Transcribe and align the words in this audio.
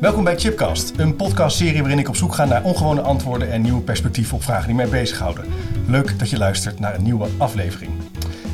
Welkom 0.00 0.24
bij 0.24 0.38
Chipcast, 0.38 0.92
een 0.96 1.16
podcastserie 1.16 1.80
waarin 1.80 1.98
ik 1.98 2.08
op 2.08 2.16
zoek 2.16 2.34
ga 2.34 2.44
naar 2.44 2.62
ongewone 2.62 3.00
antwoorden 3.00 3.50
en 3.52 3.62
nieuwe 3.62 3.80
perspectieven 3.80 4.36
op 4.36 4.42
vragen 4.42 4.66
die 4.66 4.76
mij 4.76 4.88
bezighouden. 4.88 5.44
Leuk 5.86 6.18
dat 6.18 6.30
je 6.30 6.38
luistert 6.38 6.78
naar 6.80 6.94
een 6.94 7.02
nieuwe 7.02 7.28
aflevering. 7.38 7.92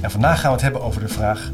En 0.00 0.10
vandaag 0.10 0.38
gaan 0.40 0.48
we 0.48 0.54
het 0.54 0.62
hebben 0.62 0.82
over 0.82 1.00
de 1.00 1.08
vraag: 1.08 1.50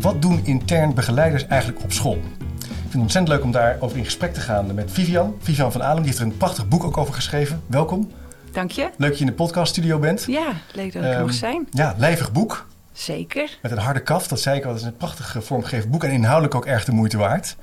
wat 0.00 0.22
doen 0.22 0.40
intern 0.44 0.94
begeleiders 0.94 1.46
eigenlijk 1.46 1.82
op 1.82 1.92
school? 1.92 2.14
Ik 2.58 2.66
vind 2.66 2.92
het 2.92 3.00
ontzettend 3.02 3.28
leuk 3.28 3.42
om 3.44 3.50
daarover 3.50 3.98
in 3.98 4.04
gesprek 4.04 4.34
te 4.34 4.40
gaan 4.40 4.74
met 4.74 4.92
Vivian. 4.92 5.36
Vivian 5.40 5.72
van 5.72 5.82
Alem, 5.82 5.96
die 5.96 6.06
heeft 6.06 6.18
er 6.18 6.24
een 6.26 6.36
prachtig 6.36 6.68
boek 6.68 6.84
ook 6.84 6.96
over 6.96 7.14
geschreven. 7.14 7.62
Welkom. 7.66 8.10
Dank 8.52 8.70
je. 8.70 8.82
Leuk 8.82 9.08
dat 9.08 9.18
je 9.18 9.24
in 9.24 9.30
de 9.30 9.36
podcaststudio 9.36 9.98
bent. 9.98 10.24
Ja, 10.26 10.46
leuk 10.74 10.92
dat 10.92 11.02
ik 11.02 11.08
er 11.08 11.14
Ehm, 11.14 11.24
mag 11.24 11.34
zijn. 11.34 11.66
Ja, 11.70 11.94
lijvig 11.98 12.32
boek. 12.32 12.66
Zeker. 12.92 13.58
Met 13.62 13.70
een 13.72 13.78
harde 13.78 14.00
kaft, 14.02 14.28
dat 14.28 14.40
zei 14.40 14.58
ik 14.58 14.64
al. 14.64 14.70
Het 14.70 14.80
is 14.80 14.86
een 14.86 14.96
prachtig 14.96 15.36
eh, 15.36 15.42
vormgegeven 15.42 15.90
boek 15.90 16.04
en 16.04 16.10
inhoudelijk 16.10 16.54
ook 16.54 16.66
erg 16.66 16.84
de 16.84 16.92
moeite 16.92 17.16
waard. 17.18 17.56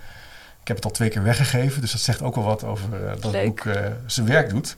Ik 0.63 0.69
heb 0.69 0.77
het 0.77 0.85
al 0.85 0.91
twee 0.91 1.09
keer 1.09 1.23
weggegeven, 1.23 1.81
dus 1.81 1.91
dat 1.91 2.01
zegt 2.01 2.21
ook 2.21 2.35
wel 2.35 2.43
wat 2.43 2.63
over 2.63 3.05
eh, 3.05 3.21
dat 3.21 3.33
het 3.33 3.45
boek 3.45 3.65
eh, 3.65 3.85
zijn 4.05 4.27
werk 4.27 4.49
doet. 4.49 4.77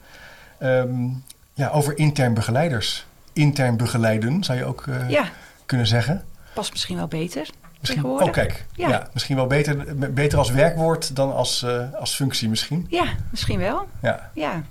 Ehm, 0.60 1.08
ja, 1.54 1.70
over 1.70 1.98
intern 1.98 2.34
begeleiders. 2.34 3.06
Intern 3.34 3.78
begeleiden 3.78 4.44
zou 4.44 4.58
je 4.58 4.66
ook 4.66 4.88
eh, 4.88 5.10
Ja, 5.10 5.30
kunnen 5.66 5.88
zeggen. 5.88 6.24
past 6.54 6.72
misschien 6.72 6.96
wel 6.96 7.08
beter 7.08 7.50
Misschien, 7.80 8.06
oh, 8.06 8.32
kijk. 8.32 8.66
Ja. 8.74 8.90
Ja. 8.90 9.08
misschien 9.14 9.36
wel 9.36 9.48
beter, 9.48 9.96
beter 10.14 10.38
als 10.38 10.52
werkwoord 10.52 11.16
dan 11.16 11.34
als, 11.34 11.66
als 11.94 12.16
functie 12.16 12.50
misschien. 12.50 12.86
Ja, 12.90 13.06
misschien 13.32 13.60
wel. 13.60 13.88
Ja, 14.02 14.32
Ja. 14.34 14.64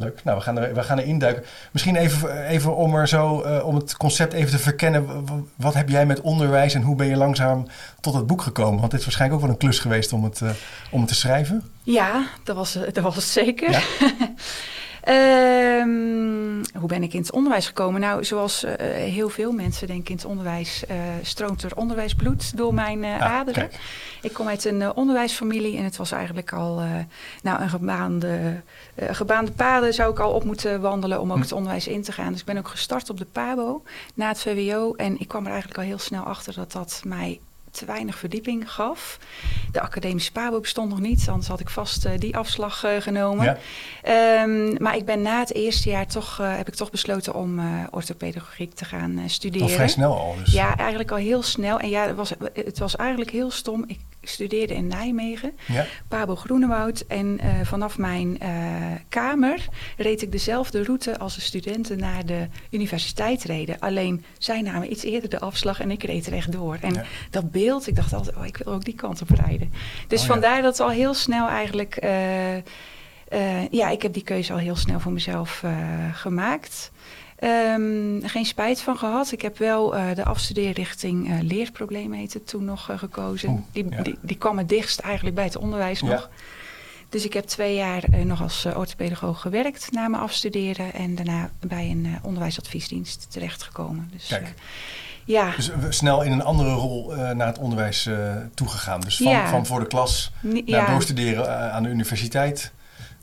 Leuk. 0.00 0.24
Nou, 0.24 0.38
we 0.38 0.42
gaan 0.42 0.58
er, 0.58 0.74
we 0.74 0.82
gaan 0.82 0.98
er 0.98 1.04
induiken. 1.04 1.44
Misschien 1.72 1.96
even, 1.96 2.46
even 2.46 2.76
om, 2.76 2.94
er 2.94 3.08
zo, 3.08 3.40
eh, 3.40 3.66
om 3.66 3.74
het 3.74 3.96
concept 3.96 4.32
even 4.32 4.50
te 4.50 4.58
verkennen. 4.58 5.24
Wat 5.56 5.74
heb 5.74 5.88
jij 5.88 6.06
met 6.06 6.20
onderwijs 6.20 6.74
en 6.74 6.82
hoe 6.82 6.96
ben 6.96 7.06
je 7.06 7.16
langzaam 7.16 7.66
tot 8.00 8.14
het 8.14 8.26
boek 8.26 8.42
gekomen? 8.42 8.78
Want 8.78 8.90
dit 8.90 9.00
is 9.00 9.06
waarschijnlijk 9.06 9.40
ook 9.40 9.46
wel 9.46 9.56
een 9.56 9.62
klus 9.62 9.78
geweest 9.78 10.12
om 10.12 10.24
het, 10.24 10.40
eh, 10.40 10.50
om 10.90 11.00
het 11.00 11.08
te 11.08 11.14
schrijven. 11.14 11.64
Ja, 11.82 12.26
dat 12.44 12.56
was, 12.56 12.78
dat 12.92 13.04
was 13.04 13.14
het 13.14 13.24
zeker. 13.24 13.70
Ja. 13.70 13.80
Ehm, 15.02 16.78
hoe 16.78 16.88
ben 16.88 17.02
ik 17.02 17.12
in 17.12 17.20
het 17.20 17.32
onderwijs 17.32 17.66
gekomen? 17.66 18.00
Nou, 18.00 18.24
zoals 18.24 18.64
eh, 18.64 18.86
heel 18.88 19.28
veel 19.28 19.52
mensen 19.52 19.86
denk 19.86 20.00
ik 20.00 20.08
in 20.08 20.14
het 20.14 20.24
onderwijs 20.24 20.86
eh, 20.86 20.96
stroomt 21.22 21.62
er 21.62 21.76
onderwijsbloed 21.76 22.56
door 22.56 22.74
mijn 22.74 23.04
eh, 23.04 23.14
Ah, 23.20 23.32
aderen. 23.32 23.68
kijk. 23.68 23.80
Ik 24.22 24.32
kom 24.32 24.48
uit 24.48 24.64
een 24.64 24.94
onderwijsfamilie 24.96 25.76
en 25.76 25.84
het 25.84 25.96
was 25.96 26.12
eigenlijk 26.12 26.52
al 26.52 26.82
nou, 27.42 27.62
een 27.62 27.68
gebaande, 27.68 28.60
gebaande 28.96 29.50
paden 29.52 29.94
zou 29.94 30.10
ik 30.10 30.18
al 30.18 30.32
op 30.32 30.44
moeten 30.44 30.80
wandelen 30.80 31.20
om 31.20 31.28
ook 31.30 31.36
Hm. 31.36 31.42
het 31.42 31.52
onderwijs 31.52 31.86
in 31.88 32.02
te 32.02 32.12
gaan. 32.12 32.30
Dus 32.32 32.40
ik 32.40 32.46
ben 32.46 32.58
ook 32.58 32.68
gestart 32.68 33.10
op 33.10 33.18
de 33.18 33.26
PABO 33.32 33.82
na 34.14 34.28
het 34.28 34.40
VWO 34.40 34.94
en 34.94 35.20
ik 35.20 35.28
kwam 35.28 35.42
er 35.44 35.50
eigenlijk 35.50 35.78
al 35.80 35.84
heel 35.86 35.98
snel 35.98 36.22
achter 36.22 36.54
dat 36.54 36.72
dat 36.72 37.02
mij 37.04 37.40
te 37.70 37.84
weinig 37.84 38.18
verdieping 38.18 38.72
gaf. 38.72 39.18
De 39.72 39.80
academische 39.80 40.32
PABO 40.32 40.60
bestond 40.60 40.88
nog 40.90 41.00
niet, 41.00 41.26
anders 41.28 41.48
had 41.48 41.60
ik 41.60 41.68
vast 41.68 42.04
eh, 42.04 42.12
die 42.18 42.36
afslag 42.36 42.84
eh, 42.84 43.00
genomen. 43.00 43.44
Ja. 43.44 43.58
Ehm, 44.02 44.82
maar 44.82 44.96
ik 44.96 45.04
ben 45.04 45.22
na 45.22 45.38
het 45.38 45.54
eerste 45.54 45.88
jaar 45.90 46.06
toch, 46.06 46.40
eh, 46.40 46.56
heb 46.56 46.68
ik 46.68 46.74
toch 46.74 46.90
besloten 46.90 47.34
om 47.34 47.60
orthopedagogiek 47.90 48.74
te 48.74 48.84
gaan 48.84 49.22
studeren. 49.26 49.66
Al 49.66 49.72
vrij 49.74 49.88
snel 49.88 50.18
al 50.18 50.34
dus. 50.44 50.52
Ja, 50.52 50.76
eigenlijk 50.76 51.10
al 51.10 51.16
heel 51.16 51.42
snel. 51.42 51.78
En 51.78 51.88
ja, 51.88 52.06
het 52.06 52.16
was, 52.16 52.32
het 52.54 52.78
was 52.78 52.96
eigenlijk 52.96 53.30
heel 53.30 53.50
stom. 53.50 53.84
Ik 53.86 53.98
studeerde 54.22 54.74
in 54.74 54.86
Nijmegen, 54.86 55.52
Ja. 55.66 55.86
Pabo 56.08 56.36
Groenewoud. 56.36 57.04
En 57.08 57.40
vanaf 57.64 57.98
mijn 57.98 58.38
kamer 59.08 59.68
reed 59.96 60.22
ik 60.22 60.32
dezelfde 60.32 60.84
route 60.84 61.18
als 61.18 61.34
de 61.34 61.40
studenten 61.40 61.98
naar 61.98 62.26
de 62.26 62.46
universiteit 62.70 63.42
reden. 63.44 63.78
Alleen 63.78 64.24
zij 64.38 64.60
namen 64.62 64.90
iets 64.92 65.02
eerder 65.02 65.30
de 65.30 65.40
afslag 65.40 65.80
en 65.80 65.90
ik 65.90 66.02
reed 66.02 66.26
rechtdoor. 66.26 66.78
En 66.80 66.94
Ja. 66.94 67.04
dat 67.30 67.50
beeld, 67.50 67.59
ik 67.68 67.96
dacht 67.96 68.12
altijd, 68.12 68.36
oh, 68.36 68.46
ik 68.46 68.56
wil 68.56 68.72
ook 68.72 68.84
die 68.84 68.94
kant 68.94 69.22
op 69.22 69.30
rijden. 69.30 69.72
Dus 70.08 70.20
Oh, 70.20 70.26
ja. 70.26 70.32
vandaar 70.32 70.62
dat 70.62 70.80
al 70.80 70.90
heel 70.90 71.14
snel 71.14 71.48
eigenlijk... 71.48 71.96
eh, 71.96 72.56
eh, 72.56 73.68
ja, 73.70 73.88
ik 73.88 74.02
heb 74.02 74.12
die 74.12 74.22
keuze 74.22 74.52
al 74.52 74.58
heel 74.58 74.76
snel 74.76 75.00
voor 75.00 75.12
mezelf 75.12 75.62
eh, 75.62 75.72
gemaakt. 76.12 76.90
Ehm, 77.38 78.20
geen 78.22 78.44
spijt 78.44 78.80
van 78.80 78.96
gehad. 78.96 79.32
Ik 79.32 79.42
heb 79.42 79.58
wel 79.58 79.96
eh, 79.96 80.14
de 80.14 80.24
afstudeerrichting 80.24 81.42
leerproblemen 81.42 82.18
heet 82.18 82.32
het 82.34 82.46
toen 82.48 82.64
nog 82.64 82.88
gekozen. 82.96 83.48
Oeh, 83.48 83.60
die, 83.72 83.86
ja. 83.90 84.02
die, 84.02 84.18
die 84.20 84.36
kwam 84.36 84.58
het 84.58 84.68
dichtst 84.68 84.98
eigenlijk 85.00 85.34
bij 85.34 85.44
het 85.44 85.56
onderwijs 85.56 86.00
Ja. 86.00 86.06
nog. 86.06 86.30
Dus 87.08 87.24
ik 87.24 87.32
heb 87.32 87.44
twee 87.44 87.74
jaar 87.74 88.04
nog 88.24 88.42
als 88.42 88.64
uh, 88.64 88.78
orthopedagoog 88.78 89.40
gewerkt 89.40 89.90
na 89.92 90.08
mijn 90.08 90.22
afstuderen. 90.22 90.92
En 90.92 91.14
daarna 91.14 91.50
bij 91.60 91.90
een 91.90 92.18
onderwijsadviesdienst 92.22 93.26
terechtgekomen. 93.30 94.08
Dus, 94.12 94.26
Kijk. 94.26 94.54
Eh, 95.26 95.34
ja, 95.34 95.52
Dus 95.56 95.70
we 95.80 95.92
snel 95.92 96.22
in 96.22 96.32
een 96.32 96.42
andere 96.44 96.72
rol 96.72 97.14
eh, 97.14 97.30
naar 97.30 97.46
het 97.46 97.58
onderwijs 97.58 98.06
eh, 98.06 98.14
toegegaan. 98.54 99.00
Dus 99.00 99.16
van, 99.16 99.32
Ja. 99.32 99.48
van 99.48 99.66
voor 99.66 99.80
de 99.80 99.86
klas 99.86 100.32
naar 100.40 100.62
ja, 100.64 100.86
doorstuderen 100.86 101.46
eh, 101.46 101.70
aan 101.74 101.82
de 101.82 101.88
universiteit. 101.88 102.72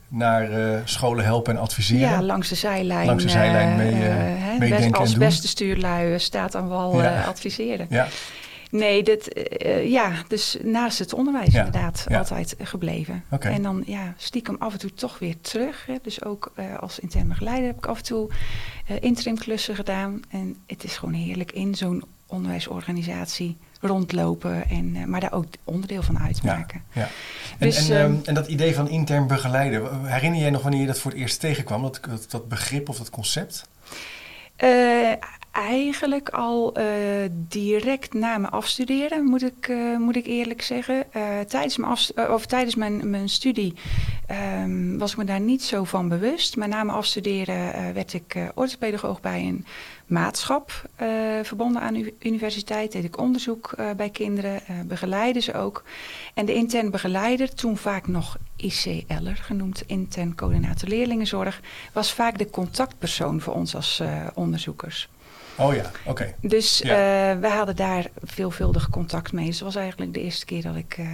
Naar 0.09 0.51
eh, 0.51 0.79
scholen 0.83 1.23
helpen 1.25 1.55
en 1.55 1.61
adviseren. 1.61 2.09
ja, 2.09 2.21
langs 2.21 2.49
de 2.49 2.55
zijlijn. 2.55 3.05
Langs 3.05 3.23
de 3.23 3.29
zijlijn 3.29 3.69
eh, 3.69 3.75
mee, 3.75 3.91
eh, 3.93 4.51
eh, 4.53 4.59
meedenken 4.59 4.89
best- 4.89 4.99
als 4.99 5.13
en 5.13 5.19
doen. 5.19 5.27
beste 5.27 5.47
stuurlui 5.47 6.13
eh, 6.13 6.19
staat 6.19 6.55
aan 6.55 6.67
wal 6.67 7.03
eh, 7.03 7.27
adviseren. 7.27 7.85
Ja, 7.89 8.07
Nee, 8.71 9.03
dit, 9.03 9.33
eh, 9.33 9.89
ja, 9.89 10.11
dus 10.27 10.57
naast 10.63 10.99
het 10.99 11.13
onderwijs 11.13 11.53
Ja, 11.53 11.65
inderdaad 11.65 12.05
ja. 12.07 12.17
altijd 12.17 12.55
gebleven. 12.59 13.23
En 13.39 13.61
dan 13.61 13.83
ja, 13.85 14.13
stiekem 14.17 14.55
af 14.59 14.73
en 14.73 14.79
toe 14.79 14.93
toch 14.93 15.19
weer 15.19 15.35
terug. 15.41 15.85
Hè. 15.85 15.95
Dus 16.01 16.23
ook 16.23 16.51
eh, 16.55 16.77
als 16.79 16.99
intern 16.99 17.27
begeleider 17.27 17.67
heb 17.67 17.77
ik 17.77 17.85
af 17.85 17.97
en 17.97 18.03
toe 18.03 18.29
eh 18.87 18.95
interim 18.99 19.37
klussen 19.37 19.75
gedaan. 19.75 20.21
En 20.29 20.55
het 20.67 20.83
is 20.83 20.97
gewoon 20.97 21.13
heerlijk 21.13 21.51
in 21.51 21.75
zo'n 21.75 22.03
onderwijsorganisatie 22.25 23.57
rondlopen. 23.81 24.69
En, 24.69 24.95
eh, 24.95 25.03
maar 25.03 25.19
daar 25.19 25.33
ook 25.33 25.45
onderdeel 25.63 26.01
van 26.01 26.19
uitmaken. 26.19 26.83
ja. 26.93 27.01
En, 27.01 27.09
Dus, 27.67 27.89
en, 27.89 27.97
ehm, 27.97 28.15
en 28.23 28.33
dat 28.33 28.47
idee 28.47 28.75
van 28.75 28.89
intern 28.89 29.27
begeleiden. 29.27 30.05
Herinner 30.05 30.39
jij 30.39 30.49
nog 30.49 30.61
wanneer 30.61 30.81
je 30.81 30.87
dat 30.87 30.99
voor 30.99 31.11
het 31.11 31.19
eerst 31.19 31.39
tegenkwam? 31.39 31.81
Dat, 31.81 31.99
dat, 32.09 32.25
dat 32.29 32.47
begrip 32.47 32.89
of 32.89 32.97
dat 32.97 33.09
concept? 33.09 33.67
Eh, 34.55 35.11
eigenlijk 35.57 36.29
al 36.29 36.73
eh, 36.73 36.85
direct 37.31 38.13
na 38.13 38.37
mijn 38.37 38.53
afstuderen, 38.53 39.23
moet 39.23 39.43
ik, 39.43 39.67
eh, 39.67 39.97
moet 39.97 40.15
ik 40.15 40.25
eerlijk 40.25 40.61
zeggen. 40.61 41.13
Eh, 41.13 41.39
tijdens 41.39 41.77
mijn, 41.77 41.91
of 42.31 42.45
tijdens 42.45 42.75
mijn, 42.75 43.09
mijn 43.09 43.29
studie 43.29 43.73
ehm, 44.27 44.97
was 44.97 45.11
ik 45.11 45.17
me 45.17 45.23
daar 45.23 45.39
niet 45.39 45.63
zo 45.63 45.83
van 45.83 46.09
bewust. 46.09 46.55
Maar 46.55 46.67
na 46.67 46.83
mijn 46.83 46.97
afstuderen 46.97 47.93
werd 47.93 48.13
ik 48.13 48.35
eh 48.35 48.43
orthopedagoog 48.53 49.21
bij 49.21 49.41
een 49.41 49.65
maatschap 50.05 50.89
verbonden 51.43 51.81
aan 51.81 51.93
de 51.93 52.13
universiteit. 52.19 52.91
Deed 52.91 53.03
ik 53.03 53.19
onderzoek 53.19 53.75
bij 53.97 54.09
kinderen, 54.09 54.61
begeleidde 54.85 55.39
ze 55.39 55.53
ook. 55.53 55.83
En 56.33 56.45
de 56.45 56.53
intern 56.53 56.91
begeleider, 56.91 57.55
toen 57.55 57.77
vaak 57.77 58.07
nog 58.07 58.37
ICL'er 58.55 59.35
genoemd, 59.35 59.83
intern 59.85 60.35
coördinator 60.35 60.89
leerlingenzorg, 60.89 61.61
was 61.93 62.13
vaak 62.13 62.37
de 62.37 62.49
contactpersoon 62.49 63.41
voor 63.41 63.53
ons 63.53 63.75
als 63.75 64.01
onderzoekers. 64.33 65.09
Oh 65.57 65.73
ja, 65.75 65.91
oké. 66.05 66.33
Dus 66.41 66.77
Ja. 66.83 67.31
eh, 67.31 67.39
we 67.39 67.47
hadden 67.47 67.75
daar 67.75 68.05
veelvuldig 68.23 68.89
contact 68.89 69.31
mee. 69.31 69.45
Dus 69.45 69.55
het 69.55 69.63
was 69.63 69.75
eigenlijk 69.75 70.13
de 70.13 70.21
eerste 70.21 70.45
keer 70.45 70.61
dat 70.61 70.75
ik 70.75 70.95
eh, 70.97 71.07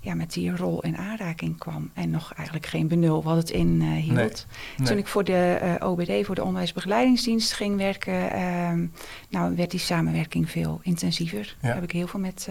ja, 0.00 0.14
met 0.14 0.32
die 0.32 0.56
rol 0.56 0.80
in 0.80 0.96
aanraking 0.96 1.58
kwam. 1.58 1.90
En 1.94 2.10
nog 2.10 2.32
eigenlijk 2.36 2.66
geen 2.66 2.88
benul 2.88 3.22
wat 3.22 3.36
het 3.36 3.50
in 3.50 3.78
eh, 3.82 3.88
hield. 3.88 4.46
Nee. 4.76 4.86
Toen 4.88 4.98
ik 4.98 5.06
voor 5.06 5.24
de 5.24 5.76
OBD, 5.82 6.26
voor 6.26 6.34
de 6.34 6.42
onderwijsbegeleidingsdienst, 6.42 7.52
ging 7.52 7.76
werken, 7.76 8.30
ehm, 8.30 8.86
nou, 9.28 9.56
werd 9.56 9.70
die 9.70 9.80
samenwerking 9.80 10.50
veel 10.50 10.80
intensiever. 10.82 11.56
Ja. 11.62 11.74
Heb 11.74 11.82
ik 11.82 11.92
heel 11.92 12.06
veel 12.06 12.20
met 12.20 12.48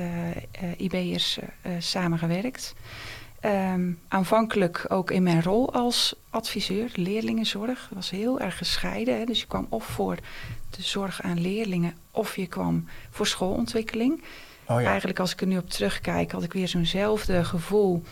IB'ers 0.78 1.40
samengewerkt. 1.80 2.74
Ehm, 3.44 3.92
aanvankelijk 4.08 4.86
ook 4.88 5.12
in 5.12 5.24
mijn 5.24 5.44
rol 5.44 5.74
als 5.74 6.16
adviseur, 6.30 6.92
leerlingenzorg. 6.94 7.90
was 7.94 8.10
heel 8.10 8.40
erg 8.40 8.58
gescheiden. 8.58 9.18
Hè? 9.18 9.26
Dus 9.26 9.40
je 9.40 9.48
kwam 9.48 9.68
of 9.70 9.86
voor 9.86 10.16
de 10.70 10.82
zorg 10.82 11.22
aan 11.22 11.42
leerlingen 11.42 11.94
of 12.12 12.36
je 12.36 12.48
kwam 12.48 12.88
voor 13.10 13.28
schoolontwikkeling. 13.28 14.24
Oh 14.68 14.82
ja. 14.82 14.88
Eigenlijk 14.88 15.20
als 15.20 15.32
ik 15.32 15.42
er 15.42 15.48
nu 15.48 15.58
op 15.58 15.70
terugkijk, 15.70 16.32
had 16.32 16.44
ik 16.44 16.54
weer 16.54 16.68
zo'nzelfde 16.68 17.44
gevoel 17.44 18.04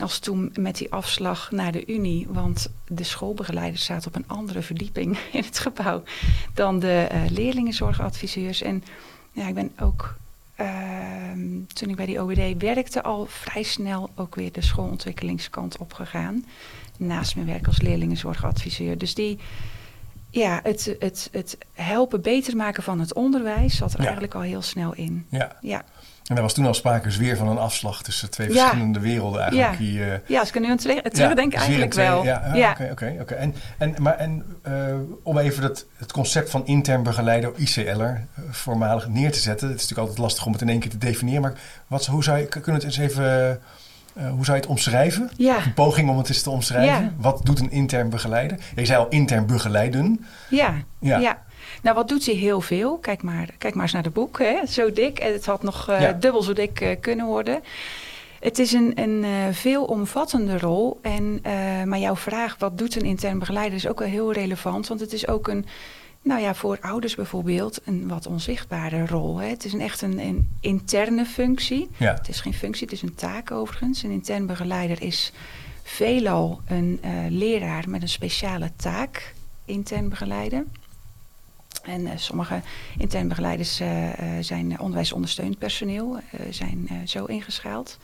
als 0.00 0.18
toen 0.18 0.52
met 0.58 0.76
die 0.76 0.92
afslag 0.92 1.50
naar 1.50 1.72
de 1.72 1.86
Unie. 1.86 2.26
Want 2.30 2.70
de 2.86 3.04
schoolbegeleiders 3.04 3.84
zaten 3.84 4.08
op 4.08 4.14
een 4.14 4.28
andere 4.28 4.62
verdieping 4.62 5.18
in 5.32 5.42
het 5.42 5.58
gebouw 5.58 6.02
dan 6.54 6.78
de 6.78 7.06
eh, 7.10 7.30
leerlingenzorgadviseurs. 7.30 8.62
En 8.62 8.84
ja, 9.32 9.48
ik 9.48 9.54
ben 9.54 9.72
ook 9.80 10.14
toen 11.72 11.88
ik 11.88 11.96
bij 11.96 12.06
die 12.06 12.20
OWD 12.20 12.62
werkte, 12.62 13.02
al 13.02 13.26
vrij 13.26 13.62
snel 13.62 14.10
ook 14.14 14.34
weer 14.34 14.52
de 14.52 14.60
schoolontwikkelingskant 14.62 15.76
opgegaan. 15.78 16.44
Naast 16.96 17.34
mijn 17.34 17.46
werk 17.46 17.66
als 17.66 17.80
leerlingenzorgadviseur. 17.80 18.98
Dus 18.98 19.14
die, 19.14 19.38
ja, 20.30 20.60
het, 20.62 20.96
het, 20.98 21.28
het 21.32 21.58
helpen 21.72 22.22
beter 22.22 22.56
maken 22.56 22.82
van 22.82 23.00
het 23.00 23.14
onderwijs 23.14 23.76
zat 23.76 23.90
er 23.92 23.98
Ja. 23.98 24.04
eigenlijk 24.04 24.34
al 24.34 24.40
heel 24.40 24.62
snel 24.62 24.94
in. 24.94 25.26
Ja. 25.28 25.56
Ja, 25.60 25.84
En 26.26 26.36
er 26.36 26.42
was 26.42 26.54
toen 26.54 26.66
al 26.66 26.74
sprake 26.74 27.04
dus 27.04 27.16
weer 27.16 27.36
van 27.36 27.48
een 27.48 27.58
afslag 27.58 28.02
tussen 28.02 28.30
twee 28.30 28.52
Ja. 28.52 28.54
verschillende 28.54 29.00
werelden 29.00 29.40
eigenlijk. 29.40 29.70
Ja. 29.72 29.78
Die, 29.78 30.04
eh, 30.04 30.18
ja 30.26 30.38
als 30.40 30.48
ik 30.48 30.54
er 30.54 30.60
nu 30.60 30.70
aan 30.70 30.76
terugdenk, 30.76 31.52
Ja, 31.52 31.58
eigenlijk 31.58 31.90
twee- 31.90 32.06
wel. 32.06 32.24
Ja, 32.24 32.50
ja, 32.54 32.70
oké, 32.70 32.88
oké, 32.92 33.16
oké. 33.20 33.34
En, 33.34 33.54
en, 33.78 33.94
maar, 33.98 34.16
en 34.16 34.44
eh, 34.62 34.72
om 35.22 35.38
even 35.38 35.62
dat, 35.62 35.84
het 35.96 36.12
concept 36.12 36.50
van 36.50 36.66
intern 36.66 37.02
begeleider, 37.02 37.52
ICL'er, 37.56 38.26
eh, 38.34 38.42
voormalig 38.50 39.08
neer 39.08 39.32
te 39.32 39.38
zetten. 39.38 39.66
Het 39.68 39.76
is 39.76 39.82
natuurlijk 39.82 40.08
altijd 40.08 40.18
lastig 40.26 40.46
om 40.46 40.52
het 40.52 40.60
in 40.62 40.68
één 40.68 40.80
keer 40.80 40.90
te 40.90 40.98
definiëren. 40.98 41.42
Maar 41.42 41.54
wat, 41.86 42.06
hoe 42.06 42.24
zou 42.24 42.38
je, 42.38 42.44
kunnen 42.46 42.64
we 42.64 42.72
het 42.72 42.84
eens 42.84 42.96
even, 42.98 43.60
hoe 44.12 44.44
zou 44.44 44.56
je 44.56 44.62
het 44.62 44.66
omschrijven? 44.66 45.30
Ja, 45.36 45.64
Een 45.64 45.74
poging 45.74 46.10
om 46.10 46.18
het 46.18 46.28
eens 46.28 46.42
te 46.42 46.50
omschrijven. 46.50 47.02
Ja. 47.04 47.12
Wat 47.16 47.40
doet 47.44 47.60
een 47.60 47.70
intern 47.70 48.10
begeleider? 48.10 48.58
Je 48.74 48.86
zei 48.86 48.98
al 48.98 49.08
intern 49.08 49.46
begeleiden. 49.46 50.24
ja, 50.48 50.74
Ja. 51.00 51.18
ja. 51.18 51.42
Nou, 51.82 51.96
wat 51.96 52.08
doet 52.08 52.22
ze 52.22 52.30
heel 52.30 52.60
veel? 52.60 52.98
Kijk 52.98 53.22
maar, 53.22 53.48
kijk 53.58 53.74
maar 53.74 53.82
eens 53.82 53.92
naar 53.92 54.02
de 54.02 54.10
boek. 54.10 54.38
Hè? 54.38 54.66
Zo 54.66 54.92
dik. 54.92 55.18
En 55.18 55.32
het 55.32 55.46
had 55.46 55.62
nog 55.62 55.88
eh, 55.88 56.00
Ja. 56.00 56.12
dubbel 56.12 56.42
zo 56.42 56.52
dik 56.52 56.80
eh, 56.80 57.00
kunnen 57.00 57.26
worden. 57.26 57.62
Het 58.40 58.58
is 58.58 58.72
een, 58.72 58.92
een 58.94 59.24
eh, 59.24 59.30
veelomvattende 59.54 60.58
rol. 60.58 60.98
En, 61.02 61.40
maar 61.88 61.98
jouw 61.98 62.16
vraag, 62.16 62.56
wat 62.58 62.78
doet 62.78 62.96
een 62.96 63.06
intern 63.06 63.38
begeleider, 63.38 63.74
is 63.74 63.88
ook 63.88 63.98
wel 63.98 64.08
heel 64.08 64.32
relevant. 64.32 64.88
Want 64.88 65.00
het 65.00 65.12
is 65.12 65.28
ook 65.28 65.48
een, 65.48 65.66
nou 66.22 66.40
ja, 66.40 66.54
voor 66.54 66.78
ouders 66.80 67.14
bijvoorbeeld, 67.14 67.80
een 67.84 68.08
wat 68.08 68.26
onzichtbare 68.26 69.06
rol. 69.06 69.36
Hè? 69.38 69.48
Het 69.48 69.64
is 69.64 69.72
een, 69.72 69.80
echt 69.80 70.02
een, 70.02 70.18
een 70.18 70.48
interne 70.60 71.24
functie. 71.24 71.90
Ja. 71.96 72.14
Het 72.14 72.28
is 72.28 72.40
geen 72.40 72.54
functie, 72.54 72.84
het 72.84 72.94
is 72.94 73.02
een 73.02 73.14
taak 73.14 73.50
overigens. 73.50 74.02
Een 74.02 74.10
intern 74.10 74.46
begeleider 74.46 75.02
is 75.02 75.32
veelal 75.82 76.60
een 76.66 77.00
leraar 77.28 77.88
met 77.88 78.02
een 78.02 78.08
speciale 78.08 78.70
taak 78.76 79.34
intern 79.64 80.08
begeleiden. 80.08 80.72
En 81.82 82.06
eh, 82.06 82.12
sommige 82.16 82.60
intern 82.98 83.28
begeleiders 83.28 83.80
eh, 83.80 84.08
eh, 84.08 84.44
zijn 84.44 84.80
onderwijsondersteunend 84.80 85.58
personeel, 85.58 86.18
zijn 86.50 86.88
zo 87.04 87.24
ingeschaald. 87.24 87.98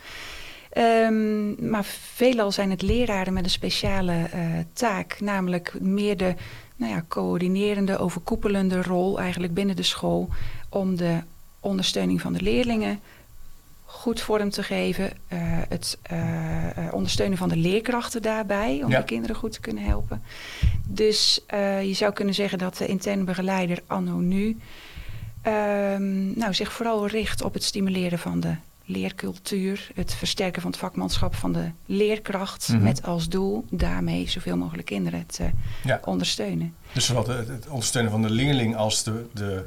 Ehm, 0.71 1.71
maar 1.71 1.85
veelal 1.85 2.53
zijn 2.53 2.71
het 2.71 2.83
leraren 2.83 3.33
met 3.33 3.45
een 3.45 3.51
speciale 3.51 4.29
taak, 4.73 5.21
namelijk 5.21 5.81
meer 5.81 6.17
de 6.17 6.35
nou 6.77 6.93
ja, 6.93 7.05
coördinerende, 7.09 7.99
overkoepelende 7.99 8.83
rol 8.83 9.21
eigenlijk 9.21 9.55
binnen 9.55 9.77
de 9.77 9.83
school 9.83 10.29
om 10.69 10.97
de 10.97 11.19
ondersteuning 11.61 12.21
van 12.21 12.33
de 12.33 12.43
leerlingen 12.43 13.01
goed 13.90 14.20
vorm 14.20 14.50
te 14.50 14.62
geven, 14.62 15.11
eh, 15.29 15.38
het 15.69 15.99
eh, 16.02 16.87
eh, 16.87 16.94
ondersteunen 16.94 17.38
van 17.38 17.49
de 17.49 17.56
leerkrachten 17.56 18.23
daarbij 18.23 18.81
om 18.85 18.90
Ja. 18.90 18.99
de 18.99 19.05
kinderen 19.05 19.37
goed 19.37 19.52
te 19.52 19.61
kunnen 19.61 19.85
helpen. 19.85 20.23
Dus 20.87 21.40
je 21.82 21.93
zou 21.94 22.12
kunnen 22.12 22.35
zeggen 22.35 22.58
dat 22.58 22.76
de 22.76 22.87
interne 22.87 23.25
begeleider 23.25 23.82
anno 23.87 24.17
nu 24.17 24.56
ehm, 25.43 26.38
nou, 26.38 26.55
zich 26.55 26.73
vooral 26.73 27.06
richt 27.06 27.43
op 27.43 27.55
het 27.55 27.64
stimuleren 27.64 28.19
van 28.19 28.40
de 28.40 28.55
leercultuur, 28.85 29.90
het 29.94 30.14
versterken 30.14 30.62
van 30.62 30.70
het 30.70 30.81
vakmanschap 30.81 31.35
van 31.35 31.52
de 31.52 31.70
leerkracht, 31.87 32.69
Mhm. 32.69 32.82
met 32.82 33.02
als 33.02 33.29
doel 33.29 33.64
daarmee 33.70 34.29
zoveel 34.29 34.56
mogelijk 34.56 34.87
kinderen 34.87 35.26
te 35.26 35.50
Ja. 35.85 36.00
ondersteunen. 36.05 36.75
Dus 36.93 37.06
zowel 37.06 37.29
het, 37.29 37.49
het 37.49 37.69
ondersteunen 37.69 38.11
van 38.11 38.23
de 38.23 38.31
leerling 38.31 38.76
als 38.76 39.02
de, 39.02 39.26
de 39.35 39.64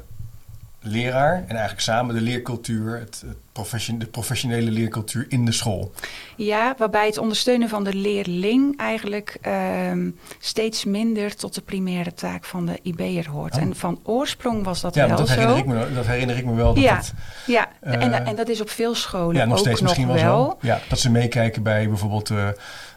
leraar. 0.82 1.34
En 1.34 1.50
eigenlijk 1.50 1.80
samen 1.80 2.14
de 2.14 2.20
leercultuur, 2.20 2.98
het, 2.98 3.22
het 3.26 3.36
profession, 3.52 3.98
de 3.98 4.06
professionele 4.06 4.70
leercultuur 4.70 5.26
in 5.28 5.44
de 5.44 5.52
school. 5.52 5.92
Ja, 6.36 6.74
waarbij 6.78 7.06
het 7.06 7.18
ondersteunen 7.18 7.68
van 7.68 7.84
de 7.84 7.94
leerling 7.94 8.76
eigenlijk 8.78 9.38
ehm, 9.40 10.10
steeds 10.38 10.84
minder 10.84 11.36
tot 11.36 11.54
de 11.54 11.60
primaire 11.60 12.14
taak 12.14 12.44
van 12.44 12.66
de 12.66 12.78
IB'er 12.82 13.28
hoort. 13.30 13.54
Oh. 13.54 13.60
En 13.62 13.76
van 13.76 14.00
oorsprong 14.02 14.64
was 14.64 14.80
dat 14.80 14.94
Ja, 14.94 15.08
wel 15.08 15.16
dat 15.16 15.28
herinner, 15.28 15.56
ik 15.56 15.66
me, 15.66 15.92
dat 15.94 16.06
herinner 16.06 16.36
ik 16.36 16.44
me 16.44 16.54
wel. 16.54 16.74
Dat 16.74 16.82
Ja. 16.82 16.96
het, 16.96 17.12
Ja, 17.46 17.68
en, 17.80 18.12
Eh, 18.12 18.28
en 18.28 18.36
dat 18.36 18.48
is 18.48 18.60
op 18.60 18.70
veel 18.70 18.94
scholen 18.94 19.36
ja, 19.36 19.44
nog 19.44 19.52
ook 19.52 19.58
steeds 19.58 19.80
nog 19.80 19.88
misschien 19.88 20.12
wel, 20.12 20.58
zo. 20.60 20.66
Ja, 20.66 20.80
dat 20.88 20.98
ze 20.98 21.10
meekijken 21.10 21.62
bij 21.62 21.88
bijvoorbeeld... 21.88 22.30
eh, 22.30 22.48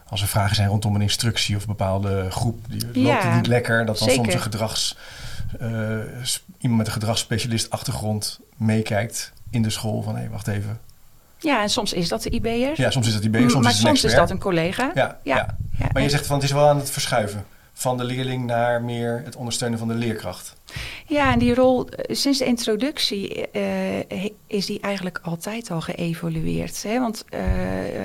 als 0.09 0.21
er 0.21 0.27
vragen 0.27 0.55
zijn 0.55 0.67
rondom 0.67 0.95
een 0.95 1.01
instructie 1.01 1.55
of 1.55 1.61
een 1.61 1.67
bepaalde 1.67 2.25
groep, 2.29 2.59
die 2.67 3.03
loopt 3.03 3.23
het 3.23 3.33
niet 3.35 3.47
lekker, 3.47 3.85
dat 3.85 3.97
dan 3.99 4.09
soms 4.09 4.33
een 4.33 4.39
gedrags, 4.41 4.97
iemand 6.57 6.77
met 6.77 6.87
een 6.87 6.93
gedragsspecialist 6.93 7.69
achtergrond 7.69 8.39
meekijkt 8.57 9.33
in 9.49 9.61
de 9.61 9.69
school 9.69 10.01
van 10.01 10.15
hé, 10.17 10.29
wacht 10.29 10.47
even. 10.47 10.79
Ja, 11.37 11.61
en 11.61 11.69
soms 11.69 11.93
is 11.93 12.07
dat 12.07 12.23
de 12.23 12.29
IB'er. 12.29 12.81
Ja, 12.81 12.89
soms 12.89 13.07
is 13.07 13.13
dat 13.13 13.21
die 13.21 13.31
B, 13.31 13.35
soms 13.49 13.63
maar 13.63 13.71
is 13.71 13.79
soms 13.79 14.03
is 14.03 14.15
dat 14.15 14.29
een 14.29 14.39
collega. 14.39 14.91
Ja, 14.93 15.19
ja. 15.23 15.35
Ja, 15.35 15.57
ja. 15.79 15.87
Maar 15.93 16.01
je 16.01 16.09
zegt 16.09 16.25
van 16.25 16.35
het 16.35 16.45
is 16.45 16.51
wel 16.51 16.67
aan 16.67 16.77
het 16.77 16.89
verschuiven 16.91 17.45
van 17.77 17.97
de 17.97 18.03
leerling 18.03 18.45
naar 18.45 18.81
meer 18.81 19.21
het 19.25 19.35
ondersteunen 19.35 19.79
van 19.79 19.87
de 19.87 19.93
leerkracht. 19.93 20.55
Ja, 21.07 21.31
en 21.31 21.39
die 21.39 21.53
rol, 21.55 21.89
eh, 21.89 22.15
sinds 22.15 22.39
de 22.39 22.45
introductie 22.45 23.49
eh, 23.51 24.29
is 24.47 24.65
die 24.65 24.79
eigenlijk 24.79 25.19
altijd 25.23 25.71
al 25.71 25.81
geëvolueerd. 25.81 26.83
Hè? 26.83 26.99
Want 26.99 27.25
eh 27.29 27.39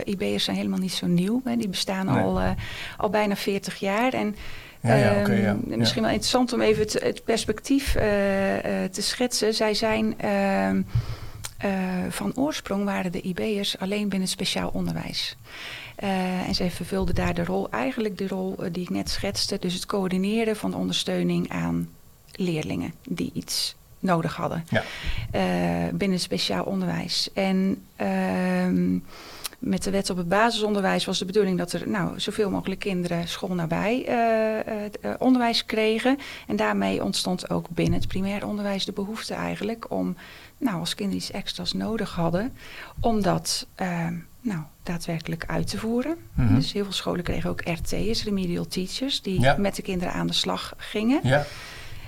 IB'ers 0.04 0.44
zijn 0.44 0.56
helemaal 0.56 0.78
niet 0.78 0.92
zo 0.92 1.06
nieuw. 1.06 1.40
Hè? 1.44 1.56
Die 1.56 1.68
bestaan 1.68 2.06
Nee. 2.06 2.22
al, 2.22 2.40
eh, 2.40 2.50
al 2.96 3.10
bijna 3.10 3.36
40 3.36 3.76
jaar. 3.80 4.12
En 4.12 4.36
Ja, 4.82 4.94
ja, 4.94 5.10
ehm, 5.10 5.20
oké, 5.20 5.32
ja. 5.32 5.56
misschien 5.64 6.02
wel 6.02 6.10
interessant 6.10 6.52
om 6.52 6.60
even 6.60 6.82
het, 6.82 6.92
het 6.92 7.24
perspectief 7.24 7.94
eh, 7.94 8.84
eh, 8.84 8.90
te 8.90 9.02
schetsen. 9.02 9.54
Zij 9.54 9.74
zijn 9.74 10.18
ehm, 10.18 10.82
eh, 11.58 11.70
van 12.08 12.32
oorsprong 12.36 12.84
waren 12.84 13.12
de 13.12 13.20
IB'ers 13.20 13.78
alleen 13.78 14.08
binnen 14.08 14.28
speciaal 14.28 14.70
onderwijs. 14.72 15.36
En 16.46 16.54
zij 16.54 16.70
vervulden 16.70 17.14
daar 17.14 17.34
de 17.34 17.44
rol, 17.44 17.70
eigenlijk 17.70 18.18
de 18.18 18.28
rol 18.28 18.56
die 18.72 18.82
ik 18.82 18.90
net 18.90 19.10
schetste, 19.10 19.56
dus 19.60 19.74
het 19.74 19.86
coördineren 19.86 20.56
van 20.56 20.70
de 20.70 20.76
ondersteuning 20.76 21.50
aan 21.50 21.88
leerlingen 22.32 22.94
die 23.08 23.30
iets 23.34 23.74
nodig 23.98 24.36
hadden 24.36 24.64
Ja. 24.68 24.82
binnen 25.92 26.20
speciaal 26.20 26.64
onderwijs. 26.64 27.28
En 27.34 27.82
ehm, 27.96 28.98
met 29.60 29.82
de 29.82 29.90
wet 29.90 30.10
op 30.10 30.16
het 30.16 30.28
basisonderwijs 30.28 31.04
was 31.04 31.18
de 31.18 31.24
bedoeling 31.24 31.58
dat 31.58 31.72
er 31.72 31.88
nou, 31.88 32.20
zoveel 32.20 32.50
mogelijk 32.50 32.80
kinderen 32.80 33.28
schoolnabij 33.28 34.04
eh, 34.06 34.82
het, 34.82 34.98
eh, 35.00 35.10
onderwijs 35.18 35.66
kregen. 35.66 36.18
En 36.46 36.56
daarmee 36.56 37.04
ontstond 37.04 37.50
ook 37.50 37.68
binnen 37.68 37.98
het 37.98 38.08
primair 38.08 38.46
onderwijs 38.46 38.84
de 38.84 38.92
behoefte 38.92 39.34
eigenlijk 39.34 39.90
om, 39.90 40.16
nou, 40.58 40.78
als 40.78 40.94
kinderen 40.94 41.22
iets 41.22 41.30
extra's 41.30 41.72
nodig 41.72 42.14
hadden, 42.14 42.52
om 43.00 43.22
dat 43.22 43.66
ehm, 43.74 44.14
nou, 44.40 44.60
daadwerkelijk 44.82 45.44
uit 45.46 45.66
te 45.66 45.78
voeren. 45.78 46.16
Mhm. 46.34 46.54
Dus 46.54 46.72
heel 46.72 46.84
veel 46.84 46.92
scholen 46.92 47.24
kregen 47.24 47.50
ook 47.50 47.62
RT'ers, 47.64 48.24
remedial 48.24 48.66
teachers, 48.66 49.22
die 49.22 49.40
Ja. 49.40 49.56
met 49.58 49.76
de 49.76 49.82
kinderen 49.82 50.14
aan 50.14 50.26
de 50.26 50.32
slag 50.32 50.74
gingen. 50.76 51.20
Ja. 51.22 51.46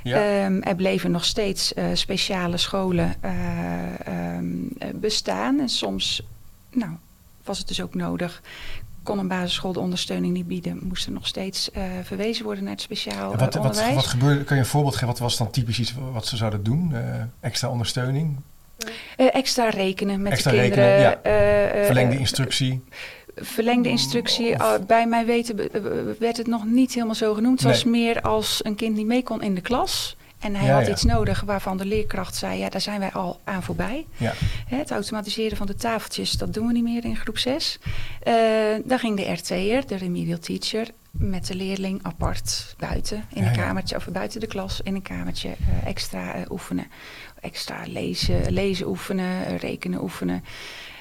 Ja. 0.02 0.44
Ehm, 0.44 0.60
er 0.60 0.74
bleven 0.74 1.10
nog 1.10 1.24
steeds 1.24 1.74
eh, 1.74 1.84
speciale 1.92 2.56
scholen 2.56 3.14
eh, 3.20 4.06
ehm, 4.06 4.46
eh, 4.78 4.88
bestaan. 4.94 5.60
En 5.60 5.68
soms 5.68 6.22
nou, 6.70 6.92
was 7.44 7.58
het 7.58 7.68
dus 7.68 7.82
ook 7.82 7.94
nodig. 7.94 8.42
Kon 9.02 9.18
een 9.18 9.28
basisschool 9.28 9.72
de 9.72 9.80
ondersteuning 9.80 10.32
niet 10.34 10.46
bieden, 10.46 10.78
moest 10.82 11.06
er 11.06 11.12
nog 11.12 11.26
steeds 11.26 11.70
eh, 11.70 11.82
verwezen 12.02 12.44
worden 12.44 12.64
naar 12.64 12.72
het 12.72 12.82
speciaal 12.82 13.32
eh, 13.32 13.38
wat, 13.38 13.54
wat, 13.54 13.64
onderwijs. 13.64 13.94
wat 13.94 14.06
gebeurde, 14.06 14.44
kan 14.44 14.56
je 14.56 14.62
een 14.62 14.68
voorbeeld 14.68 14.94
geven? 14.94 15.08
Wat 15.08 15.18
was 15.18 15.36
dan 15.36 15.50
typisch 15.50 15.78
iets 15.78 15.94
wat 16.12 16.26
ze 16.26 16.36
zouden 16.36 16.62
doen? 16.62 16.94
Eh, 16.94 17.02
extra 17.40 17.68
ondersteuning, 17.68 18.36
extra 19.16 19.68
rekenen 19.68 20.22
met 20.22 20.32
Extra 20.32 20.50
de 20.50 20.56
kinderen. 20.56 20.96
rekenen, 20.96 21.78
ja. 21.78 21.84
verlengde 21.84 22.18
instructie. 22.18 22.84
Verlengde 23.36 23.88
instructie, 23.88 24.54
Of- 24.54 24.60
eh, 24.60 24.72
bij 24.86 25.06
mijn 25.06 25.26
weten 25.26 25.56
werd 26.18 26.36
het 26.36 26.46
nog 26.46 26.64
niet 26.64 26.94
helemaal 26.94 27.14
zo 27.14 27.34
genoemd. 27.34 27.58
Het 27.58 27.68
was 27.68 27.84
meer 27.84 28.20
als 28.20 28.60
een 28.64 28.74
kind 28.74 28.96
niet 28.96 29.06
mee 29.06 29.22
kon 29.22 29.42
in 29.42 29.54
de 29.54 29.60
klas. 29.60 30.16
En 30.42 30.54
hij 30.54 30.66
Ja, 30.66 30.74
had 30.74 30.86
ja. 30.86 30.92
iets 30.92 31.02
nodig 31.04 31.40
waarvan 31.40 31.76
de 31.76 31.84
leerkracht 31.86 32.34
zei, 32.36 32.58
ja, 32.58 32.68
daar 32.68 32.80
zijn 32.80 33.00
wij 33.00 33.12
al 33.12 33.40
aan 33.44 33.62
voorbij. 33.62 34.06
Ja. 34.16 34.32
Het 34.66 34.90
automatiseren 34.90 35.56
van 35.56 35.66
de 35.66 35.74
tafeltjes, 35.74 36.32
dat 36.32 36.54
doen 36.54 36.66
we 36.66 36.72
niet 36.72 36.82
meer 36.82 37.04
in 37.04 37.16
groep 37.16 37.38
6. 37.38 37.78
dan 38.84 38.98
ging 38.98 39.16
de 39.16 39.32
RT'er, 39.32 39.86
de 39.86 39.96
remedial 39.96 40.38
teacher, 40.38 40.86
met 41.10 41.46
de 41.46 41.54
leerling 41.54 41.98
apart 42.02 42.74
buiten 42.78 43.24
in 43.34 43.44
een 43.44 43.52
kamertje, 43.56 43.96
of 43.96 44.06
buiten 44.08 44.40
de 44.40 44.46
klas 44.46 44.80
in 44.80 44.94
een 44.94 45.02
kamertje 45.02 45.48
eh, 45.48 45.86
extra 45.88 46.34
eh, 46.34 46.50
oefenen. 46.50 46.86
Extra 47.40 47.82
lezen, 47.86 48.52
lezen 48.52 48.86
oefenen, 48.88 49.46
eh, 49.46 49.56
rekenen 49.58 50.02
oefenen. 50.02 50.44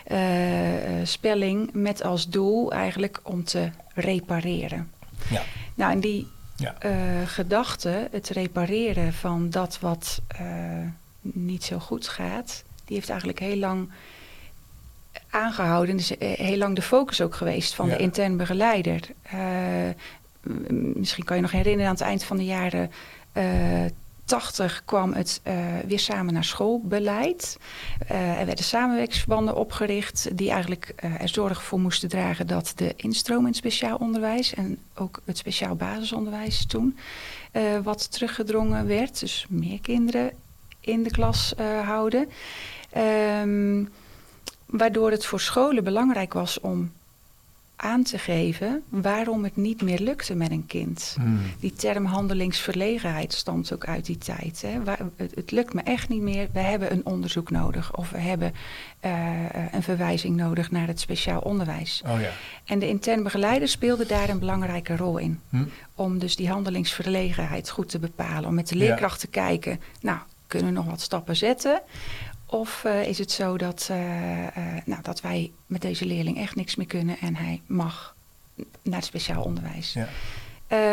eh, 0.03 0.99
eh, 0.99 1.05
spelling 1.07 1.69
met 1.73 2.03
als 2.03 2.29
doel 2.29 2.71
eigenlijk 2.71 3.19
om 3.23 3.43
te 3.43 3.69
repareren. 3.93 4.91
Ja. 5.29 5.41
Nou, 5.75 5.91
en 5.91 5.99
die 5.99 6.27
Ja. 6.61 6.75
eh, 6.79 6.91
gedachte, 7.25 8.07
het 8.11 8.29
repareren 8.29 9.13
van 9.13 9.49
dat 9.49 9.79
wat 9.79 10.21
eh, 10.27 10.45
niet 11.21 11.63
zo 11.63 11.79
goed 11.79 12.07
gaat, 12.07 12.63
die 12.85 12.95
heeft 12.95 13.09
eigenlijk 13.09 13.39
heel 13.39 13.57
lang 13.57 13.89
aangehouden. 15.29 15.97
Dus 15.97 16.17
eh, 16.17 16.31
heel 16.37 16.57
lang 16.57 16.75
de 16.75 16.81
focus 16.81 17.21
ook 17.21 17.35
geweest 17.35 17.73
van 17.73 17.87
Ja. 17.87 17.95
de 17.95 18.01
intern 18.01 18.37
begeleider. 18.37 19.01
Misschien 20.95 21.23
kan 21.23 21.35
je 21.35 21.41
nog 21.41 21.51
herinneren 21.51 21.87
aan 21.87 21.93
het 21.97 22.03
eind 22.03 22.23
van 22.23 22.37
de 22.37 22.45
jaren 22.45 22.91
80 24.25 24.81
kwam 24.85 25.13
het 25.13 25.41
uh, 25.47 25.79
weer 25.87 25.99
samen 25.99 26.33
naar 26.33 26.43
schoolbeleid. 26.43 27.57
Uh, 28.11 28.39
er 28.39 28.45
werden 28.45 28.65
samenwerkingsverbanden 28.65 29.55
opgericht 29.55 30.37
die 30.37 30.49
eigenlijk 30.49 30.93
uh, 31.03 31.21
er 31.21 31.29
zorg 31.29 31.63
voor 31.63 31.79
moesten 31.79 32.09
dragen 32.09 32.47
dat 32.47 32.73
de 32.75 32.93
instroom 32.95 33.47
in 33.47 33.53
speciaal 33.53 33.97
onderwijs 33.97 34.53
en 34.53 34.77
ook 34.95 35.21
het 35.25 35.37
speciaal 35.37 35.75
basisonderwijs 35.75 36.65
toen 36.65 36.97
wat 37.83 38.11
teruggedrongen 38.11 38.87
werd. 38.87 39.19
Dus 39.19 39.45
meer 39.49 39.79
kinderen 39.81 40.31
in 40.79 41.03
de 41.03 41.11
klas 41.11 41.53
houden. 41.83 42.29
Um, 42.97 43.89
waardoor 44.65 45.11
het 45.11 45.25
voor 45.25 45.39
scholen 45.39 45.83
belangrijk 45.83 46.33
was 46.33 46.59
om 46.59 46.91
aan 47.81 48.03
te 48.03 48.17
geven 48.17 48.83
waarom 48.89 49.43
het 49.43 49.55
niet 49.55 49.81
meer 49.81 49.99
lukte 49.99 50.35
met 50.35 50.51
een 50.51 50.65
kind. 50.65 51.15
Hmm. 51.19 51.39
Die 51.59 51.73
term 51.73 52.05
handelingsverlegenheid 52.05 53.33
stamt 53.33 53.73
ook 53.73 53.85
uit 53.85 54.05
die 54.05 54.17
tijd. 54.17 54.61
Hè. 54.61 54.83
Waar, 54.83 54.99
het, 55.15 55.35
het, 55.35 55.51
lukt 55.51 55.73
me 55.73 55.81
echt 55.81 56.09
niet 56.09 56.21
meer. 56.21 56.47
We 56.53 56.59
hebben 56.59 56.91
een 56.91 57.05
onderzoek 57.05 57.49
nodig 57.49 57.95
of 57.95 58.09
we 58.09 58.17
hebben 58.17 58.53
uh, 59.05 59.11
een 59.71 59.83
verwijzing 59.83 60.35
nodig 60.35 60.71
naar 60.71 60.87
het 60.87 60.99
speciaal 60.99 61.39
onderwijs. 61.39 62.01
Oh, 62.05 62.21
ja. 62.21 62.29
En 62.65 62.79
de 62.79 62.87
intern 62.87 63.23
begeleider 63.23 63.67
speelde 63.67 64.05
daar 64.05 64.29
een 64.29 64.39
belangrijke 64.39 64.95
rol 64.95 65.17
in. 65.17 65.39
Hmm. 65.49 65.69
Om 65.95 66.19
dus 66.19 66.35
die 66.35 66.49
handelingsverlegenheid 66.49 67.69
goed 67.69 67.89
te 67.89 67.99
bepalen. 67.99 68.49
Om 68.49 68.55
met 68.55 68.67
de 68.67 68.75
leerkracht 68.75 69.19
te 69.19 69.27
kijken, 69.27 69.81
nou, 70.01 70.19
kunnen 70.47 70.67
we 70.67 70.73
nog 70.73 70.85
wat 70.85 71.01
stappen 71.01 71.35
zetten? 71.35 71.81
Of 72.51 72.83
uh, 72.85 73.07
is 73.07 73.17
het 73.17 73.31
zo 73.31 73.57
dat, 73.57 73.87
uh, 73.91 74.41
uh, 74.41 74.47
nou, 74.85 75.01
dat 75.01 75.21
wij 75.21 75.51
met 75.65 75.81
deze 75.81 76.05
leerling 76.05 76.37
echt 76.37 76.55
niks 76.55 76.75
meer 76.75 76.87
kunnen 76.87 77.17
en 77.19 77.35
hij 77.35 77.61
mag 77.65 78.15
naar 78.81 78.95
het 78.95 79.05
speciaal 79.05 79.43
onderwijs? 79.43 79.93
Ja. 79.93 80.07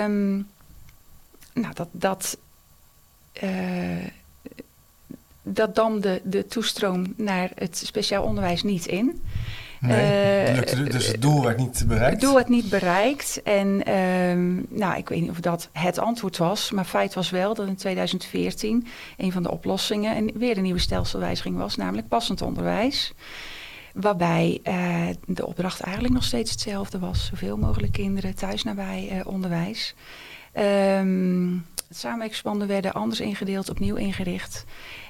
Um, 0.05 0.49
nou, 1.53 1.75
dat, 1.75 1.89
dat, 1.91 2.39
dat 5.43 5.75
damde 5.75 6.21
de 6.25 6.47
toestroom 6.47 7.15
naar 7.17 7.51
het 7.55 7.77
speciaal 7.77 8.23
onderwijs 8.23 8.63
niet 8.63 8.87
in. 8.87 9.23
Nee, 9.81 10.57
uh, 10.57 10.91
dus 10.91 11.07
het 11.07 11.23
doel 11.23 11.43
werd 11.43 11.59
niet 11.59 11.85
bereikt? 11.87 12.13
Het 12.13 12.21
doel 12.21 12.35
werd 12.35 12.49
niet 12.49 12.69
bereikt. 12.69 13.43
En 13.43 13.95
um, 13.95 14.67
nou, 14.69 14.97
ik 14.97 15.09
weet 15.09 15.21
niet 15.21 15.31
of 15.31 15.41
dat 15.41 15.69
het 15.73 15.99
antwoord 15.99 16.37
was. 16.37 16.71
Maar 16.71 16.85
feit 16.85 17.15
was 17.15 17.31
wel 17.31 17.55
dat 17.55 17.67
in 17.67 17.77
2014 17.77 18.87
een 19.17 19.33
van 19.33 19.43
de 19.43 19.51
oplossingen... 19.51 20.17
en 20.17 20.39
weer 20.39 20.57
een 20.57 20.63
nieuwe 20.63 20.79
stelselwijziging 20.79 21.57
was, 21.57 21.77
namelijk 21.77 22.09
passend 22.09 22.43
onderwijs. 22.43 23.13
Waarbij 23.95 24.61
uh, 24.65 25.07
de 25.27 25.47
opdracht 25.47 25.81
eigenlijk 25.81 26.15
nog 26.15 26.25
steeds 26.25 26.51
hetzelfde 26.51 26.99
was. 26.99 27.27
Zoveel 27.27 27.57
mogelijk 27.57 27.93
kinderen 27.93 28.35
thuis 28.35 28.63
nabij 28.63 29.09
uh, 29.13 29.27
onderwijs. 29.27 29.95
Um, 30.55 31.67
samenwerkingsverbanden 31.91 32.69
werden 32.69 32.93
anders 32.93 33.21
ingedeeld, 33.21 33.71
opnieuw 33.71 33.97
ingericht. 33.97 34.65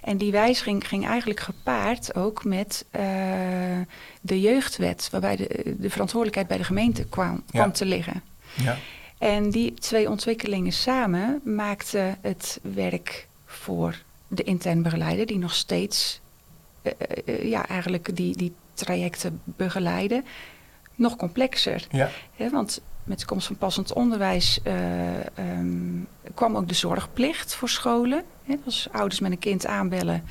En 0.09 0.17
die 0.17 0.33
wijziging 0.33 0.89
ging 0.89 1.07
eigenlijk 1.07 1.41
gepaard 1.41 2.15
ook 2.15 2.45
met 2.45 2.85
uh, 2.97 3.03
de 4.21 4.41
jeugdwet, 4.41 5.09
waarbij 5.11 5.37
de, 5.37 5.75
de, 5.79 5.91
verantwoordelijkheid 5.91 6.49
bij 6.49 6.57
de 6.57 6.65
gemeente 6.65 7.05
kwam, 7.05 7.43
kwam 7.51 7.73
te 7.73 7.85
liggen. 7.85 8.23
Ja. 8.55 8.77
En 9.19 9.51
die 9.51 9.75
twee 9.75 10.11
ontwikkelingen 10.11 10.73
samen 10.73 11.41
maakten 11.45 12.19
het 12.21 12.61
werk 12.63 13.27
voor 13.47 14.03
de 14.29 14.43
intern 14.43 14.83
begeleider, 14.83 15.27
die 15.27 15.39
nog 15.39 15.55
steeds 15.55 16.21
uh, 16.83 16.93
uh, 17.25 17.51
ja, 17.51 17.67
eigenlijk 17.67 18.17
die, 18.17 18.37
die 18.37 18.55
trajecten 18.75 19.41
begeleiden, 19.45 20.25
nog 20.95 21.17
complexer. 21.17 21.87
Ja. 21.91 22.11
want 22.51 22.81
met 23.09 23.19
de 23.19 23.27
komst 23.27 23.47
van 23.47 23.57
passend 23.57 23.93
onderwijs 23.93 24.61
uh, 24.65 24.75
um, 25.59 26.07
kwam 26.35 26.57
ook 26.57 26.69
de 26.69 26.75
zorgplicht 26.75 27.55
voor 27.55 27.69
scholen. 27.69 28.25
als 28.65 28.89
ouders 28.93 29.21
met 29.21 29.31
een 29.31 29.39
kind 29.39 29.67
aanbellen, 29.67 30.25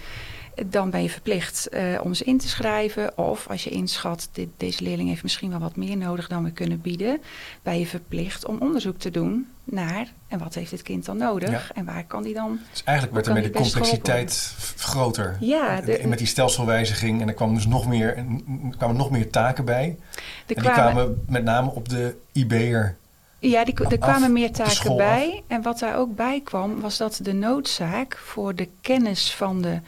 dan 0.65 0.89
ben 0.89 1.01
je 1.01 1.09
verplicht 1.09 1.67
uh, 1.71 1.99
om 2.03 2.13
ze 2.13 2.23
in 2.23 2.37
te 2.37 2.47
schrijven. 2.47 3.17
Of 3.17 3.47
als 3.47 3.63
je 3.63 3.69
inschat, 3.69 4.29
dit, 4.31 4.47
deze 4.57 4.83
leerling 4.83 5.09
heeft 5.09 5.23
misschien 5.23 5.49
wel 5.49 5.59
wat 5.59 5.75
meer 5.75 5.97
nodig 5.97 6.27
dan 6.27 6.43
we 6.43 6.51
kunnen 6.51 6.81
bieden, 6.81 7.21
ben 7.61 7.79
je 7.79 7.85
verplicht 7.85 8.45
om 8.45 8.57
onderzoek 8.59 8.97
te 8.97 9.11
doen 9.11 9.47
naar 9.63 10.07
en 10.27 10.39
wat 10.39 10.53
heeft 10.53 10.69
dit 10.69 10.81
kind 10.81 11.05
dan 11.05 11.17
nodig 11.17 11.71
en 11.73 11.85
waar 11.85 12.03
kan 12.03 12.23
die 12.23 12.33
dan. 12.33 12.59
Dus 12.71 12.83
eigenlijk 12.83 13.15
werd 13.15 13.27
er 13.27 13.33
met 13.33 13.43
de 13.43 13.59
complexiteit 13.59 14.55
groter. 14.77 15.37
Ja, 15.39 15.81
de, 15.81 16.01
met 16.07 16.17
die 16.17 16.27
stelselwijziging 16.27 17.21
en 17.21 17.27
er 17.27 17.33
kwam 17.33 17.53
dus 17.53 17.67
nog 17.67 17.87
meer, 17.87 18.17
er 18.17 18.25
kwamen 18.77 18.95
nog 18.95 19.11
meer 19.11 19.29
taken 19.29 19.65
bij. 19.65 19.85
en 19.85 19.97
die 20.45 20.71
kwamen 20.71 21.23
met 21.27 21.43
name 21.43 21.71
op 21.71 21.89
de 21.89 22.15
IB'er 22.31 22.97
ja, 23.39 23.65
die, 23.65 23.87
er 23.89 23.97
kwamen 23.97 24.33
meer 24.33 24.51
taken 24.51 24.95
bij. 24.95 25.43
En 25.47 25.61
wat 25.61 25.79
daar 25.79 25.97
ook 25.97 26.15
bij 26.15 26.41
kwam, 26.43 26.79
was 26.79 26.97
dat 26.97 27.19
de 27.21 27.33
noodzaak 27.33 28.17
voor 28.17 28.55
de 28.55 28.69
kennis 28.81 29.33
van 29.33 29.61
de 29.61 29.79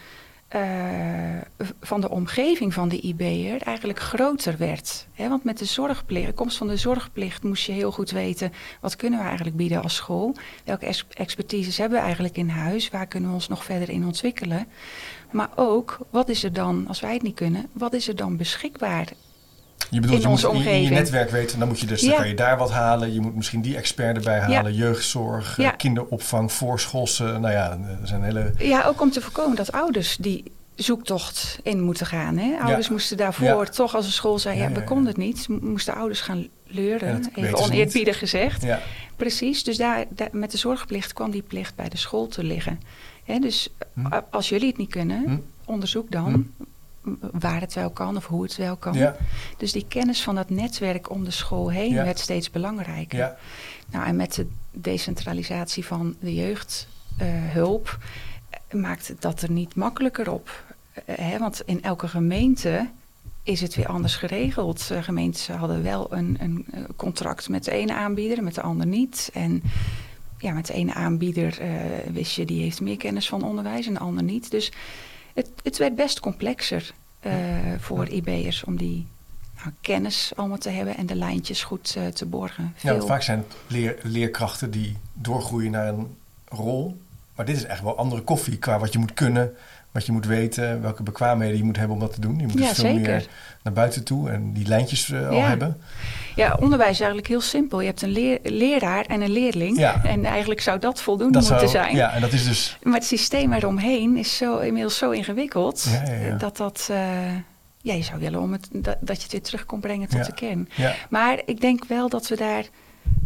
uh, 0.56 1.42
van 1.82 2.02
de 2.02 2.10
omgeving 2.10 2.74
van 2.74 2.90
de 2.90 3.00
IB'er 3.00 3.62
eigenlijk 3.62 4.00
groter 4.00 4.58
werd. 4.58 5.08
He, 5.14 5.30
want 5.30 5.44
met 5.44 5.58
de 5.58 5.66
zorgplicht, 5.66 6.28
de 6.28 6.34
komst 6.34 6.58
van 6.58 6.68
de 6.68 6.78
zorgplicht 6.78 7.44
moest 7.44 7.66
je 7.66 7.72
heel 7.72 7.92
goed 7.92 8.12
weten... 8.12 8.54
wat 8.82 8.96
kunnen 8.96 9.20
we 9.20 9.26
eigenlijk 9.26 9.56
bieden 9.56 9.82
als 9.82 9.96
school? 9.96 10.36
Welke 10.66 11.04
expertises 11.10 11.78
hebben 11.78 11.98
we 11.98 12.04
eigenlijk 12.04 12.38
in 12.38 12.50
huis? 12.50 12.90
Waar 12.90 13.08
kunnen 13.08 13.30
we 13.30 13.36
ons 13.36 13.48
nog 13.48 13.64
verder 13.64 13.90
in 13.90 14.06
ontwikkelen? 14.06 14.68
Maar 15.32 15.50
ook, 15.56 15.98
wat 16.10 16.30
is 16.30 16.44
er 16.44 16.54
dan, 16.54 16.88
als 16.88 17.00
wij 17.00 17.14
het 17.14 17.22
niet 17.22 17.36
kunnen... 17.36 17.70
wat 17.72 17.94
is 17.94 18.08
er 18.08 18.16
dan 18.16 18.38
beschikbaar 18.38 19.08
je 19.90 20.00
bedoelt, 20.00 20.22
je 20.22 20.28
moet 20.28 20.66
in 20.66 20.82
je 20.82 20.90
netwerk 20.90 21.30
weten, 21.30 21.60
dan 21.60 21.68
moet 21.68 21.80
je 21.80 21.86
dus 21.86 22.02
dan 22.02 22.16
kan 22.16 22.28
je 22.28 22.34
daar 22.34 22.58
wat 22.58 22.72
halen. 22.72 23.14
Je 23.14 23.20
moet 23.20 23.36
misschien 23.36 23.62
die 23.62 23.76
expert 23.76 24.18
erbij 24.18 24.40
halen. 24.40 24.74
Jeugdzorg, 24.74 25.58
ja. 25.58 25.70
kinderopvang, 25.70 26.52
voorschoolse. 26.52 27.24
Nou 27.24 27.52
ja, 27.52 27.72
er 28.02 28.08
zijn 28.08 28.24
hele... 28.24 28.52
Ja, 28.58 28.84
ook 28.86 29.02
om 29.02 29.12
te 29.12 29.22
voorkomen 29.22 29.56
dat 29.56 29.72
ouders 29.72 30.18
die 30.18 30.44
zoektocht 30.76 31.60
in 31.64 31.82
moeten 31.82 32.06
gaan. 32.06 32.38
Hè? 32.38 32.58
Ouders 32.62 32.90
moesten 32.90 33.18
daarvoor 33.18 33.70
toch 33.70 33.96
als 33.96 34.06
een 34.06 34.12
school 34.12 34.40
zei, 34.40 34.58
ja, 34.58 34.72
we 34.72 34.84
konden 34.84 35.08
het 35.08 35.18
niet. 35.18 35.48
Moesten 35.62 35.96
ouders 35.96 36.22
gaan 36.22 36.48
leuren, 36.64 37.24
even 37.34 37.58
oneerbiedig 37.58 38.18
gezegd. 38.18 38.66
Precies, 39.16 39.64
dus 39.64 39.78
daar, 39.78 40.06
daar, 40.10 40.30
met 40.32 40.52
de 40.52 40.58
zorgplicht 40.58 41.14
kwam 41.14 41.32
die 41.32 41.42
plicht 41.42 41.76
bij 41.76 41.90
de 41.90 41.98
school 41.98 42.28
te 42.28 42.44
liggen. 42.44 42.80
Hè, 43.24 43.40
dus 43.40 43.70
hm. 43.94 44.20
als 44.30 44.50
jullie 44.50 44.68
het 44.68 44.78
niet 44.78 44.90
kunnen, 44.90 45.24
hm. 45.26 45.38
onderzoek 45.66 46.12
dan 46.12 46.32
hm 46.58 46.64
waar 47.32 47.62
het 47.62 47.74
wel 47.74 47.90
kan 47.90 48.16
of 48.16 48.26
hoe 48.26 48.44
het 48.44 48.56
wel 48.56 48.76
kan. 48.76 48.94
Ja. 48.94 49.16
Dus 49.58 49.72
die 49.72 49.86
kennis 49.88 50.22
van 50.22 50.36
dat 50.36 50.50
netwerk 50.50 51.10
om 51.10 51.24
de 51.24 51.32
school 51.32 51.72
heen 51.72 51.94
werd 51.94 52.20
steeds 52.20 52.50
belangrijker. 52.50 53.18
Ja. 53.18 53.38
Nou, 53.92 54.06
en 54.06 54.16
met 54.16 54.34
de 54.34 54.48
decentralisatie 54.72 55.86
van 55.86 56.16
de 56.20 56.34
jeugdhulp 56.34 57.98
uh, 58.74 58.82
maakt 58.82 59.08
het 59.08 59.22
dat 59.22 59.42
er 59.42 59.52
niet 59.52 59.76
makkelijker 59.76 60.32
op. 60.32 60.64
Uh, 60.94 61.16
hè? 61.18 61.38
Want 61.38 61.62
in 61.66 61.84
elke 61.84 62.08
gemeente 62.08 62.90
is 63.44 63.62
het 63.62 63.76
weer 63.76 63.88
anders 63.88 64.16
geregeld. 64.16 64.92
Gemeentes 65.02 65.48
hadden 65.48 65.84
wel 65.84 66.14
een, 66.14 66.38
een, 66.40 66.66
contract 66.96 67.50
met 67.50 67.64
de 67.64 67.72
ene 67.72 67.94
aanbieder, 67.94 68.44
met 68.44 68.56
de 68.56 68.62
ander 68.62 68.88
niet. 68.88 69.30
En 69.34 69.64
ja, 70.38 70.54
met 70.54 70.66
de 70.66 70.74
ene 70.74 70.94
aanbieder 70.94 71.58
wist 72.12 72.36
je, 72.36 72.46
die 72.46 72.62
heeft 72.62 72.82
meer 72.82 72.98
kennis 72.98 73.30
van 73.30 73.44
onderwijs 73.44 73.88
en 73.88 73.94
de 73.94 74.00
ander 74.00 74.24
niet. 74.24 74.52
Dus 74.52 74.72
het, 75.34 75.50
het 75.64 75.78
werd 75.78 75.96
best 75.96 76.20
complexer 76.20 76.94
uh, 77.22 77.34
voor 77.78 78.08
IB'ers 78.08 78.64
om 78.64 78.78
die 78.78 79.08
nou, 79.58 79.70
kennis 79.82 80.32
allemaal 80.36 80.58
te 80.58 80.70
hebben 80.70 80.98
en 80.98 81.06
de 81.06 81.16
lijntjes 81.16 81.64
goed 81.64 81.96
uh, 81.98 82.08
te 82.08 82.26
borgen. 82.26 82.74
Veel... 82.76 82.96
Ja, 82.96 83.02
vaak 83.02 83.22
zijn 83.22 83.38
het 83.38 83.56
leer, 83.68 83.98
leerkrachten 84.04 84.72
die 84.72 84.98
doorgroeien 85.14 85.72
naar 85.72 85.88
een 85.88 86.18
rol. 86.48 87.02
Maar 87.36 87.46
dit 87.46 87.56
is 87.56 87.66
echt 87.66 87.82
wel 87.82 87.98
andere 87.98 88.22
koffie 88.22 88.58
qua 88.58 88.80
wat 88.80 88.94
je 88.94 89.00
moet 89.00 89.14
kunnen, 89.14 89.56
wat 89.92 90.06
je 90.06 90.12
moet 90.12 90.26
weten, 90.26 90.82
welke 90.82 91.04
bekwaamheden 91.04 91.58
je 91.58 91.64
moet 91.64 91.78
hebben 91.78 91.96
om 91.96 92.02
dat 92.02 92.14
te 92.14 92.22
doen. 92.22 92.40
Je 92.40 92.46
moet 92.46 92.58
dus 92.58 92.72
veel 92.72 92.94
meer 92.94 93.28
naar 93.64 93.74
buiten 93.74 94.04
toe 94.04 94.30
en 94.30 94.54
die 94.54 94.68
lijntjes 94.68 95.10
uh, 95.10 95.30
al 95.30 95.42
hebben. 95.42 95.82
Ja, 96.36 96.58
onderwijs 96.60 96.92
is 96.92 97.00
eigenlijk 97.00 97.28
heel 97.28 97.42
simpel. 97.42 97.80
Je 97.80 97.86
hebt 97.86 98.02
een 98.02 98.10
leer, 98.10 98.40
leraar 98.44 99.06
en 99.06 99.22
een 99.22 99.32
leerling. 99.32 99.78
Ja. 99.78 100.04
En 100.04 100.26
eigenlijk 100.26 100.62
zou 100.62 100.80
dat 100.80 101.02
voldoende 101.02 101.40
dat 101.40 101.50
moeten 101.50 101.70
zijn. 101.70 101.96
Ja, 101.96 102.12
en 102.12 102.22
dat 102.22 102.34
is 102.34 102.44
dus... 102.44 102.78
Maar 102.84 102.94
het 102.94 103.06
systeem 103.06 103.54
eromheen 103.54 104.18
is 104.18 104.38
zo, 104.38 104.58
inmiddels 104.58 104.98
zo 104.98 105.12
ingewikkeld... 105.12 105.88
Ja, 105.90 106.36
dat 106.36 106.58
dat... 106.58 106.88
Uh, 106.92 106.98
ja, 107.82 107.94
je 107.94 108.04
zou 108.04 108.20
willen 108.20 108.42
om 108.42 108.52
het, 108.52 108.68
dat, 108.72 108.98
dat 109.02 109.18
je 109.18 109.24
het 109.24 109.32
weer 109.32 109.42
terug 109.42 109.66
kon 109.66 109.80
brengen 109.80 110.10
tot 110.10 110.26
de 110.26 110.34
kern. 110.34 110.70
Maar 111.10 111.42
ik 111.46 111.62
denk 111.62 111.86
wel 111.86 112.10
dat 112.10 112.28
we 112.28 112.36
daar... 112.36 112.66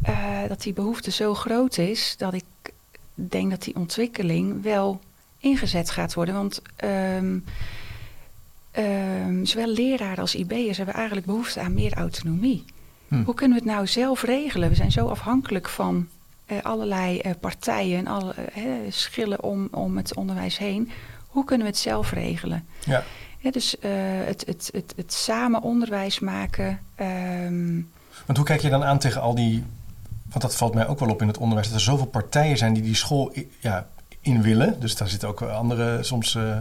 Uh, 0.10 0.18
dat 0.48 0.62
die 0.62 0.74
behoefte 0.74 1.12
zo 1.12 1.34
groot 1.34 1.78
is... 1.78 2.16
dat 2.18 2.34
ik 2.34 2.44
denk 3.14 3.50
dat 3.50 3.64
die 3.64 3.76
ontwikkeling 3.76 4.64
wel 4.64 5.00
ingezet 5.44 5.90
gaat 5.90 6.14
worden. 6.14 6.36
Want... 6.36 6.62
Um, 6.84 7.44
um, 8.78 9.46
zowel 9.46 9.68
leraren 9.68 10.18
als 10.18 10.36
IB'ers 10.36 10.78
hebben 10.78 10.96
eigenlijk 10.96 11.26
behoefte 11.26 11.60
aan 11.60 11.74
meer 11.74 11.94
autonomie. 11.94 12.66
Hm. 13.08 13.24
Hoe 13.24 13.34
kunnen 13.34 13.58
we 13.58 13.64
het 13.64 13.74
nou 13.74 13.88
zelf 13.88 14.24
regelen? 14.24 14.70
We 14.70 14.76
zijn 14.76 14.92
zo 14.92 15.08
afhankelijk 15.08 15.70
van 15.70 16.08
uh, 16.48 16.62
allerlei 16.62 17.22
uh, 17.26 17.32
partijen 17.40 17.98
en 17.98 18.08
alle 18.08 18.36
uh, 18.58 18.64
schillen 18.90 19.44
om, 19.44 19.68
om 19.72 19.98
het 19.98 20.16
onderwijs 20.16 20.58
heen. 20.58 20.92
Hoe 21.28 21.46
kunnen 21.46 21.66
we 21.66 21.72
het 21.72 21.82
zelf 21.82 22.12
regelen? 22.12 22.66
Ja. 22.86 23.04
ja 23.40 23.52
dus 23.52 23.76
het, 24.26 24.46
het, 24.46 24.70
het, 24.74 24.94
het 24.96 25.14
samen 25.14 25.62
onderwijs 25.62 26.20
maken. 26.20 26.80
Um... 27.46 27.92
Want 28.26 28.38
hoe 28.38 28.48
kijk 28.48 28.62
je 28.62 28.70
dan 28.70 28.84
aan 28.84 29.00
tegen 29.00 29.22
al 29.22 29.36
die. 29.36 29.64
Want 30.30 30.42
dat 30.42 30.56
valt 30.56 30.74
mij 30.74 30.88
ook 30.88 31.00
wel 31.00 31.10
op 31.10 31.22
in 31.22 31.28
het 31.28 31.38
onderwijs. 31.38 31.68
Dat 31.68 31.76
er 31.78 31.84
zoveel 31.84 32.06
partijen 32.06 32.58
zijn 32.58 32.74
die 32.74 32.84
die 32.84 32.96
school 32.96 33.34
ja, 33.60 33.88
in 34.24 34.42
willen. 34.42 34.80
Dus 34.80 34.96
daar 34.96 35.08
zitten 35.08 35.30
ook 35.30 35.42
andere 35.42 36.04
soms 36.04 36.36
uh, 36.36 36.58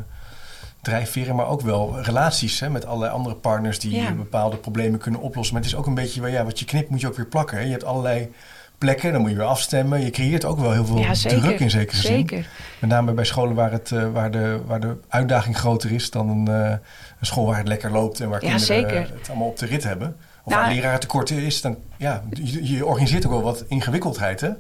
drijfveren, 0.81 1.37
maar 1.37 1.49
ook 1.49 1.61
wel 1.61 2.01
relaties 2.03 2.61
hè, 2.61 2.71
met 2.71 2.87
allerlei 2.87 3.13
andere 3.13 3.35
partners 3.35 3.79
die 3.79 4.13
bepaalde 4.13 4.57
problemen 4.57 4.99
kunnen 4.99 5.21
oplossen. 5.21 5.55
Maar 5.55 5.63
het 5.63 5.73
is 5.73 5.79
ook 5.79 5.87
een 5.87 5.95
beetje, 5.95 6.31
ja, 6.31 6.45
wat 6.45 6.59
je 6.59 6.65
knipt 6.65 6.91
moet 6.91 7.01
je 7.01 7.07
ook 7.07 7.17
weer 7.17 7.27
plakken. 7.27 7.57
Hè. 7.59 7.65
Je 7.65 7.71
hebt 7.71 7.85
allerlei 7.85 8.33
plekken, 8.79 9.13
dan 9.13 9.21
moet 9.21 9.31
je 9.31 9.37
weer 9.37 9.47
afstemmen. 9.47 10.01
Je 10.01 10.11
creëert 10.11 10.45
ook 10.45 10.59
wel 10.59 10.73
heel 10.73 10.87
veel 10.87 10.99
ja, 10.99 11.13
druk 11.13 11.61
in 11.61 11.71
zekere 11.71 11.97
zin. 11.97 12.13
Zeker. 12.13 12.49
Met 12.79 12.91
name 12.91 13.13
bij 13.13 13.25
scholen 13.25 13.55
waar, 13.55 13.73
het, 13.73 13.91
uh, 13.91 14.13
waar, 14.13 14.31
de, 14.31 14.61
waar 14.67 14.81
de 14.81 14.97
uitdaging 15.09 15.57
groter 15.57 15.93
is 15.93 16.11
dan 16.11 16.29
een, 16.29 16.49
uh, 16.49 16.71
een 16.71 17.27
school 17.27 17.47
waar 17.47 17.59
het 17.59 17.69
lekker 17.69 17.91
loopt 17.91 18.21
en 18.21 18.29
waar 18.29 18.45
ja, 18.45 18.57
kinderen 18.57 19.03
het 19.19 19.29
allemaal 19.29 19.49
op 19.49 19.59
de 19.59 19.67
rit 19.67 19.85
hebben. 19.85 20.17
Of 20.45 20.53
nou, 20.53 20.65
waar 20.65 20.75
leraar 20.75 21.01
tekort 21.01 21.31
is, 21.31 21.61
dan 21.61 21.77
ja, 21.97 22.23
je, 22.31 22.75
je 22.75 22.87
organiseert 22.87 23.27
ook 23.27 23.33
wel 23.33 23.43
wat 23.43 23.65
ingewikkeldheid, 23.69 24.41
hè? 24.41 24.51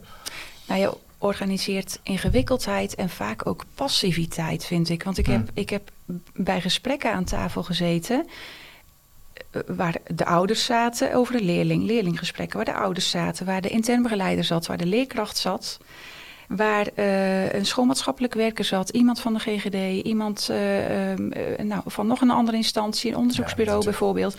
Nou, 0.69 0.81
je 0.81 0.97
organiseert 1.23 2.01
ingewikkeldheid 2.03 2.95
en 2.95 3.09
vaak 3.09 3.47
ook 3.47 3.65
passiviteit, 3.75 4.65
vind 4.65 4.89
ik. 4.89 5.03
Want 5.03 5.19
ik, 5.19 5.27
heb, 5.27 5.51
ik 5.55 5.71
heb 5.71 5.91
bij 6.35 6.61
gesprekken 6.61 7.13
aan 7.13 7.25
tafel 7.25 7.63
gezeten 7.63 8.27
eh, 9.51 9.63
waar 9.67 9.97
de 10.15 10.25
ouders 10.25 10.65
zaten 10.65 11.15
over 11.15 11.37
de 11.37 11.45
leerling, 11.45 11.85
leerlinggesprekken, 11.85 12.57
waar 12.57 12.75
de 12.75 12.81
ouders 12.81 13.11
zaten, 13.11 13.47
waar 13.47 13.61
de 13.61 13.69
intern 13.69 14.03
begeleider 14.03 14.45
zat, 14.45 14.67
waar 14.67 14.79
de 14.79 14.87
leerkracht 14.87 15.37
zat 15.37 15.79
waar 16.57 16.89
uh, 16.97 17.53
een 17.53 17.67
schoolmaatschappelijk 17.67 18.35
werker 18.35 18.65
zat, 18.65 18.89
iemand 18.89 19.21
van 19.21 19.33
de 19.33 19.39
GGD, 19.39 20.05
iemand 20.05 20.49
uh, 20.51 21.11
uh, 21.11 21.19
nou, 21.59 21.83
van 21.87 22.07
nog 22.07 22.21
een 22.21 22.31
andere 22.31 22.57
instantie, 22.57 23.11
een 23.11 23.17
onderzoeksbureau 23.17 23.85
bijvoorbeeld. 23.85 24.37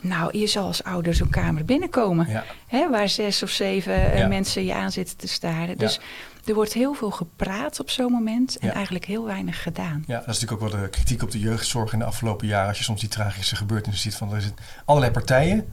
Nou, 0.00 0.38
je 0.38 0.46
zal 0.46 0.66
als 0.66 0.84
ouder 0.84 1.14
zo'n 1.14 1.30
kamer 1.30 1.64
binnenkomen, 1.64 2.28
ja. 2.28 2.44
hè, 2.66 2.90
waar 2.90 3.08
zes 3.08 3.42
of 3.42 3.50
zeven 3.50 4.28
mensen 4.28 4.64
je 4.64 4.74
aan 4.74 4.92
zitten 4.92 5.16
te 5.16 5.28
staren. 5.28 5.78
Dus 5.78 6.00
er 6.44 6.54
wordt 6.54 6.72
heel 6.72 6.94
veel 6.94 7.10
gepraat 7.10 7.80
op 7.80 7.90
zo'n 7.90 8.12
moment 8.12 8.58
en 8.58 8.72
eigenlijk 8.72 9.04
heel 9.04 9.24
weinig 9.24 9.62
gedaan. 9.62 10.04
Ja, 10.06 10.18
dat 10.18 10.28
is 10.28 10.40
natuurlijk 10.40 10.62
ook 10.62 10.70
wel 10.70 10.80
de 10.80 10.88
kritiek 10.88 11.22
op 11.22 11.30
de 11.30 11.38
jeugdzorg 11.38 11.92
in 11.92 11.98
de 11.98 12.04
afgelopen 12.04 12.46
jaren. 12.46 12.68
Als 12.68 12.78
je 12.78 12.84
soms 12.84 13.00
die 13.00 13.08
tragische 13.08 13.56
gebeurtenissen 13.56 14.10
ziet 14.10 14.18
van 14.18 14.34
er 14.34 14.40
zitten 14.40 14.64
allerlei 14.84 15.12
partijen, 15.12 15.58
er 15.58 15.64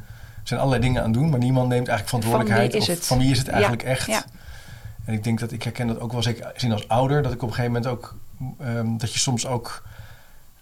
zijn 0.43 0.59
allerlei 0.59 0.81
dingen 0.81 1.03
aan 1.03 1.11
doen, 1.11 1.29
maar 1.29 1.39
niemand 1.39 1.69
neemt 1.69 1.87
eigenlijk 1.87 2.07
verantwoordelijkheid. 2.07 2.71
Van 2.71 2.79
wie 2.79 2.81
is 2.81 2.87
het? 2.87 2.99
Of 2.99 3.07
van 3.07 3.17
wie 3.17 3.31
is 3.31 3.37
het 3.37 3.47
eigenlijk 3.47 3.83
echt? 3.83 4.27
En 5.05 5.13
ik 5.13 5.23
denk 5.23 5.39
dat 5.39 5.51
ik 5.51 5.63
herken 5.63 5.87
dat 5.87 5.99
ook 5.99 6.11
wel 6.11 6.23
zeker 6.23 6.51
zien 6.55 6.71
als 6.71 6.87
ouder, 6.87 7.21
dat 7.21 7.31
ik 7.31 7.41
op 7.41 7.47
een 7.47 7.55
gegeven 7.55 7.73
moment 7.73 7.91
ook 7.91 8.15
um, 8.61 8.97
dat 8.97 9.13
je 9.13 9.19
soms 9.19 9.45
ook. 9.45 9.83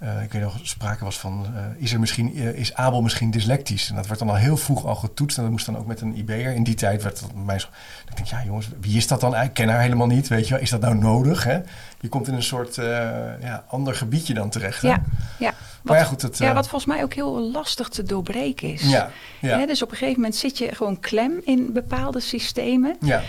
Uh, 0.03 0.23
ik 0.23 0.31
weet 0.31 0.41
nog, 0.41 0.59
sprake 0.61 1.03
was 1.03 1.19
van, 1.19 1.45
uh, 1.53 1.61
is, 1.77 1.93
er 1.93 1.99
misschien, 1.99 2.37
uh, 2.37 2.47
is 2.47 2.73
Abel 2.73 3.01
misschien 3.01 3.31
dyslectisch? 3.31 3.89
En 3.89 3.95
dat 3.95 4.07
werd 4.07 4.19
dan 4.19 4.29
al 4.29 4.35
heel 4.35 4.57
vroeg 4.57 4.85
al 4.85 4.95
getoetst. 4.95 5.37
En 5.37 5.43
dat 5.43 5.51
moest 5.51 5.65
dan 5.65 5.77
ook 5.77 5.85
met 5.85 6.01
een 6.01 6.17
IB'er. 6.17 6.53
In 6.53 6.63
die 6.63 6.75
tijd 6.75 7.03
werd 7.03 7.19
dat 7.19 7.33
mij 7.45 7.59
zo... 7.59 7.67
Ik 8.09 8.15
denk, 8.15 8.27
ja 8.27 8.43
jongens, 8.45 8.69
wie 8.79 8.97
is 8.97 9.07
dat 9.07 9.21
dan? 9.21 9.35
Ik 9.35 9.53
ken 9.53 9.69
haar 9.69 9.81
helemaal 9.81 10.07
niet, 10.07 10.27
weet 10.27 10.47
je 10.47 10.53
wel. 10.53 10.63
Is 10.63 10.69
dat 10.69 10.81
nou 10.81 10.95
nodig, 10.95 11.43
hè? 11.43 11.59
Je 11.99 12.07
komt 12.09 12.27
in 12.27 12.33
een 12.33 12.43
soort 12.43 12.75
ja, 13.41 13.63
ander 13.67 13.95
gebiedje 13.95 14.33
dan 14.33 14.49
terecht, 14.49 14.81
hè? 14.81 14.87
Ja, 14.87 15.03
ja. 15.39 15.53
Wat, 15.83 15.97
ja, 15.97 16.03
goed, 16.03 16.21
het, 16.21 16.37
ja, 16.37 16.53
wat 16.53 16.67
volgens 16.67 16.91
mij 16.93 17.03
ook 17.03 17.13
heel 17.13 17.51
lastig 17.51 17.89
te 17.89 18.03
doorbreken 18.03 18.73
is. 18.73 18.81
Ja, 18.81 19.09
ja. 19.39 19.65
dus 19.65 19.81
op 19.81 19.91
een 19.91 19.97
gegeven 19.97 20.21
moment 20.21 20.35
zit 20.39 20.57
je 20.57 20.75
gewoon 20.75 20.99
klem 20.99 21.41
in 21.45 21.73
bepaalde 21.73 22.19
systemen. 22.19 22.97
Ja. 23.01 23.21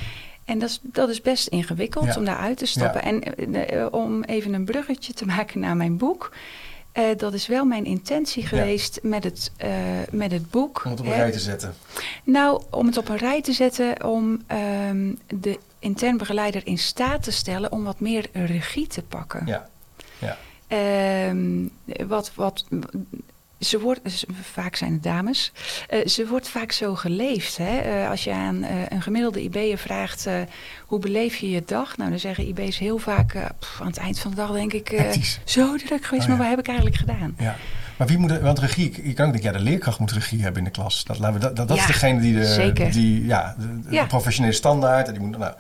En 0.49 0.59
dat 0.59 0.69
is, 0.69 0.81
dat 0.83 1.09
is 1.09 1.21
best 1.21 1.47
ingewikkeld 1.47 2.17
om 2.17 2.25
daar 2.25 2.37
uit 2.37 2.59
te 2.59 2.67
stappen. 2.67 3.03
En 3.03 3.37
eh, 3.37 3.83
eh, 3.83 3.93
om 3.93 4.23
even 4.23 4.53
een 4.53 4.65
bruggetje 4.65 5.13
te 5.13 5.27
maken 5.27 5.61
naar 5.61 5.77
mijn 5.77 5.97
boek. 5.97 6.33
Uh, 6.95 7.05
dat 7.17 7.33
is 7.33 7.47
wel 7.47 7.65
mijn 7.65 7.85
intentie 7.85 8.47
geweest 8.47 8.99
met, 9.03 9.25
het, 9.25 9.53
uh, 9.65 9.71
met 10.11 10.31
het 10.31 10.51
boek. 10.51 10.83
Om 10.85 10.91
het 10.91 11.01
op 11.01 11.07
een 11.07 11.13
rij 11.13 11.31
te 11.31 11.39
zetten. 11.39 11.75
Nou, 12.25 12.63
om 12.71 12.87
het 12.87 12.97
op 12.97 13.09
een 13.09 13.17
rij 13.17 13.43
te 13.43 13.53
zetten, 13.53 14.05
om 14.05 14.43
um, 14.89 15.19
de 15.27 15.59
intern 15.79 16.17
begeleider 16.17 16.67
in 16.67 16.79
staat 16.79 17.23
te 17.23 17.33
stellen 17.33 17.73
om 17.73 17.85
wat 17.85 18.01
meer 18.01 18.27
regie 18.33 18.87
te 18.87 19.03
pakken. 19.03 19.47
Ja. 19.47 19.69
ja. 20.19 20.37
Um, 21.29 21.71
wat, 22.07 22.33
wat, 22.35 22.65
ze 23.61 23.81
wordt, 23.81 24.27
vaak 24.43 24.77
zijn 24.77 24.93
het 24.93 25.03
dames, 25.03 25.53
uh, 25.91 26.07
ze 26.07 26.27
wordt 26.27 26.49
vaak 26.49 26.73
zo 26.73 26.95
geleefd. 26.95 27.57
Hè? 27.57 28.03
Uh, 28.03 28.11
als 28.11 28.25
je 28.25 28.33
aan 28.33 28.57
uh, 28.57 28.69
een 28.89 29.03
gemiddelde 29.03 29.43
IB'er 29.43 29.79
vraagt, 29.79 30.27
hoe 30.87 30.99
beleef 30.99 31.37
je 31.37 31.51
je 31.51 31.63
dag? 31.67 31.97
Nou, 31.97 32.11
dan 32.11 32.19
zeggen 32.19 32.49
IB's 32.49 32.79
heel 32.79 32.99
vaak, 32.99 33.37
pff, 33.59 33.81
aan 33.81 33.87
het 33.87 33.97
eind 33.97 34.19
van 34.19 34.31
de 34.31 34.37
dag 34.37 34.53
denk 34.53 34.73
ik, 34.73 35.17
zo 35.45 35.77
druk 35.77 36.05
geweest, 36.05 36.23
oh, 36.23 36.29
maar 36.29 36.39
wat 36.39 36.49
heb 36.49 36.59
ik 36.59 36.69
eigenlijk 36.69 36.97
gedaan? 36.97 37.35
Ja. 37.39 37.57
Maar 37.97 38.07
wie 38.07 38.19
moet, 38.19 38.41
want 38.41 38.59
regie, 38.59 39.09
je 39.09 39.13
kan 39.13 39.27
ook 39.27 39.33
denken, 39.33 39.53
ja, 39.53 39.59
de 39.59 39.65
leerkracht 39.65 39.99
moet 39.99 40.13
regie 40.13 40.43
hebben 40.43 40.59
in 40.59 40.65
de 40.65 40.71
klas. 40.71 41.05
Dat, 41.05 41.19
laten 41.19 41.35
we, 41.35 41.41
dat, 41.41 41.57
dat, 41.57 41.69
dat 41.69 41.77
is 41.77 41.87
degene 41.87 42.21
die 42.21 42.35
de, 42.35 42.89
die, 42.91 43.27
ja, 43.27 43.57
de, 43.59 43.91
de 43.91 44.07
professionele 44.07 44.53
standaard, 44.55 45.07
en 45.07 45.13
die 45.13 45.23
moet, 45.23 45.39
nou, 45.39 45.55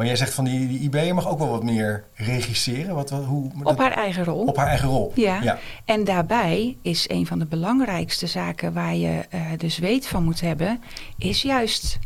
maar 0.00 0.08
jij 0.08 0.18
zegt 0.18 0.34
van 0.34 0.44
die, 0.44 0.68
die 0.68 0.80
IB 0.80 1.12
mag 1.12 1.28
ook 1.28 1.38
wel 1.38 1.48
wat 1.48 1.62
meer 1.62 2.04
regisseren. 2.14 2.94
Wat, 2.94 3.10
wat, 3.10 3.24
hoe, 3.24 3.50
op 3.62 3.78
haar 3.78 3.92
eigen 3.92 4.24
rol. 4.24 4.44
Op 4.44 4.56
haar 4.56 4.66
eigen 4.66 4.88
rol. 4.88 5.12
Ja. 5.14 5.42
ja. 5.42 5.58
En 5.84 6.04
daarbij 6.04 6.76
is 6.82 7.08
een 7.08 7.26
van 7.26 7.38
de 7.38 7.46
belangrijkste 7.46 8.26
zaken 8.26 8.72
waar 8.72 8.94
je 8.94 9.24
uh, 9.34 9.40
dus 9.56 9.78
weet 9.78 10.06
van 10.06 10.24
moet 10.24 10.40
hebben, 10.40 10.82
is 11.18 11.42
juist 11.42 11.98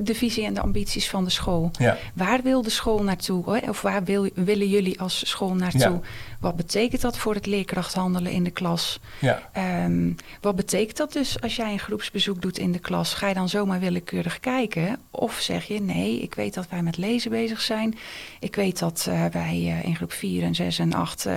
de 0.00 0.14
visie 0.14 0.44
en 0.44 0.54
de 0.54 0.60
ambities 0.60 1.08
van 1.08 1.24
de 1.24 1.30
school. 1.30 1.70
Ja. 1.78 1.96
Waar 2.14 2.42
wil 2.42 2.62
de 2.62 2.70
school 2.70 3.02
naartoe? 3.02 3.62
Of 3.68 3.82
waar 3.82 4.04
wil, 4.04 4.28
willen 4.34 4.68
jullie 4.68 5.00
als 5.00 5.28
school 5.28 5.54
naartoe? 5.54 6.00
Wat 6.40 6.56
betekent 6.56 7.00
dat 7.00 7.18
voor 7.18 7.34
het 7.34 7.46
leerkrachthandelen 7.46 8.32
in 8.32 8.44
de 8.44 8.50
klas? 8.50 9.00
Ja. 9.18 9.50
Um, 9.84 10.14
wat 10.40 10.56
betekent 10.56 10.96
dat 10.96 11.12
dus 11.12 11.40
als 11.40 11.56
jij 11.56 11.72
een 11.72 11.78
groepsbezoek 11.78 12.42
doet 12.42 12.58
in 12.58 12.72
de 12.72 12.78
klas? 12.78 13.14
Ga 13.14 13.28
je 13.28 13.34
dan 13.34 13.48
zomaar 13.48 13.80
willekeurig 13.80 14.40
kijken? 14.40 14.98
Of 15.10 15.38
zeg 15.40 15.64
je 15.64 15.80
nee, 15.80 16.20
ik 16.20 16.34
weet 16.34 16.54
dat 16.54 16.68
wij 16.68 16.82
met 16.82 16.96
lezen 16.96 17.30
bezig 17.30 17.60
zijn. 17.60 17.98
Ik 18.40 18.54
weet 18.54 18.78
dat 18.78 19.06
uh, 19.08 19.24
wij 19.24 19.56
uh, 19.56 19.84
in 19.84 19.96
groep 19.96 20.12
4 20.12 20.42
en 20.42 20.54
6 20.54 20.78
en 20.78 20.92
8 20.92 21.26
uh, 21.26 21.34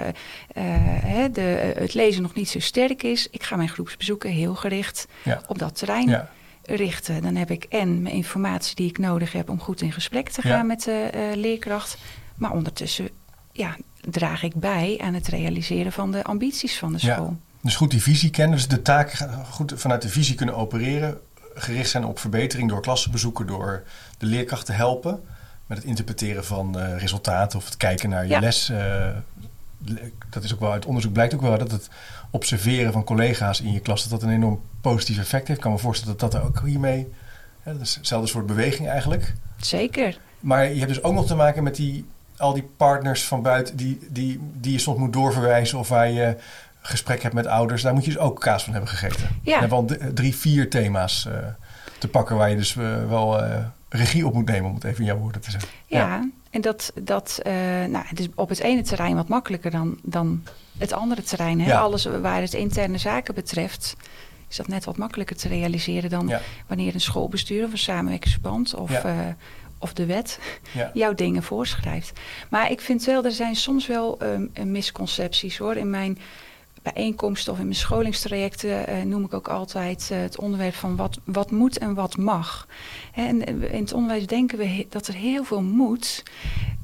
de, 1.32 1.74
het 1.78 1.94
lezen 1.94 2.22
nog 2.22 2.34
niet 2.34 2.50
zo 2.50 2.60
sterk 2.60 3.04
is. 3.04 3.28
Ik 3.30 3.44
ga 3.44 3.56
mijn 3.56 3.70
groepsbezoeken 3.70 4.30
heel 4.30 4.56
gericht 4.56 5.08
op 5.48 5.60
dat 5.60 5.76
terrein. 5.76 6.28
Richten. 6.64 7.22
Dan 7.22 7.36
heb 7.36 7.52
ik 7.52 7.64
en 7.64 8.02
mijn 8.02 8.16
informatie 8.16 8.76
die 8.76 8.90
ik 8.90 8.98
nodig 8.98 9.32
heb 9.32 9.50
om 9.50 9.60
goed 9.60 9.82
in 9.82 9.92
gesprek 9.92 10.30
te 10.30 10.42
gaan 10.42 10.68
met 10.68 10.84
de 10.84 11.10
uh, 11.16 11.36
leerkracht. 11.36 11.98
Maar 12.36 12.52
ondertussen 12.52 13.10
ja, 13.52 13.78
draag 14.10 14.44
ik 14.44 14.56
bij 14.56 15.00
aan 15.04 15.14
het 15.14 15.28
realiseren 15.28 15.92
van 15.92 16.12
de 16.12 16.24
ambities 16.24 16.78
van 16.78 16.92
de 16.92 17.00
school. 17.00 17.26
Ja. 17.26 17.50
Dus 17.62 17.76
goed 17.76 17.92
die 17.92 18.02
visie 18.02 18.30
kennen, 18.30 18.58
dus 18.58 18.68
de 18.68 18.82
taak 18.82 19.28
goed 19.50 19.74
vanuit 19.76 20.02
de 20.02 20.10
visie 20.10 20.36
kunnen 20.36 20.56
opereren. 20.56 21.20
Gericht 21.56 21.90
zijn 21.90 22.06
op 22.06 22.20
verbetering 22.20 22.70
door 22.70 22.82
klassenbezoeken, 22.82 23.48
door 23.48 23.84
de 24.18 24.26
leerkracht 24.26 24.66
te 24.66 24.72
helpen 24.72 25.24
met 25.66 25.78
het 25.78 25.88
interpreteren 25.88 26.46
van 26.46 26.78
uh, 26.78 26.98
resultaten 26.98 27.58
of 27.60 27.66
het 27.66 27.78
kijken 27.78 28.10
naar 28.10 28.28
je 28.28 28.40
les. 28.40 28.70
Uh, 28.70 29.08
dat 30.30 30.44
is 30.44 30.54
ook 30.54 30.60
wel 30.60 30.72
uit 30.72 30.86
onderzoek 30.86 31.14
blijkt 31.14 31.34
ook 31.34 31.42
wel 31.42 31.58
dat 31.58 31.72
het 31.72 31.90
observeren 32.30 32.92
van 32.92 33.04
collega's 33.04 33.62
in 33.62 33.72
je 33.72 33.80
klas, 33.80 34.02
dat 34.02 34.12
dat 34.20 34.30
een 34.30 34.36
enorm 34.36 34.62
positief 34.82 35.18
effect 35.18 35.48
heeft. 35.48 35.60
Ik 35.60 35.64
kan 35.64 35.72
me 35.72 35.78
voorstellen 35.78 36.18
dat 36.18 36.32
dat 36.32 36.42
ook 36.42 36.62
hiermee, 36.66 37.08
ja, 37.66 37.72
dat 37.72 37.82
is 37.82 37.96
hetzelfde 37.96 38.28
soort 38.28 38.46
beweging 38.46 38.88
eigenlijk. 38.88 39.34
Zeker. 39.58 40.18
Maar 40.40 40.70
je 40.70 40.80
hebt 40.80 40.94
dus 40.94 41.04
ook 41.04 41.14
nog 41.14 41.28
te 41.28 41.36
maken 41.36 41.64
met 41.64 41.76
die, 41.76 42.06
al 42.38 42.54
die 42.54 42.70
partners 42.78 43.24
van 43.24 43.42
buiten 43.42 43.76
die, 43.76 44.00
die, 44.10 44.40
die 44.54 44.72
je 44.72 44.80
soms 44.80 44.98
moet 44.98 45.14
doorverwijzen 45.14 45.80
of 45.80 45.90
waar 45.90 46.10
je 46.10 46.38
gesprek 46.82 47.22
hebt 47.22 47.34
met 47.34 47.48
ouders. 47.48 47.82
Daar 47.82 47.94
moet 47.94 48.06
je 48.06 48.12
dus 48.12 48.20
ook 48.20 48.40
kaas 48.40 48.64
van 48.64 48.74
hebben 48.74 48.92
gegeten. 48.92 49.30
Ja. 49.44 49.54
Je 49.54 49.60
hebt 49.60 49.72
al 49.72 49.86
drie, 50.14 50.36
vier 50.36 50.70
thema's 50.70 51.26
uh, 51.28 51.34
te 51.98 52.08
pakken 52.08 52.36
waar 52.36 52.50
je 52.50 52.56
dus 52.56 52.76
uh, 52.76 53.08
wel 53.08 53.44
uh, 53.44 53.58
regie 53.90 54.28
op 54.28 54.34
moet 54.34 54.46
nemen, 54.46 54.70
om 54.70 54.76
het 54.76 54.84
even 54.84 55.00
in 55.00 55.06
jouw 55.06 55.18
woorden 55.18 55.42
te 55.42 55.52
zeggen. 55.52 55.70
Ja, 55.86 56.00
ja. 56.00 56.30
en 56.50 56.62
dat, 56.62 56.92
dat 57.02 57.40
nou, 57.90 58.06
het 58.06 58.20
is 58.20 58.28
op 58.36 58.50
het 58.50 58.60
ene 58.60 58.82
terrein 58.82 59.16
wat 59.16 59.28
makkelijker 59.28 59.72
dan, 59.72 60.00
dan 60.04 60.44
het 60.78 60.94
andere 60.94 61.24
terrein. 61.24 61.62
Hè? 61.62 61.78
Alles 61.78 62.06
waar 62.06 62.42
het 62.42 62.54
interne 62.54 62.98
zaken 62.98 63.36
betreft 63.36 63.96
is 64.52 64.58
dat 64.58 64.68
net 64.68 64.86
wat 64.86 64.98
makkelijker 64.98 65.36
te 65.36 65.48
realiseren 65.48 66.10
dan 66.10 66.34
wanneer 66.68 66.94
een 66.94 67.02
schoolbestuur 67.02 67.66
of 67.66 67.72
een 67.72 67.78
samenwerkingsverband 67.78 68.74
of, 68.74 69.04
uh, 69.04 69.20
of 69.80 69.94
de 69.94 70.06
wet 70.06 70.40
jouw 70.94 71.14
dingen 71.14 71.44
voorschrijft. 71.44 72.20
Maar 72.50 72.72
ik 72.72 72.82
vind 72.82 73.04
wel, 73.04 73.24
er 73.24 73.32
zijn 73.32 73.56
soms 73.56 73.88
wel 73.88 74.18
um, 74.22 74.72
misconcepties 74.72 75.58
hoor. 75.58 75.76
In 75.76 75.90
mijn 75.90 76.18
bijeenkomsten 76.82 77.54
of 77.54 77.60
in 77.60 77.66
mijn 77.66 77.76
scholingstrajecten 77.76 78.90
uh, 78.90 79.02
noem 79.02 79.24
ik 79.24 79.34
ook 79.34 79.48
altijd 79.48 80.10
uh, 80.12 80.20
het 80.20 80.38
onderwerp 80.38 80.74
van 80.74 80.96
wat, 80.96 81.20
wat 81.24 81.52
moet 81.52 81.78
en 81.78 81.94
wat 81.94 82.18
mag. 82.18 82.68
En 83.14 83.44
in 83.72 83.82
het 83.82 83.94
onderwijs 83.94 84.28
denken 84.28 84.58
we 84.58 84.86
dat 84.90 85.08
er 85.08 85.14
heel 85.14 85.44
veel 85.44 85.62
moet 85.62 86.24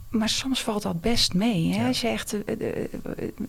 maar 0.10 0.30
soms 0.30 0.64
valt 0.64 0.82
dat 0.82 1.02
best 1.02 1.34
mee. 1.34 1.74
Hè? 1.74 1.88
Als 1.88 2.02
je 2.02 2.08
echt 2.08 2.30
de, 2.30 2.44
de, 2.46 2.90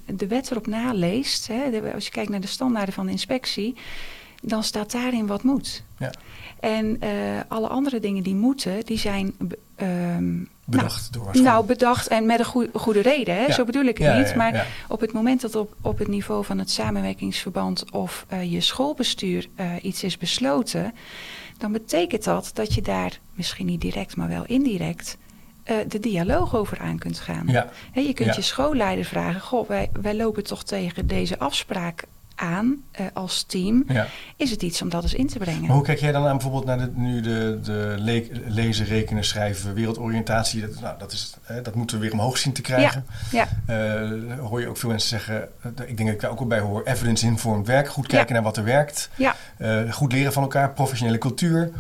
de, 0.07 0.27
wet 0.27 0.51
erop 0.51 0.67
naleest, 0.67 1.47
hè? 1.47 1.93
als 1.95 2.05
je 2.05 2.11
kijkt 2.11 2.31
naar 2.31 2.41
de 2.41 2.47
standaarden 2.47 2.95
van 2.95 3.07
de 3.07 3.13
inspectie, 3.13 3.77
dan 4.43 4.63
staat 4.63 4.93
daarin 4.93 5.27
wat 5.27 5.43
moet. 5.43 5.83
Ja. 5.99 6.11
En 6.61 6.99
uh, 7.05 7.11
alle 7.49 7.69
andere 7.69 8.01
dingen 8.01 8.23
die 8.23 8.35
moeten, 8.35 8.85
die 8.85 8.99
zijn. 8.99 9.35
Um, 9.83 10.49
bedacht 10.65 11.11
nou, 11.13 11.33
door 11.33 11.43
Nou, 11.43 11.67
bedacht 11.67 12.09
en 12.09 12.27
met 12.27 12.39
een 12.39 12.45
goede, 12.45 12.79
goede 12.79 13.01
reden. 13.01 13.35
Hè? 13.35 13.45
Ja. 13.45 13.53
Zo 13.53 13.65
bedoel 13.65 13.85
ik 13.85 13.99
het 13.99 14.17
niet. 14.17 14.35
maar 14.35 14.67
op 14.89 15.01
het 15.01 15.13
moment 15.13 15.41
dat 15.41 15.55
op, 15.55 15.75
op 15.81 15.99
het 15.99 16.09
niveau 16.09 16.45
van 16.45 16.59
het 16.59 16.71
samenwerkingsverband 16.71 17.91
of 17.91 18.27
uh, 18.33 18.53
je 18.53 18.61
schoolbestuur 18.61 19.47
uh, 19.57 19.73
iets 19.83 20.03
is 20.03 20.17
besloten, 20.17 20.95
dan 21.59 21.73
betekent 21.73 22.25
dat 22.25 22.51
dat 22.55 22.75
je 22.75 22.83
daar 22.83 23.21
misschien 23.35 23.67
niet 23.67 23.81
direct, 23.81 24.17
maar 24.17 24.29
wel 24.29 24.45
indirect 24.47 25.17
eh, 25.69 25.77
de 25.89 26.01
dialoog 26.01 26.55
over 26.57 26.79
aan 26.81 26.99
kunt 26.99 27.19
gaan. 27.19 27.45
Ja. 27.47 27.69
Je 27.95 28.13
kunt 28.13 28.29
Ja. 28.29 28.35
je 28.37 28.43
schoolleider 28.43 29.05
vragen: 29.05 29.41
Goh, 29.41 29.69
wij, 29.69 29.91
wij 30.01 30.17
lopen 30.17 30.45
toch 30.45 30.65
tegen 30.65 31.07
deze 31.07 31.39
afspraak 31.39 32.05
aan 32.35 32.77
eh, 32.91 33.07
als 33.13 33.43
team. 33.43 33.85
ja. 33.89 34.07
Is 34.37 34.51
het 34.51 34.63
iets 34.63 34.83
om 34.83 34.89
dat 34.89 35.03
eens 35.03 35.15
in 35.15 35.27
te 35.27 35.39
brengen? 35.39 35.61
Maar 35.61 35.71
hoe 35.77 35.85
kijk 35.85 35.99
jij 36.01 36.13
dan 36.13 36.27
aan 36.27 36.33
bijvoorbeeld 36.33 36.65
naar 36.65 36.79
de, 36.79 36.91
nu 36.95 37.21
de, 37.21 37.59
de 37.63 37.95
le- 37.99 38.29
lezen, 38.47 38.87
rekenen, 38.87 39.25
schrijven, 39.25 39.75
wereldoriëntatie? 39.75 40.61
Dat, 40.61 40.81
nou, 40.81 40.99
dat, 40.99 41.13
is, 41.13 41.35
hè, 41.43 41.63
dat 41.63 41.75
moeten 41.75 41.97
we 41.97 42.03
weer 42.03 42.13
omhoog 42.13 42.39
zien 42.39 42.53
te 42.53 42.61
krijgen. 42.61 43.07
Ja, 43.31 43.49
Eh, 43.67 44.39
hoor 44.41 44.61
je 44.61 44.69
ook 44.69 44.77
veel 44.77 44.89
mensen 44.89 45.09
zeggen, 45.09 45.49
ik 45.87 45.97
denk 45.97 45.99
dat 45.99 46.09
ik 46.09 46.21
daar 46.21 46.31
ook 46.31 46.39
wel 46.39 46.49
bij 46.49 46.61
hoor, 46.61 46.83
evidence-informed 46.85 47.67
werk. 47.67 47.89
Goed 47.89 48.07
kijken 48.07 48.29
Ja. 48.29 48.35
naar 48.35 48.43
wat 48.43 48.57
er 48.57 48.65
werkt. 48.65 49.11
ja, 49.17 49.35
goed 49.91 50.13
leren 50.13 50.33
van 50.33 50.43
elkaar, 50.43 50.71
professionele 50.73 51.19
cultuur. 51.19 51.71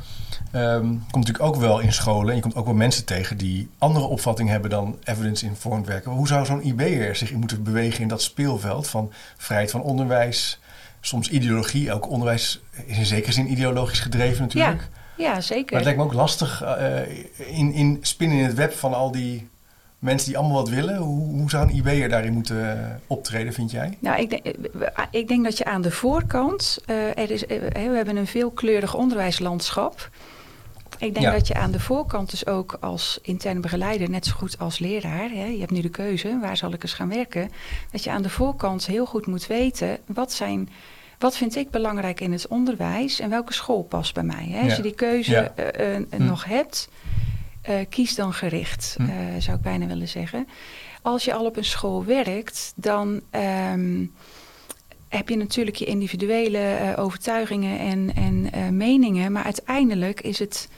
Ehm, 0.51 0.87
komt 0.87 1.27
natuurlijk 1.27 1.45
ook 1.45 1.57
wel 1.57 1.79
in 1.81 1.93
scholen. 1.93 2.29
En 2.29 2.37
je 2.37 2.43
komt 2.43 2.55
ook 2.55 2.65
wel 2.65 2.75
mensen 2.75 3.05
tegen 3.05 3.37
die 3.37 3.69
andere 3.79 4.07
opvatting 4.07 4.49
hebben 4.49 4.71
dan 4.71 4.99
evidence-informed 5.05 5.87
werken. 5.87 6.11
Hoe 6.11 6.27
zou 6.27 6.47
zo'n 6.47 6.67
IB'er 6.67 7.17
zich 7.17 7.33
moeten 7.33 7.63
bewegen 7.63 8.03
in 8.03 8.09
dat 8.09 8.23
speelveld 8.23 8.89
van 8.89 9.13
vrijheid 9.37 9.71
van 9.71 9.83
onderwijs, 9.83 10.61
soms 11.01 11.31
ideologie. 11.31 11.89
Elk 11.89 12.09
onderwijs 12.11 12.61
is 12.87 12.99
in 12.99 13.07
zekere 13.07 13.33
zin 13.33 13.51
ideologisch 13.51 14.01
gedreven 14.01 14.43
natuurlijk. 14.43 14.89
ja, 15.17 15.41
zeker. 15.41 15.65
Maar 15.65 15.75
het 15.75 15.85
lijkt 15.85 15.99
me 15.99 16.05
ook 16.05 16.13
lastig 16.13 16.63
eh, 16.63 17.01
in, 17.37 17.73
in 17.73 17.99
spinnen 18.01 18.39
in 18.39 18.45
het 18.45 18.55
web 18.55 18.73
van 18.73 18.95
al 18.95 19.11
die 19.11 19.49
mensen 19.99 20.29
die 20.29 20.39
allemaal 20.39 20.57
wat 20.57 20.69
willen. 20.69 20.97
Hoe, 20.97 21.29
hoe 21.29 21.51
zou 21.51 21.69
een 21.69 21.75
IB'er 21.75 22.09
daarin 22.09 22.33
moeten 22.33 22.91
eh, 22.91 22.95
optreden, 23.07 23.53
vind 23.53 23.71
jij? 23.71 23.97
Nou, 23.99 24.21
ik 24.21 24.31
denk, 24.31 24.47
eh, 24.47 25.05
ik 25.11 25.29
denk 25.29 25.45
dat 25.45 25.59
je 25.59 25.65
aan 25.65 25.83
de 25.83 25.91
voorkant, 25.91 26.79
er 26.87 27.31
is, 27.31 27.45
we 27.47 27.71
hebben 27.75 28.17
een 28.17 28.27
veelkleurig 28.27 28.95
onderwijslandschap. 28.95 30.11
Ik 30.99 31.15
denk 31.15 31.27
Ja. 31.27 31.33
dat 31.33 31.47
je 31.47 31.55
aan 31.55 31.71
de 31.71 31.81
voorkant 31.81 32.31
dus 32.31 32.47
ook 32.47 32.77
als 32.81 33.19
intern 33.23 33.61
begeleider, 33.61 34.11
net 34.11 34.27
zo 34.27 34.33
goed 34.37 34.59
als 34.59 34.79
leraar, 34.79 35.31
hè, 35.31 35.45
je 35.45 35.59
hebt 35.59 35.71
nu 35.71 35.81
de 35.81 35.89
keuze, 35.89 36.39
waar 36.41 36.57
zal 36.57 36.73
ik 36.73 36.83
eens 36.83 36.93
gaan 36.93 37.09
werken, 37.09 37.51
dat 37.91 38.05
je 38.05 38.11
aan 38.11 38.23
de 38.23 38.31
voorkant 38.31 38.87
heel 38.87 39.07
goed 39.07 39.27
moet 39.27 39.47
weten, 39.47 39.99
wat 40.07 40.33
zijn... 40.33 40.69
Wat 41.19 41.37
vind 41.37 41.57
ik 41.57 41.71
belangrijk 41.71 42.21
in 42.21 42.33
het 42.33 42.47
onderwijs 42.47 43.21
en 43.21 43.31
welke 43.31 43.53
school 43.53 43.83
past 43.83 44.15
bij 44.15 44.23
mij? 44.23 44.47
Hè? 44.49 44.59
Als 44.61 44.71
Ja. 44.71 44.77
je 44.77 44.83
die 44.83 44.95
keuze 44.95 45.31
Ja. 45.31 45.53
eh, 45.55 45.97
eh, 45.97 46.03
Hm. 46.11 46.25
nog 46.25 46.45
hebt, 46.45 46.89
eh, 47.63 47.75
kies 47.89 48.15
dan 48.15 48.33
gericht, 48.33 48.95
Hm. 48.99 49.03
eh, 49.03 49.17
zou 49.39 49.57
ik 49.57 49.63
bijna 49.63 49.87
willen 49.87 50.09
zeggen. 50.09 50.49
Als 51.03 51.25
je 51.25 51.35
al 51.35 51.45
op 51.45 51.57
een 51.57 51.65
school 51.65 52.05
werkt, 52.05 52.73
dan 52.77 53.21
ehm, 53.31 54.05
heb 55.09 55.29
je 55.29 55.37
natuurlijk 55.37 55.77
je 55.77 55.85
individuele 55.85 56.59
eh, 56.59 56.99
overtuigingen 57.05 57.79
en, 57.79 58.11
en 58.15 58.53
eh, 58.53 58.69
meningen. 58.69 59.33
Maar 59.33 59.45
uiteindelijk 59.45 60.21
is 60.21 60.39
het, 60.39 60.69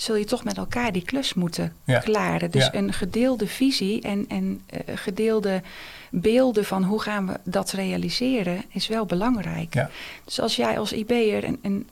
zul 0.00 0.16
je 0.16 0.24
toch 0.24 0.44
met 0.44 0.56
elkaar 0.56 0.92
die 0.92 1.04
klus 1.04 1.34
moeten 1.34 1.72
Ja. 1.84 1.98
klaren. 1.98 2.50
Dus 2.50 2.64
Ja. 2.64 2.74
een 2.74 2.92
gedeelde 2.92 3.46
visie 3.46 4.02
en, 4.02 4.24
en 4.28 4.62
eh, 4.66 4.80
gedeelde 4.96 5.62
beelden 6.10 6.64
van 6.64 6.84
hoe 6.84 7.00
gaan 7.02 7.26
we 7.26 7.40
dat 7.44 7.70
realiseren 7.70 8.64
is 8.68 8.88
wel 8.88 9.06
belangrijk. 9.06 9.74
Ja. 9.74 9.90
Dus 10.24 10.40
als 10.40 10.56
jij 10.56 10.78
als 10.78 10.92
IB'er 10.92 11.44
een, 11.44 11.58
een, 11.62 11.88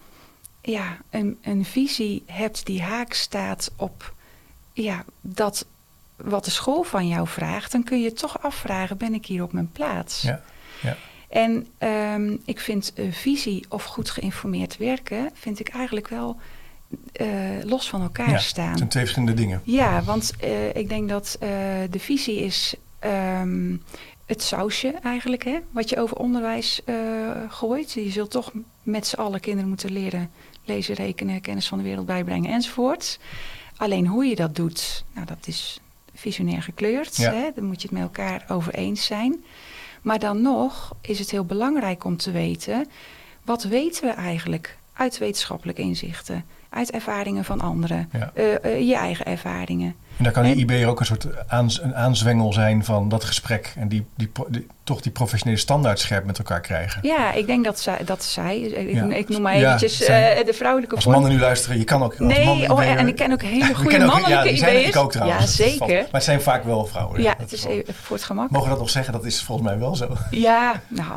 ja, 0.62 0.96
een, 1.10 1.38
een 1.42 1.64
visie 1.64 2.22
hebt 2.26 2.66
die 2.66 2.82
haak 2.82 3.12
staat 3.12 3.70
op 3.76 4.14
ja, 4.72 5.04
dat 5.20 5.66
wat 6.16 6.44
de 6.44 6.50
school 6.50 6.82
van 6.82 7.08
jou 7.08 7.28
vraagt, 7.28 7.72
dan 7.72 7.82
kun 7.84 8.00
je 8.00 8.12
toch 8.12 8.42
afvragen: 8.42 8.96
ben 8.96 9.14
ik 9.14 9.26
hier 9.26 9.42
op 9.42 9.52
mijn 9.52 9.70
plaats? 9.72 10.22
Ja. 10.22 10.42
Ja. 10.82 10.96
En 11.28 11.66
ehm, 11.78 12.36
ik 12.44 12.60
vind 12.60 12.92
eh, 12.94 13.12
visie 13.12 13.64
of 13.68 13.84
goed 13.84 14.10
geïnformeerd 14.10 14.76
werken, 14.76 15.30
vind 15.34 15.60
ik 15.60 15.68
eigenlijk 15.68 16.08
wel 16.08 16.36
eh, 17.12 17.28
los 17.64 17.88
van 17.88 18.02
elkaar 18.02 18.30
Ja, 18.30 18.38
staan. 18.38 18.68
Het 18.68 18.78
zijn 18.78 18.88
twee 18.88 19.02
verschillende 19.02 19.34
dingen. 19.34 19.60
Ja, 19.64 20.02
want 20.02 20.32
eh, 20.40 20.74
ik 20.74 20.88
denk 20.88 21.08
dat 21.08 21.36
eh, 21.40 21.48
de 21.90 21.98
visie 21.98 22.40
is 22.40 22.74
ehm, 22.98 23.76
het 24.26 24.42
sausje 24.42 24.94
eigenlijk, 25.02 25.44
hè, 25.44 25.58
wat 25.70 25.88
je 25.88 26.00
over 26.00 26.16
onderwijs 26.16 26.82
gooit. 27.48 27.92
Je 27.92 28.10
zult 28.10 28.30
toch 28.30 28.52
met 28.82 29.06
z'n 29.06 29.16
allen 29.16 29.40
kinderen 29.40 29.68
moeten 29.68 29.92
leren 29.92 30.30
lezen, 30.64 30.94
rekenen, 30.94 31.40
kennis 31.40 31.68
van 31.68 31.78
de 31.78 31.84
wereld 31.84 32.06
bijbrengen 32.06 32.52
enzovoort. 32.52 33.18
Alleen 33.76 34.06
hoe 34.06 34.24
je 34.24 34.34
dat 34.34 34.56
doet, 34.56 35.04
nou, 35.14 35.26
dat 35.26 35.46
is 35.46 35.80
visionair 36.14 36.62
gekleurd. 36.62 37.16
Ja. 37.16 37.32
Hè? 37.32 37.50
Daar 37.54 37.64
moet 37.64 37.82
je 37.82 37.88
het 37.88 37.96
met 37.96 38.02
elkaar 38.02 38.44
over 38.48 38.74
eens 38.74 39.04
zijn. 39.04 39.44
Maar 40.02 40.18
dan 40.18 40.42
nog 40.42 40.96
is 41.00 41.18
het 41.18 41.30
heel 41.30 41.44
belangrijk 41.44 42.04
om 42.04 42.16
te 42.16 42.30
weten... 42.30 42.88
wat 43.44 43.62
weten 43.62 44.04
we 44.04 44.10
eigenlijk 44.10 44.78
uit 44.92 45.18
wetenschappelijke 45.18 45.82
inzichten... 45.82 46.44
uit 46.76 46.90
ervaringen 46.90 47.44
van 47.44 47.60
anderen, 47.60 48.08
Ja. 48.12 48.30
eh, 48.34 48.64
eh, 48.64 48.88
je 48.88 48.94
eigen 48.96 49.24
ervaringen. 49.26 49.94
En 50.16 50.24
daar 50.24 50.32
kan 50.32 50.42
die 50.42 50.54
IB'er 50.54 50.86
ook 50.88 51.00
een 51.00 51.06
soort 51.06 51.26
aans, 51.48 51.82
een 51.82 51.94
aanzwengel 51.94 52.52
zijn 52.52 52.84
van 52.84 53.08
dat 53.08 53.24
gesprek. 53.24 53.72
En 53.76 53.88
die, 53.88 54.06
die, 54.16 54.30
toch 54.84 55.00
die 55.00 55.12
professionele 55.12 55.58
standaard 55.58 55.98
scherp 55.98 56.24
met 56.24 56.38
elkaar 56.38 56.60
krijgen. 56.60 56.98
Ja, 57.02 57.32
ik 57.32 57.46
denk 57.46 57.64
dat 57.64 57.80
zij, 57.80 57.98
dat 58.04 58.24
zij 58.24 58.58
ik, 58.60 58.94
Ja. 58.94 59.04
ik 59.14 59.28
noem 59.28 59.42
maar 59.42 59.58
Ja, 59.58 59.66
eventjes 59.66 59.96
zij- 59.96 60.36
eh, 60.36 60.46
de 60.46 60.52
vrouwelijke 60.52 60.94
Als 60.94 61.06
mannen 61.06 61.30
nu 61.30 61.38
luisteren, 61.38 61.78
je 61.78 61.84
kan 61.84 62.02
ook 62.02 62.10
als 62.10 62.18
Nee, 62.36 62.72
oh, 62.72 62.82
en 62.86 63.08
ik 63.08 63.16
ken 63.16 63.32
ook 63.32 63.42
hele 63.42 63.74
goede 63.74 63.98
mannelijke 63.98 64.30
ja, 64.30 64.42
die 64.42 64.56
zijn 64.56 64.74
IB'ers. 64.76 64.88
ik 64.88 64.96
ook 64.96 65.12
trouwens. 65.12 65.56
Ja, 65.56 65.64
zeker. 65.64 65.86
Maar 65.96 66.06
het 66.10 66.24
zijn 66.24 66.40
vaak 66.42 66.64
wel 66.64 66.86
vrouwen. 66.86 67.22
Ja, 67.22 67.34
het 67.38 67.52
is 67.52 67.64
even 67.64 67.94
voor 67.94 68.16
het 68.16 68.24
gemak. 68.24 68.50
Mogen 68.50 68.64
we 68.64 68.70
dat 68.72 68.78
nog 68.82 68.90
zeggen? 68.90 69.12
Dat 69.12 69.24
is 69.24 69.42
volgens 69.42 69.68
mij 69.68 69.78
wel 69.78 69.96
zo. 69.96 70.16
Ja, 70.30 70.80
nou, 70.88 71.12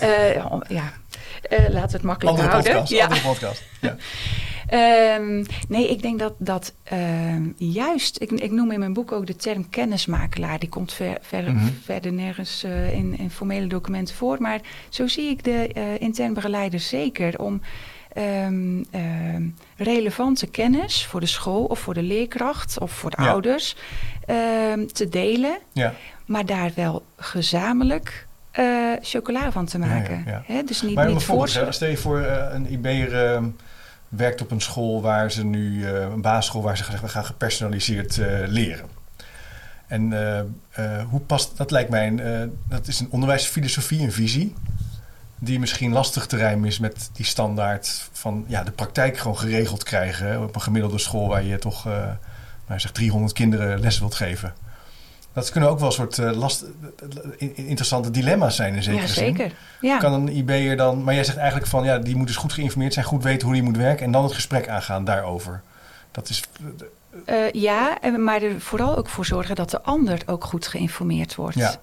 eh, 0.00 0.34
ja. 0.68 0.92
Eh, 1.42 1.58
laten 1.58 1.72
we 1.90 1.96
het 1.96 2.02
makkelijk 2.02 2.36
Andere 2.38 2.48
houden. 2.48 2.72
podcast. 2.72 2.90
Ja. 2.92 3.02
Andere 3.04 3.20
podcast. 3.20 3.62
Ja. 3.80 3.96
Ehm, 4.68 5.44
nee, 5.68 5.88
ik 5.90 6.02
denk 6.02 6.18
dat, 6.18 6.32
dat 6.38 6.72
ehm, 6.82 7.42
juist, 7.56 8.20
ik, 8.20 8.30
ik 8.30 8.50
noem 8.50 8.70
in 8.70 8.78
mijn 8.78 8.92
boek 8.92 9.12
ook 9.12 9.26
de 9.26 9.36
term 9.36 9.68
kennismakelaar. 9.70 10.58
Die 10.58 10.68
komt 10.68 10.92
ver, 10.92 11.18
ver- 11.20 11.52
Mhm. 11.52 11.66
verder 11.84 12.12
nergens 12.12 12.62
eh, 12.64 12.92
in, 12.92 13.18
in 13.18 13.30
formele 13.30 13.66
documenten 13.66 14.14
voor. 14.14 14.36
Maar 14.40 14.60
zo 14.88 15.06
zie 15.06 15.30
ik 15.30 15.44
de 15.44 15.70
eh 15.74 16.00
intern 16.00 16.34
begeleider 16.34 16.80
zeker 16.80 17.38
om 17.40 17.60
ehm, 18.12 18.82
relevante 19.76 20.46
kennis 20.46 21.06
voor 21.06 21.20
de 21.20 21.26
school 21.26 21.64
of 21.64 21.78
voor 21.78 21.94
de 21.94 22.02
leerkracht 22.02 22.78
of 22.78 22.92
voor 22.92 23.10
de 23.10 23.22
Ja. 23.22 23.28
ouders 23.28 23.76
te 24.92 25.06
delen. 25.10 25.58
Ja. 25.72 25.94
Maar 26.26 26.46
daar 26.46 26.70
wel 26.74 27.02
gezamenlijk 27.16 28.26
eh, 28.50 28.64
chocola 29.02 29.52
van 29.52 29.66
te 29.66 29.78
Ja, 29.78 29.84
ja, 29.86 29.92
maken. 29.94 30.24
ja. 30.48 30.62
Dus 30.62 30.82
niet, 30.82 30.94
Maar 30.94 31.06
niet 31.08 31.22
voor 31.22 31.48
stel 31.48 31.88
je 31.88 31.96
voor 31.96 32.18
een 32.52 32.72
IB'er 32.72 33.36
werkt 34.08 34.40
op 34.40 34.50
een 34.50 34.60
school 34.60 35.02
waar 35.02 35.30
ze 35.30 35.44
nu, 35.44 35.86
eh, 35.86 36.00
een 36.00 36.20
basisschool 36.20 36.62
waar 36.62 36.76
ze 36.76 36.84
gaan, 36.84 37.08
gaan 37.08 37.24
gepersonaliseerd 37.24 38.18
eh, 38.18 38.28
leren. 38.46 38.86
En 39.86 40.12
eh, 40.70 41.02
hoe 41.08 41.20
past, 41.20 41.56
dat 41.56 41.70
lijkt 41.70 41.90
mij, 41.90 42.06
een, 42.06 42.58
dat 42.68 42.86
is 42.86 43.00
een 43.00 43.10
onderwijsfilosofie, 43.10 44.00
een 44.00 44.12
visie, 44.12 44.54
die 45.38 45.58
misschien 45.58 45.92
lastig 45.92 46.26
te 46.26 46.36
rijmen 46.36 46.68
is 46.68 46.78
met 46.78 47.10
die 47.12 47.24
standaard 47.24 48.08
van 48.12 48.44
ja, 48.48 48.62
de 48.62 48.70
praktijk 48.70 49.18
gewoon 49.18 49.38
geregeld 49.38 49.82
krijgen 49.82 50.42
op 50.42 50.54
een 50.54 50.62
gemiddelde 50.62 50.98
school 50.98 51.28
waar 51.28 51.44
je 51.44 51.58
toch 51.58 51.86
eh 51.86 52.10
nou, 52.68 52.80
zeg 52.80 52.92
300 52.92 53.32
kinderen 53.32 53.80
les 53.80 53.98
wilt 53.98 54.14
geven. 54.14 54.52
Dat 55.32 55.50
kunnen 55.50 55.70
ook 55.70 55.78
wel 55.78 55.86
een 55.86 55.92
soort 55.92 56.18
eh, 56.18 56.32
last, 56.32 56.64
in- 57.36 57.52
in- 57.56 57.66
interessante 57.66 58.10
dilemma's 58.10 58.56
zijn 58.56 58.74
in 58.74 58.82
zekere 58.82 59.02
Ja, 59.06 59.08
zin. 59.12 59.24
zeker. 59.36 59.52
Ja. 59.80 59.98
Kan 59.98 60.12
een 60.12 60.28
IB'er 60.36 60.76
dan... 60.76 61.04
Maar 61.04 61.14
jij 61.14 61.24
zegt 61.24 61.36
eigenlijk 61.36 61.66
van... 61.70 61.84
Ja, 61.84 61.98
die 61.98 62.16
moet 62.16 62.26
dus 62.26 62.36
goed 62.36 62.52
geïnformeerd 62.52 62.92
zijn. 62.92 63.04
Goed 63.04 63.22
weten 63.22 63.46
hoe 63.46 63.54
die 63.56 63.62
moet 63.64 63.76
werken. 63.76 64.04
En 64.06 64.12
dan 64.12 64.24
het 64.24 64.32
gesprek 64.32 64.68
aangaan 64.68 65.04
daarover. 65.04 65.62
Dat 66.10 66.28
is... 66.28 66.42
Eh, 67.24 67.50
ja, 67.52 68.00
en- 68.00 68.24
maar 68.24 68.42
er 68.42 68.60
vooral 68.60 68.96
ook 68.96 69.08
voor 69.08 69.26
zorgen 69.26 69.54
dat 69.54 69.70
de 69.70 69.82
ander 69.82 70.18
ook 70.26 70.44
goed 70.44 70.66
geïnformeerd 70.66 71.34
wordt. 71.34 71.56
Ja. 71.56 71.74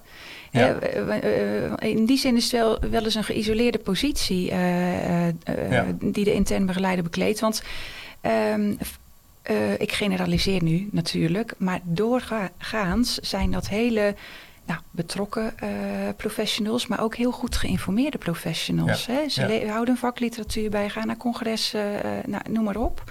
Ja. 0.50 0.68
Eh, 0.80 0.98
eh, 1.16 1.64
eh, 1.64 1.72
in 1.78 2.06
die 2.06 2.18
zin 2.18 2.36
is 2.36 2.42
het 2.42 2.52
wel, 2.52 2.78
wel 2.90 3.04
eens 3.04 3.14
een 3.14 3.24
geïsoleerde 3.24 3.78
positie 3.78 4.50
eh, 4.50 5.28
eh, 5.28 5.34
eh, 5.44 5.70
Ja. 5.72 5.84
die 6.00 6.24
de 6.24 6.34
intern 6.34 6.66
begeleider 6.66 7.04
bekleedt. 7.04 7.40
Want 7.40 7.62
ehm, 8.20 8.74
eh, 9.46 9.72
ik 9.80 9.92
generaliseer 9.92 10.62
nu 10.62 10.88
natuurlijk, 10.92 11.54
maar 11.58 11.80
doorgaans 11.82 13.14
zijn 13.14 13.50
dat 13.50 13.68
hele 13.68 14.14
nou, 14.66 14.80
betrokken 14.90 15.58
eh, 15.58 15.68
professionals, 16.16 16.86
maar 16.86 17.00
ook 17.02 17.14
heel 17.16 17.30
goed 17.30 17.56
geïnformeerde 17.56 18.18
professionals. 18.18 19.06
Ja. 19.06 19.12
Hè? 19.14 19.28
Ze 19.28 19.46
Ja. 19.46 19.68
houden 19.70 19.94
een 19.94 20.00
vakliteratuur 20.00 20.70
bij, 20.70 20.90
gaan 20.90 21.06
naar 21.06 21.16
congressen, 21.16 22.02
eh, 22.04 22.10
nou, 22.26 22.42
noem 22.50 22.64
maar 22.64 22.76
op. 22.76 23.02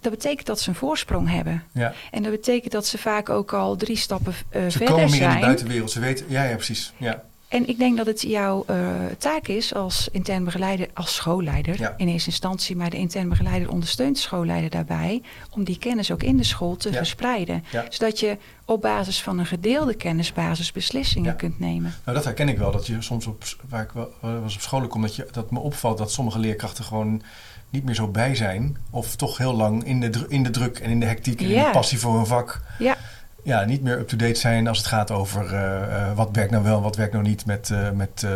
Dat 0.00 0.12
betekent 0.12 0.46
dat 0.46 0.60
ze 0.60 0.68
een 0.68 0.74
voorsprong 0.74 1.30
hebben. 1.30 1.64
Ja. 1.72 1.92
En 2.10 2.22
dat 2.22 2.32
betekent 2.32 2.72
dat 2.72 2.86
ze 2.86 2.98
vaak 2.98 3.28
ook 3.28 3.52
al 3.52 3.76
drie 3.76 3.96
stappen 3.96 4.34
eh, 4.48 4.62
Ze 4.62 4.70
verder 4.70 4.88
komen 4.88 5.04
meer 5.10 5.12
in 5.14 5.18
zijn. 5.18 5.34
de 5.34 5.40
buitenwereld. 5.46 5.90
Ze 5.90 6.00
weten... 6.00 6.26
Ja, 6.28 6.44
ja, 6.44 6.54
precies. 6.54 6.92
Ja. 6.96 7.22
En 7.52 7.68
ik 7.68 7.78
denk 7.78 7.96
dat 7.96 8.06
het 8.06 8.22
jouw 8.22 8.64
uh, 8.70 8.90
taak 9.18 9.46
is 9.46 9.74
als 9.74 10.08
intern 10.12 10.44
begeleider, 10.44 10.88
als 10.94 11.14
schoolleider 11.14 11.80
Ja. 11.80 11.94
in 11.96 12.08
eerste 12.08 12.28
instantie, 12.30 12.76
maar 12.76 12.90
de 12.90 12.96
intern 12.96 13.28
begeleider 13.28 13.70
ondersteunt 13.70 14.14
de 14.16 14.22
schoolleider 14.22 14.70
daarbij 14.70 15.22
om 15.50 15.64
die 15.64 15.78
kennis 15.78 16.10
ook 16.10 16.22
in 16.22 16.36
de 16.36 16.44
school 16.44 16.76
te 16.76 16.90
Ja. 16.90 16.96
verspreiden. 16.96 17.64
Ja. 17.70 17.84
Zodat 17.88 18.20
je 18.20 18.36
op 18.64 18.80
basis 18.80 19.22
van 19.22 19.38
een 19.38 19.46
gedeelde 19.46 19.94
kennisbasis 19.94 20.72
beslissingen 20.72 21.36
kunt 21.36 21.58
nemen. 21.58 21.94
Nou, 22.04 22.16
dat 22.16 22.24
herken 22.24 22.48
ik 22.48 22.58
wel. 22.58 22.70
Dat 22.72 22.86
je 22.86 22.96
soms 23.02 23.26
op, 23.26 23.44
waar 23.68 23.82
ik 23.82 23.90
wel, 23.92 24.12
was 24.42 24.54
op 24.54 24.60
school 24.60 24.86
kom, 24.86 25.02
dat, 25.02 25.16
je, 25.16 25.26
dat 25.30 25.50
me 25.50 25.58
opvalt 25.58 25.98
dat 25.98 26.12
sommige 26.12 26.38
leerkrachten 26.38 26.84
gewoon 26.84 27.22
niet 27.70 27.84
meer 27.84 27.94
zo 27.94 28.08
bij 28.08 28.34
zijn. 28.34 28.76
Of 28.90 29.16
toch 29.16 29.38
heel 29.38 29.54
lang 29.54 29.84
in 29.84 30.00
de, 30.00 30.24
in 30.28 30.42
de 30.42 30.50
druk 30.50 30.78
en 30.78 30.90
in 30.90 31.00
de 31.00 31.06
hectiek 31.06 31.40
en 31.40 31.46
in 31.50 31.62
de 31.64 31.70
passie 31.72 31.98
voor 31.98 32.16
hun 32.16 32.26
vak. 32.26 32.60
Ja, 32.78 32.96
Ja, 33.42 33.64
niet 33.64 33.82
meer 33.82 33.98
up-to-date 33.98 34.34
zijn 34.34 34.68
als 34.68 34.78
het 34.78 34.86
gaat 34.86 35.10
over 35.10 35.54
eh, 35.54 36.08
eh, 36.08 36.16
wat 36.16 36.28
werkt 36.32 36.50
nou 36.50 36.64
wel, 36.64 36.82
wat 36.82 36.96
werkt 36.96 37.12
nou 37.12 37.24
niet 37.24 37.46
met, 37.46 37.70
eh, 37.70 37.90
met 37.90 38.26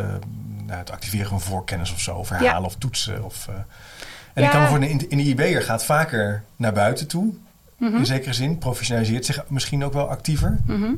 nou, 0.67 0.79
het 0.79 0.91
activeren 0.91 1.29
van 1.29 1.41
voorkennis 1.41 1.93
of 1.93 2.01
zo. 2.01 2.15
Of 2.15 2.29
herhalen 2.29 2.65
of 2.67 2.77
toetsen. 2.77 3.25
Of. 3.25 3.49
En 3.49 4.43
Ja. 4.43 4.45
ik 4.45 4.51
kan 4.51 4.61
me 4.63 4.69
voor 4.69 4.83
in, 4.83 5.11
in 5.11 5.17
de 5.19 5.25
IB'er 5.25 5.63
gaat 5.63 5.85
vaker 5.85 6.43
naar 6.57 6.73
buiten 6.73 7.07
toe. 7.07 7.35
Mhm. 7.79 7.97
In 7.97 8.07
zekere 8.07 8.33
zin, 8.33 8.59
professionaliseert 8.59 9.25
zich 9.25 9.45
misschien 9.49 9.85
ook 9.85 9.93
wel 9.93 10.09
actiever. 10.09 10.59
Mhm. 10.67 10.93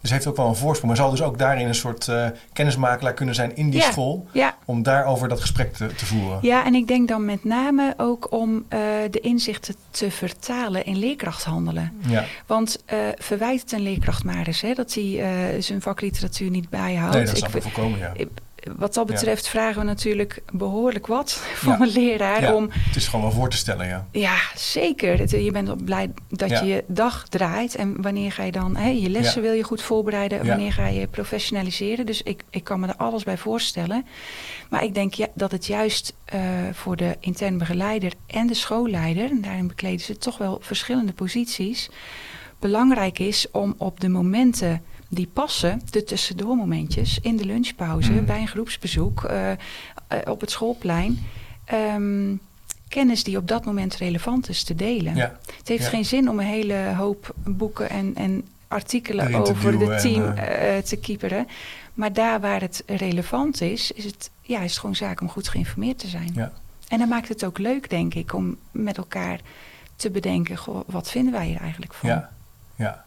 Dus 0.00 0.10
heeft 0.10 0.26
ook 0.26 0.36
wel 0.36 0.48
een 0.48 0.54
voorsprong. 0.56 0.86
Maar 0.92 0.96
zal 0.96 1.10
dus 1.10 1.22
ook 1.22 1.38
daarin 1.38 1.66
een 1.68 1.74
soort 1.74 2.08
eh, 2.08 2.26
kennismakelaar 2.52 3.14
kunnen 3.14 3.34
zijn 3.34 3.56
in 3.56 3.70
die 3.70 3.80
Ja. 3.80 3.90
school. 3.90 4.26
ja. 4.32 4.56
Om 4.64 4.82
daarover 4.82 5.28
dat 5.28 5.40
gesprek 5.40 5.72
te, 5.74 5.86
te 5.94 6.06
voeren. 6.06 6.38
Ja, 6.42 6.64
en 6.64 6.74
ik 6.74 6.86
denk 6.86 7.08
dan 7.08 7.24
met 7.24 7.44
name 7.44 7.94
ook 7.96 8.32
om 8.32 8.64
eh, 8.68 8.78
de 9.10 9.20
inzichten 9.20 9.74
te 9.90 10.10
vertalen 10.10 10.84
in 10.84 10.96
leerkrachthandelen. 10.96 11.92
Ja. 12.08 12.24
Want 12.46 12.82
eh 12.84 12.98
verwijt 13.18 13.60
het 13.60 13.72
een 13.72 13.80
leerkracht 13.82 14.24
maar 14.24 14.46
eens 14.46 14.60
hè, 14.60 14.74
dat 14.74 14.94
hij 14.94 15.56
zijn 15.58 15.80
vakliteratuur 15.82 16.50
niet 16.50 16.68
bijhoudt. 16.68 17.14
Nee, 17.14 17.24
dat 17.24 17.38
vind- 17.50 17.62
voorkomen, 17.62 17.98
ja. 17.98 18.12
ik- 18.16 18.28
wat 18.76 18.94
dat 18.94 19.06
betreft 19.06 19.48
vragen 19.48 19.80
we 19.80 19.86
natuurlijk 19.86 20.42
behoorlijk 20.52 21.06
wat 21.06 21.32
van 21.54 21.72
Ja. 21.72 21.80
een 21.80 21.88
leraar 21.92 22.42
Ja. 22.42 22.54
om 22.54 22.68
Het 22.70 22.96
is 22.96 23.06
gewoon 23.08 23.24
wel 23.24 23.34
voor 23.34 23.50
te 23.50 23.56
stellen, 23.56 23.86
ja. 23.86 24.06
Ja, 24.12 24.36
zeker. 24.56 25.18
Het- 25.18 25.30
Je 25.30 25.50
bent 25.50 25.70
ook 25.70 25.84
blij 25.84 26.10
dat 26.28 26.50
je 26.50 26.64
je 26.64 26.84
dag 26.86 27.28
draait. 27.28 27.74
En 27.74 28.02
wanneer 28.02 28.32
ga 28.32 28.42
je 28.42 28.52
dan... 28.52 28.76
Hè, 28.76 28.88
je 28.88 29.08
lessen 29.10 29.42
wil 29.42 29.52
je 29.52 29.62
goed 29.62 29.82
voorbereiden. 29.82 30.46
Wanneer 30.46 30.72
ga 30.72 30.86
je 30.86 31.06
professionaliseren? 31.06 32.06
Dus 32.06 32.22
ik, 32.22 32.42
ik 32.50 32.64
kan 32.64 32.80
me 32.80 32.86
er 32.86 32.96
alles 32.96 33.24
bij 33.24 33.38
voorstellen. 33.38 34.06
Maar 34.70 34.84
ik 34.84 34.94
denk 34.94 35.14
ja, 35.14 35.26
dat 35.34 35.50
het 35.52 35.66
juist 35.66 36.14
eh, 36.24 36.40
voor 36.72 36.96
de 36.96 37.16
intern 37.20 37.58
begeleider 37.58 38.12
en 38.26 38.46
de 38.46 38.54
schoolleider... 38.54 39.30
en 39.30 39.40
daarin 39.40 39.66
bekleden 39.68 40.00
ze 40.00 40.16
toch 40.18 40.38
wel 40.38 40.58
verschillende 40.62 41.12
posities... 41.12 41.88
belangrijk 42.58 43.18
is 43.18 43.50
om 43.50 43.74
op 43.78 44.00
de 44.00 44.08
momenten 44.08 44.82
die 45.08 45.28
passen... 45.32 45.80
de 45.90 46.04
tussendoormomentjes 46.04 47.18
in 47.20 47.36
de 47.36 47.44
lunchpauze... 47.44 48.12
Mm. 48.12 48.24
bij 48.26 48.40
een 48.40 48.48
groepsbezoek 48.48 49.24
eh, 49.24 49.50
eh, 49.52 49.56
op 50.24 50.40
het 50.40 50.50
schoolplein... 50.50 51.26
ehm, 51.64 52.34
kennis 52.88 53.24
die 53.24 53.36
op 53.36 53.48
dat 53.48 53.64
moment 53.64 53.94
relevant 53.94 54.48
is 54.48 54.64
te 54.64 54.74
delen. 54.74 55.14
ja. 55.14 55.38
Het 55.56 55.68
heeft 55.68 55.82
Ja. 55.82 55.88
geen 55.88 56.04
zin 56.04 56.28
om 56.30 56.38
een 56.38 56.46
hele 56.46 56.92
hoop 56.96 57.34
boeken 57.44 57.90
en, 57.90 58.14
en 58.14 58.44
artikelen 58.68 59.34
over 59.34 59.92
en, 59.92 59.98
team 60.00 60.24
eh, 60.32 60.76
te 60.78 60.96
kieperen. 60.96 61.46
Maar 61.94 62.12
daar 62.12 62.40
waar 62.40 62.60
het 62.60 62.82
relevant 62.86 63.60
is, 63.60 63.92
is 63.92 64.04
het, 64.04 64.30
ja, 64.42 64.60
is 64.60 64.70
het 64.70 64.80
gewoon 64.80 64.96
zaak 64.96 65.20
om 65.20 65.28
goed 65.28 65.48
geïnformeerd 65.48 65.98
te 65.98 66.08
zijn. 66.08 66.30
Ja. 66.34 66.52
En 66.88 66.98
dan 66.98 67.08
maakt 67.08 67.28
het 67.28 67.44
ook 67.44 67.58
leuk, 67.58 67.90
denk 67.90 68.14
ik, 68.14 68.34
om 68.34 68.56
met 68.70 68.96
elkaar 68.96 69.40
te 69.96 70.10
bedenken, 70.10 70.56
goh, 70.56 70.80
wat 70.86 71.10
vinden 71.10 71.32
wij 71.32 71.46
hier 71.46 71.60
eigenlijk 71.60 71.94
van? 71.94 72.08
Ja, 72.08 72.30
ja. 72.76 73.04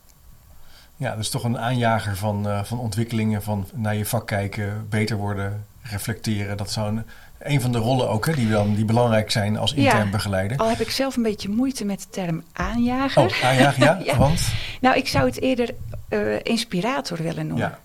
Ja, 1.02 1.16
dus 1.16 1.30
toch 1.30 1.44
een 1.44 1.58
aanjager 1.60 2.16
van, 2.18 2.48
eh, 2.50 2.64
van 2.64 2.80
ontwikkelingen, 2.80 3.44
van 3.44 3.68
naar 3.74 3.96
je 3.96 4.06
vak 4.06 4.28
kijken, 4.28 4.86
beter 4.90 5.18
worden, 5.18 5.66
reflecteren. 5.82 6.58
Dat 6.58 6.72
zou 6.72 6.88
een, 6.88 7.06
een 7.40 7.62
van 7.62 7.72
de 7.72 7.78
rollen 7.78 8.10
ook, 8.10 8.26
hè, 8.26 8.34
die, 8.34 8.50
dan, 8.50 8.76
die 8.76 8.86
belangrijk 8.86 9.32
zijn 9.32 9.58
als 9.58 9.74
intern 9.74 10.06
Ja. 10.06 10.10
begeleider. 10.12 10.58
Al 10.58 10.70
heb 10.70 10.80
ik 10.80 10.90
zelf 10.92 11.16
een 11.16 11.24
beetje 11.24 11.50
moeite 11.50 11.86
met 11.86 12.00
de 12.00 12.10
term 12.10 12.44
aanjager. 12.54 13.24
Oh, 13.24 13.44
aanjager, 13.44 13.84
ja, 13.84 14.00
Ja. 14.12 14.18
want? 14.18 14.42
Nou, 14.82 14.96
ik 14.98 15.08
zou 15.08 15.26
het 15.26 15.42
eerder 15.42 15.70
eh, 16.10 16.20
inspirator 16.44 17.18
willen 17.24 17.48
noemen. 17.48 17.68
Ja, 17.68 17.80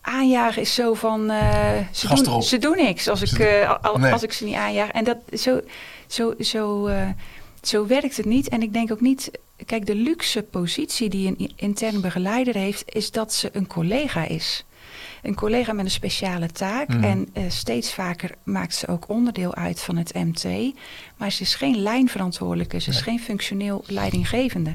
Aanjagen 0.00 0.62
is 0.62 0.74
zo 0.74 0.94
van. 0.94 1.30
eh, 1.30 1.76
ze, 1.90 2.08
doen, 2.08 2.26
erop. 2.26 2.42
ze 2.42 2.58
doen 2.58 2.76
niks 2.76 3.08
als 3.08 3.22
ik, 3.22 3.28
Ze 3.28 3.36
doen- 3.36 3.82
al- 3.82 3.98
Nee. 3.98 4.12
als 4.12 4.22
ik 4.22 4.32
ze 4.32 4.44
niet 4.44 4.54
aanjaag. 4.54 4.88
En 4.90 5.04
dat, 5.04 5.16
zo, 5.32 5.60
zo, 6.06 6.34
zo, 6.40 6.90
zo 7.62 7.86
werkt 7.86 8.16
het 8.16 8.26
niet. 8.26 8.48
En 8.48 8.62
ik 8.62 8.72
denk 8.72 8.92
ook 8.92 9.00
niet. 9.00 9.30
Kijk, 9.66 9.86
de 9.86 9.94
luxe 9.94 10.42
positie 10.42 11.08
die 11.08 11.26
een 11.26 11.52
intern 11.56 12.00
begeleider 12.00 12.54
heeft, 12.54 12.82
is 12.94 13.10
dat 13.10 13.32
ze 13.32 13.50
een 13.52 13.66
collega 13.66 14.24
is. 14.26 14.64
Een 15.22 15.34
collega 15.34 15.72
met 15.72 15.84
een 15.84 15.90
speciale 15.90 16.46
taak. 16.50 16.88
Mhm. 16.88 17.04
En 17.04 17.28
eh, 17.32 17.42
steeds 17.48 17.94
vaker 17.94 18.30
maakt 18.42 18.74
ze 18.74 18.88
ook 18.88 19.08
onderdeel 19.08 19.54
uit 19.54 19.80
van 19.80 19.96
het 19.96 20.14
MT. 20.14 20.44
Maar 21.16 21.32
ze 21.32 21.42
is 21.42 21.54
geen 21.54 21.76
lijnverantwoordelijke, 21.82 22.78
ze 22.80 22.90
is 22.90 23.00
geen 23.00 23.20
functioneel 23.20 23.84
leidinggevende. 23.86 24.74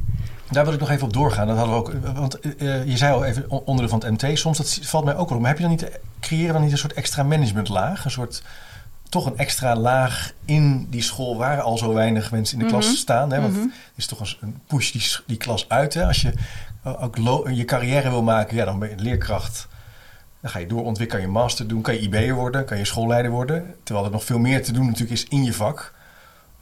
daar 0.51 0.63
wil 0.65 0.73
ik 0.73 0.79
nog 0.79 0.89
even 0.89 1.03
op 1.07 1.13
doorgaan. 1.13 1.47
Dat 1.47 1.57
hadden 1.57 1.75
we 1.75 1.81
ook, 1.81 2.15
want 2.15 2.39
eh, 2.39 2.85
je 2.87 2.97
zei 2.97 3.13
al 3.13 3.25
even 3.25 3.45
on- 3.49 3.61
onderdeel 3.65 3.99
van 3.99 4.09
het 4.09 4.21
MT. 4.23 4.37
Soms 4.37 4.57
dat 4.57 4.79
valt 4.81 5.05
mij 5.05 5.15
ook 5.15 5.27
wel 5.29 5.37
op. 5.37 5.43
Maar 5.43 5.55
heb 5.55 5.59
je 5.59 5.67
dan 5.67 5.77
niet, 5.77 5.99
creëren 6.19 6.47
we 6.47 6.53
dan 6.53 6.61
niet 6.61 6.71
een 6.71 6.77
soort 6.77 6.93
extra 6.93 7.23
managementlaag? 7.23 8.05
Een 8.05 8.11
soort, 8.11 8.43
toch 9.09 9.25
een 9.25 9.37
extra 9.37 9.75
laag 9.75 10.31
in 10.45 10.87
die 10.89 11.01
school 11.01 11.37
waar 11.37 11.61
al 11.61 11.77
zo 11.77 11.93
weinig 11.93 12.31
mensen 12.31 12.59
in 12.59 12.65
de 12.67 12.71
Mhm. 12.73 12.81
klas 12.81 12.97
staan. 12.97 13.31
Hè? 13.31 13.41
Want 13.41 13.53
Mhm. 13.53 13.61
het 13.61 13.71
is 13.95 14.05
toch 14.05 14.35
een, 14.41 14.59
push 14.67 14.91
die, 14.91 15.03
die 15.27 15.37
klas 15.37 15.69
uit. 15.69 15.93
Hè? 15.93 16.05
Als 16.05 16.21
je 16.21 16.33
eh, 16.83 17.03
ook 17.03 17.17
je 17.49 17.65
carrière 17.65 18.09
wil 18.09 18.23
maken, 18.23 18.55
ja, 18.55 18.65
dan 18.65 18.79
ben 18.79 18.89
je 18.89 18.95
leerkracht. 18.97 19.67
Dan 20.41 20.51
ga 20.51 20.59
je 20.59 20.67
doorontwikkelen, 20.67 21.23
kan 21.23 21.31
je 21.33 21.39
master 21.39 21.67
doen, 21.67 21.81
kan 21.81 21.93
je 21.93 21.99
IB'er 21.99 22.33
worden, 22.35 22.65
kan 22.65 22.77
je 22.77 22.85
schoolleider 22.85 23.31
worden. 23.31 23.75
Terwijl 23.83 24.05
er 24.05 24.11
nog 24.11 24.23
veel 24.23 24.39
meer 24.39 24.63
te 24.63 24.71
doen 24.71 24.85
natuurlijk 24.85 25.11
is 25.11 25.25
in 25.29 25.43
je 25.43 25.53
vak. 25.53 25.93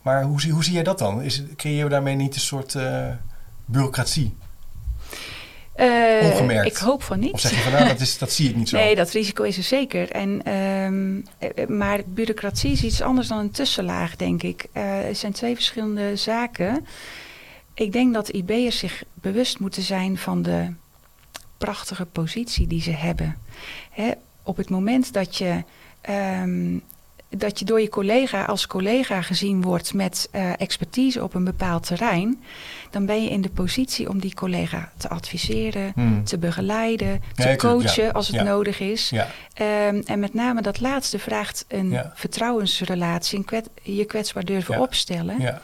Maar 0.01 0.23
hoe, 0.23 0.41
zie- 0.41 0.51
hoe 0.51 0.63
zie 0.63 0.73
jij 0.73 0.83
dat 0.83 0.99
dan? 0.99 1.21
Is, 1.21 1.41
creëren 1.55 1.83
we 1.83 1.89
daarmee 1.89 2.15
niet 2.15 2.35
een 2.35 2.41
soort 2.41 2.75
eh, 2.75 3.05
bureaucratie? 3.65 4.37
Eh, 5.75 6.31
Ongemerkt. 6.31 6.71
Ik 6.71 6.77
hoop 6.77 7.03
van 7.03 7.19
niet. 7.19 7.33
Of 7.33 7.39
zeg 7.39 7.51
je 7.51 7.57
van 7.57 7.71
nou, 7.71 7.87
dat, 7.87 7.99
is, 7.99 8.17
dat 8.23 8.31
zie 8.31 8.49
ik 8.49 8.55
niet 8.55 8.69
zo? 8.69 8.77
Nee, 8.77 8.95
dat 8.95 9.11
risico 9.11 9.43
is 9.43 9.57
er 9.57 9.63
zeker. 9.63 10.11
En, 10.11 10.41
ehm, 10.43 11.19
eh, 11.37 11.63
eh, 11.63 11.69
maar 11.69 12.01
bureaucratie 12.05 12.71
is 12.71 12.83
iets 12.83 13.01
anders 13.01 13.27
dan 13.27 13.37
een 13.37 13.51
tussenlaag, 13.51 14.15
denk 14.15 14.43
ik. 14.43 14.65
Eh, 14.71 15.07
er 15.07 15.15
zijn 15.15 15.31
twee 15.31 15.55
verschillende 15.55 16.15
zaken. 16.15 16.85
Ik 17.73 17.91
denk 17.91 18.13
dat 18.13 18.29
IB'ers 18.29 18.77
zich 18.77 19.03
bewust 19.13 19.59
moeten 19.59 19.81
zijn 19.81 20.17
van 20.17 20.41
de 20.41 20.73
prachtige 21.57 22.05
positie 22.05 22.67
die 22.67 22.81
ze 22.81 22.91
hebben. 22.91 23.37
Hè, 23.91 24.11
op 24.43 24.57
het 24.57 24.69
moment 24.69 25.13
dat 25.13 25.37
je, 25.37 25.63
ehm, 26.01 26.77
dat 27.37 27.59
je 27.59 27.65
door 27.65 27.81
je 27.81 27.89
collega 27.89 28.43
als 28.43 28.67
collega 28.67 29.21
gezien 29.21 29.61
wordt 29.61 29.93
met 29.93 30.27
eh, 30.31 30.51
expertise 30.57 31.23
op 31.23 31.33
een 31.33 31.43
bepaald 31.43 31.85
terrein, 31.85 32.43
dan 32.89 33.05
ben 33.05 33.23
je 33.23 33.29
in 33.29 33.41
de 33.41 33.49
positie 33.49 34.09
om 34.09 34.19
die 34.19 34.33
collega 34.33 34.91
te 34.97 35.09
adviseren, 35.09 35.91
Hmm. 35.95 36.23
te 36.23 36.37
begeleiden, 36.37 37.21
te 37.35 37.47
Ja, 37.49 37.55
coachen 37.55 38.03
ja. 38.03 38.09
als 38.11 38.27
het 38.27 38.35
Ja. 38.35 38.43
nodig 38.43 38.79
is. 38.79 39.11
Ehm, 39.53 40.01
en 40.05 40.19
met 40.19 40.33
name 40.33 40.61
dat 40.61 40.79
laatste 40.79 41.19
vraagt 41.19 41.65
een 41.67 41.99
vertrouwensrelatie, 42.13 43.37
een 43.37 43.45
kwet- 43.45 43.69
je 43.83 44.05
kwetsbaar 44.05 44.45
durven 44.45 44.75
Ja. 44.75 44.81
opstellen. 44.81 45.39
ja, 45.41 45.61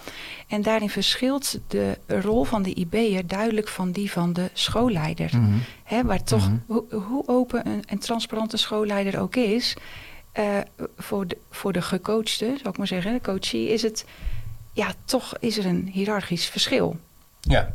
En 0.47 0.61
daarin 0.61 0.89
verschilt 0.89 1.59
de 1.67 1.97
rol 2.07 2.43
van 2.43 2.61
de 2.63 2.73
IB'er 2.73 3.27
duidelijk 3.27 3.67
van 3.67 3.91
die 3.91 4.11
van 4.11 4.33
de 4.33 4.49
schoolleider. 4.53 5.31
Hè, 5.83 6.03
waar 6.03 6.23
toch, 6.23 6.47
Mhm. 6.49 6.57
hoe, 6.65 6.83
hoe 7.07 7.27
open 7.27 7.63
en 7.85 7.99
transparant 7.99 8.53
een 8.53 8.59
schoolleider 8.59 9.19
ook 9.21 9.35
is, 9.35 9.75
eh, 10.31 10.43
voor, 10.97 11.27
de, 11.27 11.37
voor 11.51 11.73
de 11.73 11.81
gecoachte, 11.81 12.45
zou 12.45 12.69
ik 12.69 12.77
maar 12.77 12.87
zeggen, 12.87 13.13
de 13.13 13.21
coachie, 13.21 13.69
is 13.69 13.81
het, 13.81 14.05
ja, 14.73 14.87
toch 15.05 15.33
is 15.39 15.57
er 15.57 15.65
een 15.65 15.89
hiërarchisch 15.91 16.45
verschil. 16.45 16.99
ja. 17.41 17.71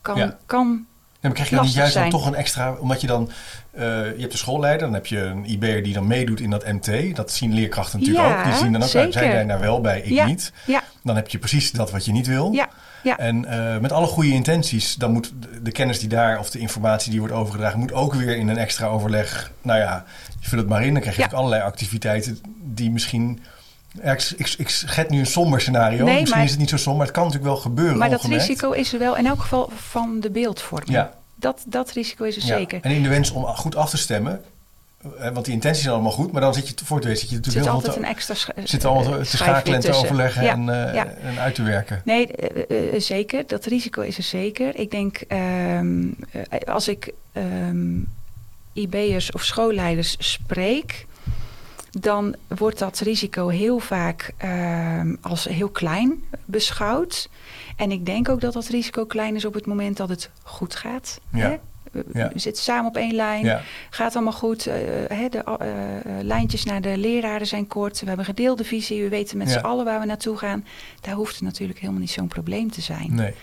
Kan, 0.00 0.16
Ja. 0.16 0.38
kan 0.46 0.86
Ja, 1.12 1.28
maar 1.28 1.32
krijg 1.32 1.48
je 1.50 1.56
dan 1.56 1.64
niet 1.64 1.74
juist 1.74 1.94
dan 1.94 2.10
toch 2.10 2.26
een 2.26 2.34
extra... 2.34 2.72
Omdat 2.72 3.00
je 3.00 3.06
dan... 3.06 3.30
eh, 3.70 3.82
je 4.14 4.16
hebt 4.18 4.32
de 4.32 4.38
schoolleider, 4.38 4.80
dan 4.86 4.94
heb 4.94 5.06
je 5.06 5.18
een 5.18 5.44
IB'er 5.50 5.82
die 5.82 5.92
dan 5.94 6.06
meedoet 6.06 6.40
in 6.40 6.50
dat 6.50 6.66
MT. 6.66 7.16
Dat 7.16 7.30
zien 7.32 7.54
leerkrachten 7.54 7.98
natuurlijk 7.98 8.26
Ja, 8.28 8.38
ook. 8.38 8.44
Die 8.44 8.54
zien 8.54 8.72
dan 8.72 8.82
ook, 8.82 8.92
nou, 8.92 9.12
zeker. 9.12 9.12
zijn 9.30 9.48
daar 9.48 9.60
wel 9.60 9.80
bij, 9.80 10.00
ik 10.00 10.24
niet. 10.24 10.52
ja, 10.66 10.82
Dan 11.02 11.16
heb 11.16 11.28
je 11.28 11.38
precies 11.38 11.70
dat 11.72 11.90
wat 11.90 12.04
je 12.04 12.12
niet 12.12 12.26
wil. 12.26 12.52
ja, 12.52 12.68
ja. 13.02 13.18
En 13.18 13.44
eh, 13.44 13.78
met 13.78 13.92
alle 13.92 14.06
goede 14.06 14.30
intenties, 14.30 14.94
dan 14.94 15.12
moet 15.12 15.32
de, 15.40 15.62
de 15.62 15.72
kennis 15.72 15.98
die 15.98 16.08
daar... 16.08 16.38
of 16.38 16.50
de 16.50 16.58
informatie 16.58 17.10
die 17.10 17.20
wordt 17.20 17.34
overgedragen... 17.34 17.78
moet 17.78 17.92
ook 17.92 18.14
weer 18.14 18.36
in 18.36 18.48
een 18.48 18.58
extra 18.58 18.86
overleg... 18.86 19.52
Nou 19.62 19.78
ja, 19.78 20.04
je 20.40 20.48
vult 20.48 20.60
het 20.60 20.70
maar 20.70 20.84
in. 20.84 20.92
Dan 20.92 21.00
krijg 21.02 21.16
je 21.16 21.22
Ja. 21.22 21.28
ook 21.28 21.34
allerlei 21.34 21.62
activiteiten 21.62 22.38
die 22.62 22.90
misschien... 22.90 23.40
Ik, 24.02 24.32
ik, 24.36 24.54
ik 24.58 24.68
schet 24.68 25.10
nu 25.10 25.18
een 25.18 25.26
somber 25.26 25.60
scenario. 25.60 26.04
Nee, 26.04 26.14
misschien 26.14 26.34
maar- 26.36 26.44
is 26.44 26.50
het 26.50 26.60
niet 26.60 26.68
zo 26.70 26.76
somber, 26.76 26.96
maar 26.96 27.06
het 27.06 27.14
kan 27.16 27.24
natuurlijk 27.24 27.52
wel 27.52 27.60
gebeuren. 27.62 27.98
Maar 27.98 28.10
dat 28.10 28.24
risico 28.24 28.70
is 28.70 28.92
er 28.92 28.98
wel 28.98 29.16
in 29.16 29.26
elk 29.26 29.40
geval 29.40 29.70
van 29.76 30.20
de 30.20 30.30
beeldvorming. 30.30 30.90
Ja. 30.92 31.12
Dat, 31.34 31.62
dat 31.66 31.90
risico 31.90 32.24
is 32.24 32.36
er 32.36 32.46
Ja, 32.46 32.56
zeker. 32.56 32.78
En 32.82 32.90
in 32.90 33.02
de 33.02 33.08
wens 33.08 33.30
om 33.30 33.44
goed 33.44 33.76
af 33.76 33.90
te 33.90 33.96
stemmen, 33.96 34.40
want 35.32 35.44
die 35.44 35.54
intenties 35.54 35.82
zijn 35.82 35.94
allemaal 35.94 36.12
goed, 36.12 36.32
maar 36.32 36.40
dan 36.40 36.54
zit 36.54 36.68
je 36.68 36.74
voor 36.84 36.96
het 36.96 37.06
weet 37.06 37.18
zit 37.18 37.28
je 37.30 37.36
natuurlijk 37.36 37.64
zit 37.64 37.72
heel 37.72 37.80
altijd 37.82 37.96
een 38.04 38.14
extra 38.14 38.34
zit 38.64 38.84
allemaal 38.84 39.04
te- 39.04 39.18
eh, 39.18 39.24
te 39.24 39.36
schakelen 39.36 39.74
en 39.74 39.80
te 39.80 39.92
overleggen 39.94 40.42
Ja, 40.42 40.52
en, 40.52 40.68
eh, 40.88 40.94
ja. 40.94 41.06
en 41.06 41.38
uit 41.38 41.54
te 41.54 41.62
werken. 41.62 42.02
Nee, 42.04 42.26
eh, 42.26 43.00
zeker. 43.00 43.46
Dat 43.46 43.64
risico 43.64 44.00
is 44.00 44.16
er 44.16 44.22
zeker. 44.22 44.76
Ik 44.76 44.90
denk, 44.90 45.16
ehm, 45.16 46.02
eh, 46.30 46.60
als 46.74 46.88
ik 46.88 47.12
ehm, 47.32 47.98
IB'ers 48.72 49.32
of 49.32 49.44
schoolleiders 49.44 50.16
spreek, 50.18 51.06
dan 51.90 52.34
wordt 52.48 52.78
dat 52.78 52.98
risico 52.98 53.48
heel 53.48 53.78
vaak 53.78 54.32
ehm, 54.36 55.14
als 55.20 55.44
heel 55.44 55.68
klein 55.68 56.24
beschouwd. 56.44 57.28
En 57.76 57.90
ik 57.92 58.06
denk 58.06 58.28
ook 58.28 58.40
dat 58.40 58.52
dat 58.52 58.66
risico 58.66 59.04
klein 59.06 59.36
is 59.36 59.44
op 59.44 59.54
het 59.54 59.66
moment 59.66 59.96
dat 59.96 60.08
het 60.08 60.30
goed 60.42 60.74
gaat. 60.74 61.20
Ja. 61.32 61.48
Hè? 61.48 61.56
We, 61.92 62.04
Ja. 62.12 62.30
zitten 62.34 62.62
samen 62.62 62.86
op 62.86 62.96
één 62.96 63.14
lijn. 63.14 63.44
Ja, 63.44 63.60
Gaat 63.90 64.14
allemaal 64.14 64.32
goed. 64.32 64.66
eh, 64.66 64.74
de 65.30 65.42
eh, 65.44 65.96
eh, 66.18 66.24
lijntjes 66.24 66.64
naar 66.64 66.80
de 66.80 66.96
leraren 66.96 67.46
zijn 67.46 67.66
kort. 67.66 67.92
We 68.00 68.06
hebben 68.06 68.18
een 68.18 68.34
gedeelde 68.34 68.64
visie. 68.64 69.02
We 69.02 69.08
weten 69.08 69.38
met 69.38 69.48
Ja. 69.48 69.58
z'n 69.58 69.64
allen 69.64 69.84
waar 69.84 70.00
we 70.00 70.06
naartoe 70.06 70.36
gaan. 70.36 70.64
Daar 71.00 71.14
hoeft 71.14 71.34
het 71.34 71.42
natuurlijk 71.42 71.78
helemaal 71.78 72.00
niet 72.00 72.10
zo'n 72.10 72.28
probleem 72.28 72.70
te 72.70 72.80
zijn. 72.80 73.14
nee. 73.14 73.34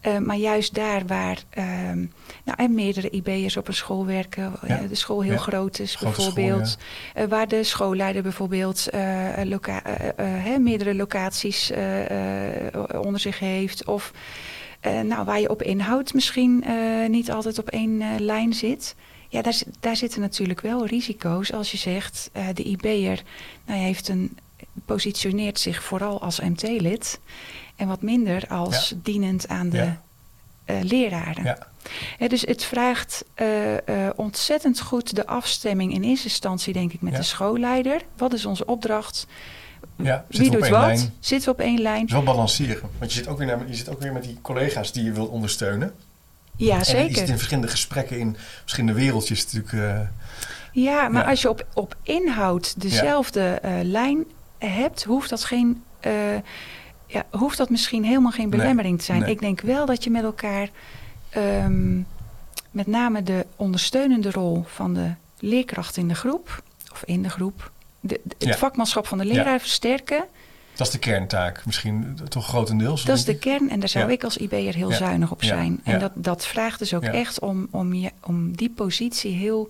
Eh, 0.00 0.18
maar 0.18 0.36
juist 0.36 0.74
daar 0.74 1.02
waar 1.06 1.38
ehm, 1.50 1.98
nou, 2.44 2.56
en 2.56 2.74
meerdere 2.74 3.10
IB'ers 3.10 3.56
op 3.56 3.68
een 3.68 3.74
school 3.74 4.06
werken, 4.06 4.52
Ja. 4.66 4.78
eh, 4.80 4.88
de 4.88 4.94
school 4.94 5.20
heel 5.20 5.32
Ja. 5.32 5.38
groot 5.38 5.78
is 5.78 5.94
Grote 5.94 6.20
school, 6.20 6.32
bijvoorbeeld, 6.34 6.76
eh, 7.14 7.24
waar 7.24 7.48
de 7.48 7.62
schoolleider 7.64 8.22
bijvoorbeeld 8.22 8.88
eh, 8.88 9.28
loca- 9.44 9.82
eh, 9.84 10.54
eh, 10.54 10.60
meerdere 10.60 10.94
locaties 10.94 11.70
eh, 11.70 12.64
eh, 12.64 13.02
onder 13.02 13.20
zich 13.20 13.38
heeft, 13.38 13.84
of 13.84 14.12
eh, 14.86 15.00
nou, 15.00 15.24
waar 15.24 15.40
je 15.40 15.50
op 15.50 15.62
inhoud 15.62 16.14
misschien 16.14 16.64
eh, 16.64 17.08
niet 17.08 17.30
altijd 17.30 17.58
op 17.58 17.68
één 17.68 18.00
eh, 18.00 18.08
lijn 18.18 18.52
zit. 18.52 18.94
Ja, 19.28 19.42
daar, 19.42 19.58
daar 19.80 19.96
zitten 19.96 20.20
natuurlijk 20.20 20.60
wel 20.60 20.86
risico's 20.86 21.52
als 21.52 21.70
je 21.70 21.76
zegt 21.76 22.30
de 22.54 22.62
IB'er 22.62 23.22
nou, 23.64 23.80
heeft 23.80 24.08
een, 24.08 24.38
positioneert 24.84 25.60
zich 25.60 25.82
vooral 25.82 26.22
als 26.22 26.40
MT-lid 26.40 27.20
en 27.76 27.88
wat 27.88 28.02
minder 28.02 28.46
als 28.48 28.94
dienend 29.02 29.48
aan 29.48 29.68
de 29.68 29.76
Ja. 29.76 30.82
leraren. 30.82 31.44
Ja. 32.18 32.28
Dus 32.28 32.40
het 32.40 32.64
vraagt 32.64 33.24
ontzettend 34.16 34.80
goed 34.80 35.16
de 35.16 35.26
afstemming 35.26 35.92
in 35.92 36.02
eerste 36.02 36.28
instantie, 36.28 36.72
denk 36.72 36.92
ik, 36.92 37.00
met 37.00 37.16
de 37.16 37.22
schoolleider. 37.22 38.02
Wat 38.16 38.32
is 38.32 38.46
onze 38.46 38.66
opdracht? 38.66 39.26
Ja, 39.96 40.24
Wie 40.28 40.50
doet 40.50 40.60
wat? 40.68 40.70
lijn. 40.70 41.12
Zitten 41.20 41.48
we 41.48 41.54
op 41.54 41.60
één 41.60 41.80
lijn? 41.80 42.06
Wel 42.06 42.22
balanceren. 42.22 42.80
Want 42.98 43.12
je 43.12 43.18
zit, 43.18 43.28
ook 43.28 43.38
weer 43.38 43.46
naar, 43.46 43.68
je 43.68 43.74
zit 43.74 43.88
ook 43.88 44.00
weer 44.00 44.12
met 44.12 44.22
die 44.22 44.38
collega's 44.42 44.92
die 44.92 45.04
je 45.04 45.12
wilt 45.12 45.28
ondersteunen. 45.28 45.94
Ja, 46.56 46.72
En 46.72 46.78
je 46.78 46.84
zit 46.84 46.96
in 47.08 47.14
zeker. 47.14 47.32
verschillende 47.36 47.68
gesprekken 47.68 48.18
in 48.18 48.36
verschillende 48.60 49.00
wereldjes 49.00 49.44
natuurlijk. 49.44 49.72
eh, 49.72 50.00
Ja, 50.72 51.08
maar 51.08 51.22
Ja. 51.24 51.30
als 51.30 51.42
je 51.42 51.48
op, 51.48 51.66
op 51.74 51.96
inhoud 52.02 52.80
dezelfde 52.80 53.40
eh, 53.62 53.72
lijn 53.82 54.24
hebt, 54.58 55.04
hoeft 55.04 55.30
dat 55.30 55.44
geen. 55.44 55.82
eh, 56.00 56.12
ja, 57.06 57.24
hoeft 57.30 57.56
dat 57.58 57.70
misschien 57.70 58.04
helemaal 58.04 58.30
geen 58.30 58.48
Nee, 58.48 58.58
belemmering 58.60 58.98
te 58.98 59.04
zijn. 59.04 59.20
nee. 59.20 59.30
Ik 59.30 59.40
denk 59.40 59.60
wel 59.60 59.86
dat 59.86 60.04
je 60.04 60.10
met 60.10 60.22
elkaar 60.22 60.68
ehm, 61.30 61.96
met 62.70 62.86
name 62.86 63.22
de 63.22 63.46
ondersteunende 63.56 64.30
rol 64.30 64.64
van 64.66 64.94
de 64.94 65.10
leerkracht 65.38 65.96
in 65.96 66.08
de 66.08 66.14
groep, 66.14 66.62
of 66.92 67.02
in 67.04 67.22
de 67.22 67.28
groep, 67.30 67.70
de, 68.06 68.20
het 68.38 68.48
Ja. 68.48 68.54
vakmanschap 68.56 69.06
van 69.06 69.18
de 69.18 69.24
leraar 69.24 69.60
versterken. 69.60 70.24
dat 70.74 70.86
is 70.86 70.92
de 70.92 70.98
kerntaak. 70.98 71.66
Misschien 71.66 72.18
toch 72.28 72.46
grotendeels. 72.46 73.04
Dat 73.04 73.16
is 73.16 73.24
de 73.24 73.38
kern 73.38 73.70
en 73.70 73.80
daar 73.80 73.88
zou 73.88 74.06
Ja. 74.06 74.12
ik 74.12 74.24
als 74.24 74.36
IB'er 74.36 74.74
heel 74.74 74.92
zuinig 74.92 75.30
op 75.30 75.44
zijn. 75.44 75.80
En 75.84 75.98
dat, 75.98 76.12
dat 76.14 76.46
vraagt 76.46 76.78
dus 76.78 76.94
ook 76.94 77.02
echt 77.04 77.38
om, 77.40 77.68
om, 77.70 77.94
je, 77.94 78.10
om 78.24 78.56
die 78.56 78.70
positie 78.70 79.32
heel 79.34 79.68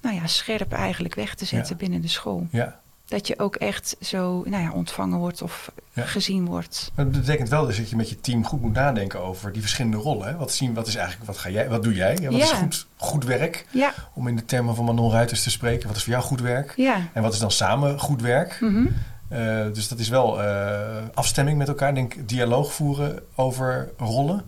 nou 0.00 0.14
ja, 0.16 0.26
scherp 0.26 0.72
eigenlijk 0.72 1.14
weg 1.14 1.34
te 1.34 1.44
zetten 1.44 1.76
binnen 1.76 2.00
de 2.00 2.08
school. 2.08 2.46
Ja. 2.50 2.80
Dat 3.06 3.26
je 3.26 3.38
ook 3.38 3.56
echt 3.56 3.96
zo 4.00 4.42
nou 4.46 4.62
ja, 4.62 4.72
ontvangen 4.72 5.18
wordt 5.18 5.42
of 5.42 5.72
Ja. 5.92 6.02
gezien 6.04 6.46
wordt. 6.46 6.90
Maar 6.94 7.04
dat 7.04 7.20
betekent 7.20 7.48
wel 7.48 7.66
dus 7.66 7.76
dat 7.76 7.90
je 7.90 7.96
met 7.96 8.08
je 8.08 8.20
team 8.20 8.44
goed 8.46 8.60
moet 8.60 8.72
nadenken 8.72 9.20
over 9.20 9.52
die 9.52 9.60
verschillende 9.60 9.96
rollen. 9.96 10.26
Hè? 10.28 10.36
Wat, 10.36 10.52
zien, 10.52 10.74
wat 10.74 10.86
is 10.86 10.94
eigenlijk, 10.94 11.26
wat 11.26 11.38
ga 11.38 11.48
jij, 11.50 11.68
wat 11.68 11.82
doe 11.82 11.94
jij? 11.94 12.16
Ja, 12.20 12.30
wat 12.30 12.40
is 12.40 12.50
goed, 12.50 12.86
goed 12.96 13.24
werk? 13.24 13.66
Om 14.14 14.28
in 14.28 14.36
de 14.36 14.44
termen 14.44 14.74
van 14.74 14.84
Manon 14.84 15.10
Ruiters 15.10 15.42
te 15.42 15.50
spreken. 15.50 15.88
Wat 15.88 15.96
is 15.96 16.02
voor 16.02 16.12
jou 16.12 16.24
goed 16.24 16.40
werk? 16.40 16.74
En 17.12 17.22
wat 17.22 17.32
is 17.32 17.38
dan 17.38 17.50
samen 17.50 17.98
goed 17.98 18.20
werk? 18.22 18.58
Mhm. 18.60 18.86
Eh, 19.28 19.64
dus 19.72 19.88
dat 19.88 19.98
is 19.98 20.08
wel 20.08 20.42
eh, 20.42 21.02
afstemming 21.14 21.58
met 21.58 21.68
elkaar. 21.68 21.94
Denk 21.94 22.28
dialoog 22.28 22.72
voeren 22.72 23.20
over 23.34 23.90
rollen. 23.96 24.44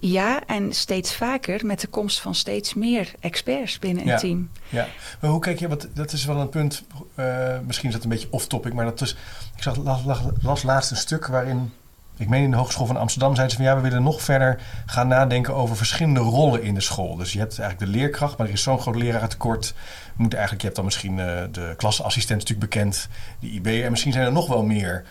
Ja, 0.00 0.46
en 0.46 0.72
steeds 0.72 1.14
vaker 1.14 1.66
met 1.66 1.80
de 1.80 1.86
komst 1.86 2.20
van 2.20 2.34
steeds 2.34 2.74
meer 2.74 3.12
experts 3.20 3.78
binnen 3.78 4.04
Ja. 4.04 4.12
een 4.12 4.18
team. 4.18 4.50
Ja, 4.68 4.86
maar 5.20 5.30
hoe 5.30 5.40
kijk 5.40 5.58
je, 5.58 5.68
wat, 5.68 5.88
dat 5.94 6.12
is 6.12 6.24
wel 6.24 6.36
een 6.40 6.48
punt, 6.48 6.82
eh, 7.14 7.58
misschien 7.66 7.88
is 7.88 7.94
dat 7.94 8.04
een 8.04 8.10
beetje 8.10 8.28
off-topic, 8.30 8.72
maar 8.72 8.84
dat 8.84 9.00
is, 9.00 9.16
ik 9.56 9.62
zag, 9.62 9.76
las, 9.76 10.04
las, 10.04 10.18
las 10.42 10.62
laatst 10.62 10.90
een 10.90 10.96
stuk 10.96 11.26
waarin, 11.26 11.72
ik 12.16 12.28
meen 12.28 12.42
in 12.42 12.50
de 12.50 12.56
Hogeschool 12.56 12.86
van 12.86 12.96
Amsterdam, 12.96 13.34
zeiden 13.34 13.56
ze 13.56 13.62
van 13.62 13.72
ja, 13.72 13.76
we 13.80 13.88
willen 13.88 14.02
nog 14.02 14.22
verder 14.22 14.60
gaan 14.86 15.08
nadenken 15.08 15.54
over 15.54 15.76
verschillende 15.76 16.20
rollen 16.20 16.62
in 16.62 16.74
de 16.74 16.80
school. 16.80 17.16
Dus 17.16 17.32
je 17.32 17.38
hebt 17.38 17.58
eigenlijk 17.58 17.92
de 17.92 17.98
leerkracht, 17.98 18.36
maar 18.38 18.46
er 18.46 18.52
is 18.52 18.62
zo'n 18.62 18.80
groot 18.80 18.96
lerarentekort. 18.96 19.74
We 20.14 20.22
moeten 20.22 20.38
eigenlijk, 20.38 20.60
je 20.60 20.66
hebt 20.66 20.76
dan 20.76 20.84
misschien 20.84 21.18
eh, 21.18 21.42
de 21.52 21.74
klasassistent 21.76 22.40
natuurlijk 22.40 22.70
bekend, 22.70 23.08
de 23.40 23.50
IB, 23.50 23.66
en 23.66 23.90
misschien 23.90 24.12
zijn 24.12 24.24
er 24.26 24.32
nog 24.32 24.46
wel 24.46 24.62
meer 24.62 25.04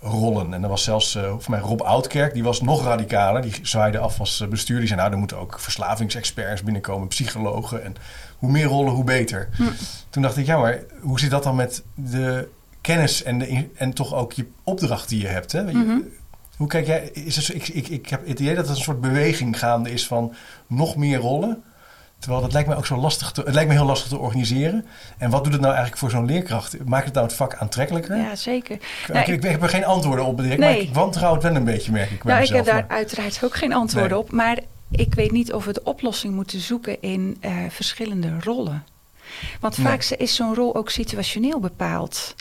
rollen. 0.00 0.54
En 0.54 0.62
er 0.62 0.68
was 0.68 0.84
zelfs 0.84 1.14
eh, 1.14 1.22
voor 1.38 1.50
mij 1.50 1.60
Rob 1.60 1.80
Oudkerk, 1.80 2.32
die 2.34 2.42
was 2.44 2.60
nog 2.60 2.84
radicaler. 2.84 3.42
Die 3.42 3.54
zwaaide 3.62 3.98
af 3.98 4.20
als 4.20 4.40
eh, 4.40 4.48
bestuurder. 4.48 4.78
Die 4.78 4.88
zei, 4.88 5.00
nou, 5.00 5.12
er 5.12 5.18
moeten 5.18 5.38
ook 5.38 5.60
verslavingsexperts 5.60 6.62
binnenkomen, 6.62 7.08
psychologen. 7.08 7.84
En 7.84 7.94
hoe 8.38 8.50
meer 8.50 8.64
rollen, 8.66 8.92
hoe 8.92 9.04
beter. 9.04 9.48
Hm. 9.56 9.62
Toen 10.10 10.22
dacht 10.22 10.36
ik, 10.36 10.46
ja, 10.46 10.58
maar 10.58 10.78
hoe 11.00 11.20
zit 11.20 11.30
dat 11.30 11.42
dan 11.42 11.56
met 11.56 11.82
de 11.94 12.48
kennis 12.80 13.22
en, 13.22 13.38
de, 13.38 13.68
en 13.74 13.92
toch 13.92 14.14
ook 14.14 14.32
je 14.32 14.46
opdracht 14.64 15.08
die 15.08 15.20
je 15.20 15.26
hebt? 15.26 15.52
Hè? 15.52 15.62
Mhm. 15.62 15.98
Hoe 16.56 16.68
kijk 16.68 16.86
jij? 16.86 17.10
Is 17.12 17.38
zo- 17.38 17.52
ik, 17.54 17.68
ik, 17.68 17.88
ik 17.88 18.08
heb 18.08 18.26
het 18.26 18.40
idee 18.40 18.54
dat 18.54 18.64
er 18.64 18.70
een 18.70 18.76
soort 18.76 19.00
beweging 19.00 19.58
gaande 19.58 19.90
is 19.90 20.06
van 20.06 20.34
nog 20.66 20.96
meer 20.96 21.18
rollen. 21.18 21.62
Terwijl 22.20 22.42
dat 22.42 22.52
lijkt 22.52 22.68
me 22.68 22.76
ook 22.76 22.86
zo 22.86 22.96
lastig 22.96 23.30
te, 23.32 23.40
het 23.42 23.54
lijkt 23.54 23.68
me 23.68 23.74
heel 23.76 23.84
lastig 23.86 24.08
te 24.08 24.18
organiseren. 24.18 24.86
En 25.18 25.30
wat 25.30 25.42
doet 25.44 25.52
het 25.52 25.62
nou 25.62 25.72
eigenlijk 25.74 26.02
voor 26.02 26.10
zo'n 26.10 26.24
leerkracht? 26.26 26.84
Maakt 26.84 27.04
het 27.04 27.14
nou 27.14 27.26
het 27.26 27.34
vak 27.36 27.54
aantrekkelijker? 27.54 28.16
Ja, 28.16 28.36
zeker. 28.36 28.74
Ik, 28.74 29.08
Nou, 29.12 29.32
ik, 29.32 29.44
ik 29.44 29.50
heb 29.50 29.62
er 29.62 29.68
geen 29.68 29.84
antwoorden 29.84 30.24
op 30.24 30.40
Nee. 30.40 30.58
maar 30.58 30.76
ik 30.78 30.94
wantrouw 30.94 31.32
het 31.34 31.42
wel 31.42 31.54
een 31.54 31.64
beetje, 31.64 31.92
merk 31.92 32.10
ik 32.10 32.22
bij 32.22 32.32
Nou, 32.34 32.46
ik 32.46 32.52
heb 32.54 32.64
daar 32.64 32.74
maar- 32.74 32.96
uiteraard 32.96 33.40
ook 33.44 33.54
geen 33.56 33.72
antwoorden 33.72 34.10
Nee. 34.10 34.18
op. 34.20 34.30
Maar 34.32 34.58
ik 34.90 35.14
weet 35.14 35.30
niet 35.30 35.52
of 35.52 35.64
we 35.64 35.72
de 35.72 35.82
oplossing 35.84 36.34
moeten 36.34 36.60
zoeken 36.60 37.02
in 37.02 37.36
eh, 37.40 37.52
verschillende 37.68 38.36
rollen. 38.40 38.84
Want 39.60 39.78
Nee. 39.78 39.86
vaak 39.86 40.02
is 40.04 40.34
zo'n 40.34 40.54
rol 40.54 40.74
ook 40.76 40.90
situationeel 40.90 41.60
bepaald. 41.60 42.34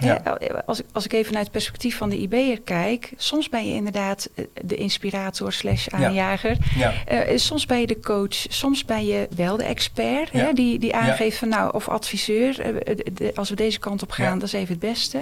Ja. 0.00 0.38
als, 0.66 0.80
ik, 0.80 0.86
als 0.92 1.04
ik 1.04 1.12
even 1.12 1.32
naar 1.32 1.42
het 1.42 1.50
perspectief 1.50 1.96
van 1.96 2.08
de 2.08 2.18
IB'er 2.18 2.60
kijk, 2.60 3.12
soms 3.16 3.48
ben 3.48 3.68
je 3.68 3.74
inderdaad 3.74 4.28
eh, 4.34 4.44
de 4.62 4.74
inspirator 4.74 5.52
slash 5.52 5.88
aanjager. 5.88 6.56
ja, 6.76 6.92
Eh, 7.06 7.36
soms 7.38 7.66
ben 7.66 7.80
je 7.80 7.86
de 7.86 8.00
coach, 8.00 8.34
soms 8.48 8.84
ben 8.84 9.06
je 9.06 9.28
wel 9.36 9.56
de 9.56 9.64
expert 9.64 10.32
die, 10.54 10.78
die 10.78 10.94
aangeeft 10.94 11.38
van 11.38 11.48
nou, 11.48 11.74
of 11.74 11.88
adviseur, 11.88 12.60
eh, 12.60 12.96
de- 13.12 13.32
als 13.34 13.48
we 13.50 13.56
deze 13.56 13.78
kant 13.78 14.02
op 14.02 14.10
gaan, 14.10 14.38
dat 14.38 14.48
is 14.48 14.54
even 14.54 14.68
het 14.68 14.78
beste. 14.78 15.18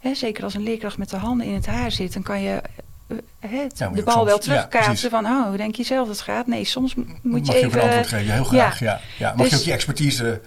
Hè, 0.00 0.14
zeker 0.14 0.44
als 0.44 0.54
een 0.54 0.62
leerkracht 0.62 0.98
met 0.98 1.10
de 1.10 1.16
handen 1.16 1.46
in 1.46 1.54
het 1.54 1.66
haar 1.66 1.90
zit, 1.92 2.12
dan 2.12 2.22
kan 2.22 2.40
je 2.42 2.48
eh, 2.48 2.56
eh, 2.56 2.62
het- 3.38 3.78
Ja, 3.78 3.86
maar 3.88 3.96
de 3.96 4.02
bal 4.02 4.14
soms- 4.14 4.26
wel 4.26 4.38
terugkaatsen 4.38 5.10
van 5.10 5.26
oh, 5.26 5.56
denk 5.56 5.74
je 5.74 5.82
zelf 5.82 6.06
dat 6.06 6.16
het 6.16 6.24
gaat? 6.24 6.46
Nee, 6.46 6.64
soms 6.64 6.94
moet 6.94 7.06
je 7.22 7.28
Mag 7.28 7.46
je 7.46 7.54
even... 7.54 7.68
ook 7.68 7.74
een 7.74 7.80
antwoord 7.80 8.06
geven? 8.06 8.32
Heel 8.32 8.44
graag. 8.44 8.78
Ja. 8.78 9.00
Ja. 9.18 9.32
Mag 9.36 9.44
je 9.44 9.50
Dus- 9.50 9.58
ook 9.60 9.64
je 9.66 9.72
expertise 9.72 10.40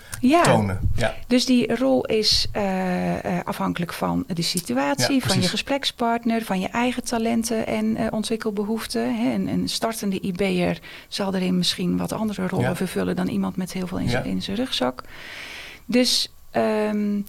tonen? 0.43 0.79
Ja. 0.95 1.13
dus 1.27 1.45
die 1.45 1.75
rol 1.75 2.05
is 2.05 2.47
eh, 2.51 3.37
eh, 3.37 3.45
afhankelijk 3.45 3.93
van 3.93 4.23
de 4.27 4.41
situatie, 4.41 5.23
van 5.25 5.41
je 5.41 5.47
gesprekspartner, 5.47 6.41
van 6.41 6.59
je 6.59 6.67
eigen 6.67 7.03
talenten 7.03 7.67
en 7.67 7.97
eh, 7.97 8.07
ontwikkelbehoeften. 8.11 9.15
Hè. 9.15 9.33
Een, 9.33 9.47
een 9.47 9.69
startende 9.69 10.19
IB'er 10.19 10.79
zal 11.07 11.35
erin 11.35 11.57
misschien 11.57 11.97
wat 11.97 12.11
andere 12.11 12.47
rollen 12.47 12.75
vervullen 12.75 13.15
dan 13.15 13.27
iemand 13.27 13.55
met 13.55 13.73
heel 13.73 13.87
veel 13.87 13.99
in 13.99 14.09
zijn 14.09 14.25
in 14.25 14.41
zijn 14.41 14.57
rugzak. 14.57 15.03
Dus 15.85 16.31
ehm, 16.51 17.19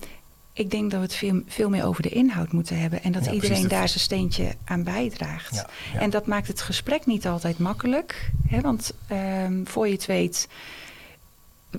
ik 0.56 0.70
denk 0.70 0.90
dat 0.90 1.00
we 1.00 1.06
het 1.06 1.14
veel, 1.14 1.42
veel 1.46 1.68
meer 1.68 1.84
over 1.84 2.02
de 2.02 2.08
inhoud 2.08 2.52
moeten 2.52 2.78
hebben 2.78 3.02
en 3.02 3.12
dat 3.12 3.24
Ja, 3.24 3.32
iedereen 3.32 3.50
precies. 3.56 3.78
daar 3.78 3.88
zijn 3.88 4.00
steentje 4.00 4.54
aan 4.64 4.82
bijdraagt. 4.84 5.54
Ja, 5.54 5.66
ja. 5.92 6.00
En 6.00 6.10
dat 6.10 6.26
maakt 6.26 6.48
het 6.48 6.60
gesprek 6.60 7.06
niet 7.06 7.26
altijd 7.26 7.58
makkelijk. 7.58 8.30
Hè, 8.48 8.60
want 8.60 8.94
ehm, 9.08 9.64
voor 9.64 9.86
je 9.86 9.92
het 9.92 10.06
weet 10.06 10.48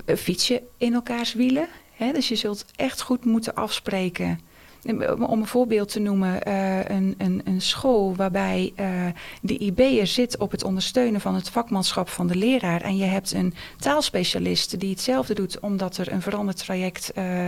eh, 0.06 0.16
fiets 0.16 0.48
je 0.48 0.62
in 0.78 0.94
elkaars 0.94 1.34
wielen. 1.34 1.68
Hè, 1.94 2.12
dus 2.12 2.28
je 2.28 2.36
zult 2.36 2.66
echt 2.76 3.02
goed 3.02 3.26
moeten 3.26 3.56
afspreken. 3.56 4.40
Om 4.86 5.40
een 5.42 5.48
voorbeeld 5.48 5.92
te 5.92 6.00
noemen, 6.00 6.44
eh, 6.44 6.78
een, 6.86 7.16
een, 7.18 7.42
een 7.46 7.62
school 7.62 8.16
waarbij 8.16 8.72
eh, 8.76 9.06
de 9.42 9.58
IB'er 9.58 10.08
zit 10.08 10.38
op 10.38 10.52
het 10.52 10.64
ondersteunen 10.64 11.22
van 11.22 11.36
het 11.36 11.50
vakmanschap 11.50 12.10
van 12.10 12.28
de 12.28 12.36
leraar. 12.36 12.82
En 12.82 12.98
je 12.98 13.04
hebt 13.04 13.32
een 13.32 13.54
taalspecialist 13.78 14.80
die 14.80 14.90
hetzelfde 14.90 15.34
doet 15.34 15.60
omdat 15.60 15.98
er 15.98 16.12
een 16.12 16.22
veranderd 16.22 16.58
traject 16.58 17.12
eh, 17.12 17.48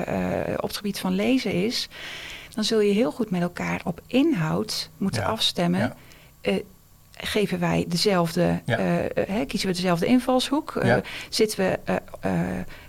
op 0.56 0.67
het 0.67 0.78
gebied 0.78 1.00
van 1.00 1.13
lezen 1.13 1.52
is. 1.54 1.89
Dan 2.54 2.63
zul 2.63 2.80
je 2.80 2.93
heel 2.93 3.12
goed 3.12 3.30
met 3.30 3.41
elkaar 3.41 3.82
op 3.84 4.02
inhoud 4.08 4.89
moeten 4.97 5.21
Ja, 5.21 5.28
afstemmen. 5.28 5.95
ja. 6.41 6.52
Geven 7.17 7.60
wij 7.60 7.86
dezelfde, 7.88 8.62
Ja. 8.65 8.77
eh, 8.77 9.06
eh, 9.06 9.10
hè, 9.27 9.45
kiezen 9.45 9.69
we 9.69 9.75
dezelfde 9.75 10.06
invalshoek? 10.06 10.75
Eh, 10.75 10.95
zitten 11.30 11.57
we 11.57 11.80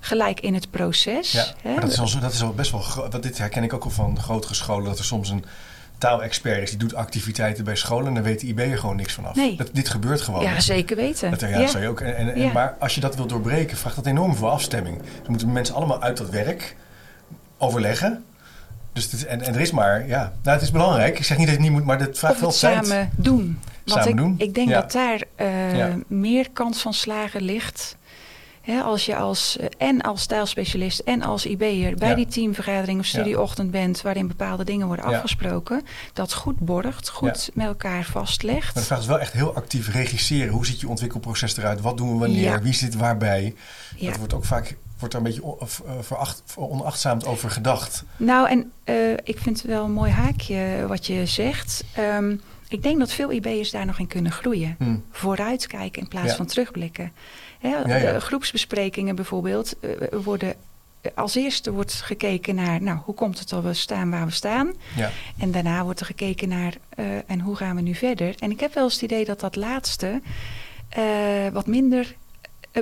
gelijk 0.00 0.40
in 0.40 0.54
het 0.54 0.70
proces? 0.70 1.32
Ja, 1.32 1.44
hè? 1.62 1.74
dat 1.80 1.90
is, 1.90 1.98
al, 1.98 2.20
dat 2.20 2.32
is 2.32 2.42
al 2.42 2.52
best 2.52 2.70
wel. 2.70 2.84
Want 3.10 3.22
dit 3.22 3.38
herken 3.38 3.62
ik 3.62 3.72
ook 3.72 3.84
al 3.84 3.90
van 3.90 4.20
grotere 4.20 4.54
scholen. 4.54 4.84
Dat 4.84 4.98
er 4.98 5.04
soms 5.04 5.30
een 5.30 5.44
taalexpert 5.98 6.62
is, 6.62 6.70
die 6.70 6.78
doet 6.78 6.94
activiteiten 6.94 7.64
bij 7.64 7.76
scholen 7.76 8.06
en 8.06 8.14
dan 8.14 8.22
weet 8.22 8.40
de 8.40 8.46
IB'er 8.46 8.78
gewoon 8.78 8.96
niks 8.96 9.12
vanaf. 9.14 9.34
Nee. 9.34 9.56
Dat, 9.56 9.70
dit 9.72 9.88
gebeurt 9.88 10.20
gewoon. 10.20 10.42
Ja, 10.42 10.60
zeker 10.60 10.96
weten. 10.96 11.30
Dat, 11.30 11.40
ja, 11.40 11.46
ja. 11.48 11.66
Zou 11.66 11.82
je 11.82 11.88
ook, 11.88 12.00
en, 12.00 12.16
en, 12.16 12.34
en- 12.34 12.40
Ja. 12.40 12.52
Maar 12.52 12.76
als 12.78 12.94
je 12.94 13.00
dat 13.00 13.16
wil 13.16 13.26
doorbreken, 13.26 13.76
vraagt 13.76 13.96
dat 13.96 14.06
enorm 14.06 14.36
veel 14.36 14.50
afstemming. 14.50 14.96
Dan 14.98 15.30
moeten 15.30 15.52
mensen 15.52 15.74
allemaal 15.74 16.02
uit 16.02 16.16
dat 16.16 16.30
werk 16.30 16.76
overleggen. 17.58 18.24
Dus 18.92 19.10
dit, 19.10 19.26
en, 19.26 19.40
en 19.42 19.54
er 19.54 19.60
is 19.60 19.70
maar, 19.70 20.06
ja, 20.06 20.32
nou 20.42 20.54
het 20.56 20.62
is 20.62 20.70
belangrijk. 20.70 21.18
Ik 21.18 21.24
zeg 21.24 21.36
niet 21.38 21.46
dat 21.46 21.54
het 21.56 21.64
niet 21.64 21.72
moet, 21.74 21.84
maar 21.84 21.98
het 22.00 22.18
vraagt 22.18 22.40
wel 22.40 22.48
het 22.48 22.58
tijd. 22.60 22.86
samen 22.86 23.10
doen. 23.16 23.58
Want 23.84 24.02
Samen 24.02 24.08
ik, 24.08 24.16
doen? 24.16 24.34
ik 24.38 24.54
denk 24.54 24.68
Ja. 24.68 24.80
dat 24.80 24.92
daar 24.92 25.22
eh, 25.34 25.76
Ja. 25.76 25.96
meer 26.06 26.50
kans 26.50 26.82
van 26.82 26.94
slagen 26.94 27.42
ligt. 27.42 27.96
Hè, 28.60 28.80
als 28.80 29.06
je 29.06 29.16
als, 29.16 29.56
eh, 29.58 29.66
en 29.88 30.00
als 30.00 30.22
stijlspecialist 30.22 30.98
en 30.98 31.22
als 31.22 31.46
IB'er 31.46 31.94
bij 31.96 32.08
Ja. 32.08 32.14
die 32.14 32.26
teamvergadering 32.26 33.00
of 33.00 33.06
studieochtend 33.06 33.70
bent... 33.70 34.02
waarin 34.02 34.28
bepaalde 34.28 34.64
dingen 34.64 34.86
worden 34.86 35.04
afgesproken... 35.04 35.82
dat 36.12 36.32
goed 36.34 36.58
borgt, 36.58 37.08
goed 37.08 37.50
met 37.54 37.66
elkaar 37.66 38.04
vastlegt. 38.04 38.74
Maar 38.74 38.82
de 38.82 38.88
vraag 38.88 38.98
is 38.98 39.06
wel 39.06 39.20
echt 39.20 39.32
heel 39.32 39.54
actief 39.54 39.88
regisseren. 39.92 40.52
Hoe 40.52 40.66
ziet 40.66 40.80
je 40.80 40.88
ontwikkelproces 40.88 41.56
eruit? 41.56 41.80
Wat 41.80 41.96
doen 41.96 42.12
we 42.12 42.18
wanneer? 42.18 42.62
Wie 42.62 42.74
zit 42.74 42.94
waarbij? 42.94 43.54
Dat 44.00 44.16
wordt 44.16 44.34
ook 44.34 44.44
vaak 44.44 44.76
wordt 44.98 45.14
er 45.14 45.20
een 45.20 45.26
beetje 45.26 45.56
eh, 45.60 45.66
veracht, 46.00 46.42
onachtzaamd 46.56 47.26
over 47.26 47.50
gedacht. 47.50 48.04
Nou, 48.16 48.48
en 48.48 48.72
eh, 48.84 49.12
ik 49.12 49.38
vind 49.38 49.56
het 49.62 49.66
wel 49.70 49.84
een 49.84 49.92
mooi 49.92 50.10
haakje 50.10 50.84
wat 50.88 51.06
je 51.06 51.26
zegt. 51.26 51.84
Ehm, 51.94 52.36
ik 52.68 52.82
denk 52.82 52.98
dat 52.98 53.12
veel 53.12 53.32
IB'ers 53.32 53.70
daar 53.70 53.86
nog 53.86 53.98
in 53.98 54.06
kunnen 54.06 54.32
groeien. 54.32 54.74
Hm. 54.78 54.96
Vooruitkijken 55.10 56.02
in 56.02 56.08
plaats 56.08 56.30
Ja. 56.30 56.36
van 56.36 56.46
terugblikken. 56.46 57.12
Hè, 57.58 57.68
Ja, 57.68 57.96
ja. 57.98 58.12
de 58.12 58.20
groepsbesprekingen 58.20 59.14
bijvoorbeeld 59.16 59.78
eh, 59.80 59.90
worden... 60.22 60.54
eh, 61.00 61.10
Als 61.14 61.34
eerste 61.34 61.72
wordt 61.72 61.92
gekeken 61.92 62.54
naar, 62.54 62.82
nou, 62.82 62.98
hoe 63.04 63.14
komt 63.14 63.38
het 63.38 63.48
dat 63.48 63.62
we 63.62 63.74
staan 63.74 64.10
waar 64.10 64.26
we 64.26 64.32
staan? 64.32 64.72
Ja. 64.96 65.10
En 65.38 65.50
daarna 65.50 65.84
wordt 65.84 66.00
er 66.00 66.06
gekeken 66.06 66.48
naar, 66.48 66.74
eh, 66.88 67.04
en 67.26 67.40
hoe 67.40 67.56
gaan 67.56 67.76
we 67.76 67.82
nu 67.82 67.94
verder? 67.94 68.34
En 68.38 68.50
ik 68.50 68.60
heb 68.60 68.74
wel 68.74 68.84
eens 68.84 68.92
het 68.92 69.02
idee 69.02 69.24
dat 69.24 69.40
dat 69.40 69.56
laatste 69.56 70.20
eh, 70.88 71.02
wat 71.52 71.66
minder 71.66 72.00
eh, 72.04 72.12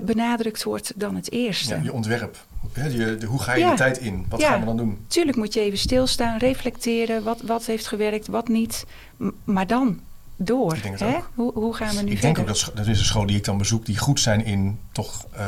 benadrukt 0.03 0.63
wordt 0.63 0.93
dan 0.97 1.15
het 1.15 1.31
eerste. 1.33 1.75
Ja, 1.75 1.83
je 1.83 1.93
ontwerp. 1.93 2.37
Je, 2.75 3.17
de, 3.21 3.27
hoe 3.27 3.41
ga 3.43 3.53
je 3.55 3.59
Ja. 3.61 3.71
de 3.71 3.77
tijd 3.77 3.99
in? 3.99 4.27
Wat 4.29 4.41
Ja. 4.41 4.49
gaan 4.51 4.61
we 4.61 4.67
dan 4.67 4.77
doen? 4.77 4.99
Tuurlijk 5.07 5.37
moet 5.37 5.55
je 5.55 5.61
even 5.61 5.79
stilstaan, 5.79 6.39
reflecteren. 6.39 7.23
Wat, 7.23 7.41
wat 7.43 7.67
heeft 7.67 7.87
gewerkt, 7.87 8.27
wat 8.27 8.49
niet. 8.49 8.85
M- 9.17 9.29
maar 9.45 9.67
dan 9.67 10.01
door. 10.37 10.75
Ik 10.77 10.83
denk 10.83 10.99
het 10.99 11.09
hè? 11.13 11.19
Hoe, 11.35 11.53
hoe 11.53 11.75
gaan 11.75 11.89
we 11.97 12.03
nu 12.03 12.11
Ik 12.11 12.19
verder? 12.19 12.21
denk 12.21 12.39
ook 12.39 12.47
dat, 12.47 12.73
dat 12.75 12.87
is 12.87 12.99
een 12.99 13.05
school 13.05 13.27
die 13.27 13.37
ik 13.37 13.45
dan 13.45 13.59
bezoek, 13.59 13.87
die 13.87 13.99
goed 13.99 14.21
zijn 14.21 14.45
in 14.45 14.79
toch 14.93 15.27
eh, 15.33 15.47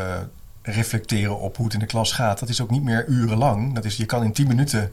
reflecteren 0.62 1.38
op 1.40 1.56
hoe 1.56 1.64
het 1.64 1.74
in 1.74 1.80
de 1.80 1.86
klas 1.86 2.12
gaat. 2.12 2.38
Dat 2.38 2.48
is 2.48 2.60
ook 2.60 2.70
niet 2.70 2.82
meer 2.82 3.06
urenlang. 3.08 3.74
Dat 3.74 3.84
is, 3.84 3.96
je 3.96 4.06
kan 4.06 4.22
in 4.24 4.32
10 4.32 4.46
minuten 4.46 4.92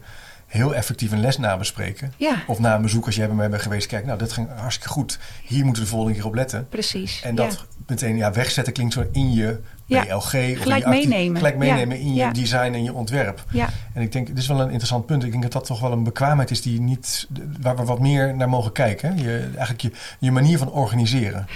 heel 0.55 0.75
effectief 0.75 1.11
een 1.11 1.19
les 1.19 1.37
nabespreken. 1.37 2.13
Ja, 2.17 2.43
Of 2.47 2.59
na 2.59 2.75
een 2.75 2.81
bezoek 2.81 3.05
als 3.05 3.15
jij 3.15 3.27
bij 3.27 3.35
mij 3.35 3.49
bent 3.49 3.61
geweest, 3.61 3.87
kijk, 3.87 4.05
nou 4.05 4.17
dat 4.17 4.31
ging 4.31 4.47
hartstikke 4.55 4.89
goed. 4.93 5.19
Hier 5.43 5.63
moeten 5.65 5.83
we 5.83 5.89
de 5.89 5.95
volgende 5.95 6.17
keer 6.17 6.27
op 6.27 6.33
letten. 6.33 6.67
precies. 6.69 7.21
En 7.21 7.35
dat 7.35 7.53
ja. 7.53 7.59
meteen 7.87 8.17
ja, 8.17 8.31
wegzetten 8.31 8.73
klinkt 8.73 8.93
zo 8.93 9.05
in 9.11 9.33
je 9.33 9.59
Ja. 9.85 10.03
BLG. 10.03 10.15
Of 10.15 10.61
Gelijk 10.61 10.85
meenemen. 10.87 11.37
Gelijk 11.37 11.57
meenemen 11.57 11.99
in 11.99 12.13
je 12.13 12.31
design 12.31 12.73
en 12.73 12.83
je 12.83 12.93
ontwerp. 12.93 13.43
Ja, 13.51 13.69
En 13.93 14.01
ik 14.01 14.11
denk, 14.11 14.27
dit 14.27 14.37
is 14.37 14.47
wel 14.47 14.59
een 14.59 14.69
interessant 14.69 15.05
punt. 15.05 15.23
Ik 15.23 15.31
denk 15.31 15.43
dat 15.43 15.51
dat 15.51 15.65
toch 15.65 15.79
wel 15.79 15.91
een 15.91 16.03
bekwaamheid 16.03 16.51
is 16.51 16.61
die 16.61 16.81
niet, 16.81 17.27
waar 17.61 17.75
we 17.75 17.83
wat 17.83 17.99
meer 17.99 18.35
naar 18.35 18.49
mogen 18.49 18.71
kijken. 18.71 19.17
Je, 19.17 19.49
eigenlijk 19.55 19.81
je, 19.81 19.91
je 20.19 20.31
manier 20.31 20.57
van 20.57 20.71
organiseren. 20.71 21.47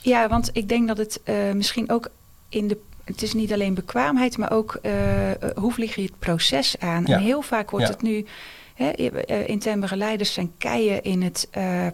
ja, 0.00 0.28
want 0.28 0.50
ik 0.52 0.68
denk 0.68 0.88
dat 0.88 0.98
het 0.98 1.20
eh, 1.24 1.52
misschien 1.52 1.90
ook 1.90 2.10
in 2.48 2.68
de... 2.68 2.78
Het 3.04 3.22
is 3.22 3.32
niet 3.34 3.52
alleen 3.52 3.74
bekwaamheid, 3.74 4.38
maar 4.38 4.52
ook 4.52 4.78
eh, 4.82 5.30
eh, 5.30 5.36
hoe 5.56 5.72
vlieg 5.72 5.94
je 5.94 6.02
het 6.02 6.18
proces 6.18 6.78
aan? 6.78 7.04
Ja. 7.06 7.16
En 7.16 7.22
heel 7.22 7.42
vaak 7.42 7.70
wordt 7.70 7.86
Ja. 7.86 7.92
het 7.92 8.02
nu... 8.02 8.26
Hè, 8.74 8.88
eh, 8.88 9.48
intern 9.48 9.80
begeleiders 9.80 10.32
zijn 10.32 10.52
keien 10.58 11.02
in 11.02 11.22
het 11.22 11.48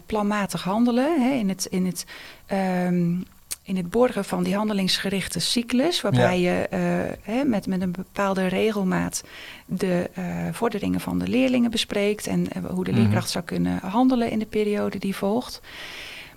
planmatig 0.07 0.63
handelen. 0.63 1.23
Hè, 1.23 1.31
in 1.31 1.49
het... 1.49 1.67
In 1.71 1.87
het 1.87 2.05
ehm, 2.47 3.13
in 3.63 3.77
het 3.77 3.91
borgen 3.91 4.25
van 4.25 4.43
die 4.43 4.55
handelingsgerichte 4.57 5.39
cyclus, 5.41 6.01
waarbij 6.01 6.41
je 6.41 6.67
hè, 7.23 7.45
met, 7.45 7.67
met 7.67 7.81
een 7.83 7.93
bepaalde 7.93 8.47
regelmaat 8.47 9.25
de 9.67 10.11
eh, 10.15 10.25
vorderingen 10.53 11.01
van 11.01 11.19
de 11.19 11.29
leerlingen 11.29 11.71
bespreekt 11.71 12.27
en 12.27 12.47
hoe 12.71 12.85
de 12.85 12.91
Mhm. 12.91 13.01
leerkracht 13.01 13.31
zou 13.31 13.45
kunnen 13.45 13.79
handelen 13.83 14.31
in 14.31 14.39
de 14.39 14.47
periode 14.47 14.99
die 14.99 15.17
volgt. 15.17 15.61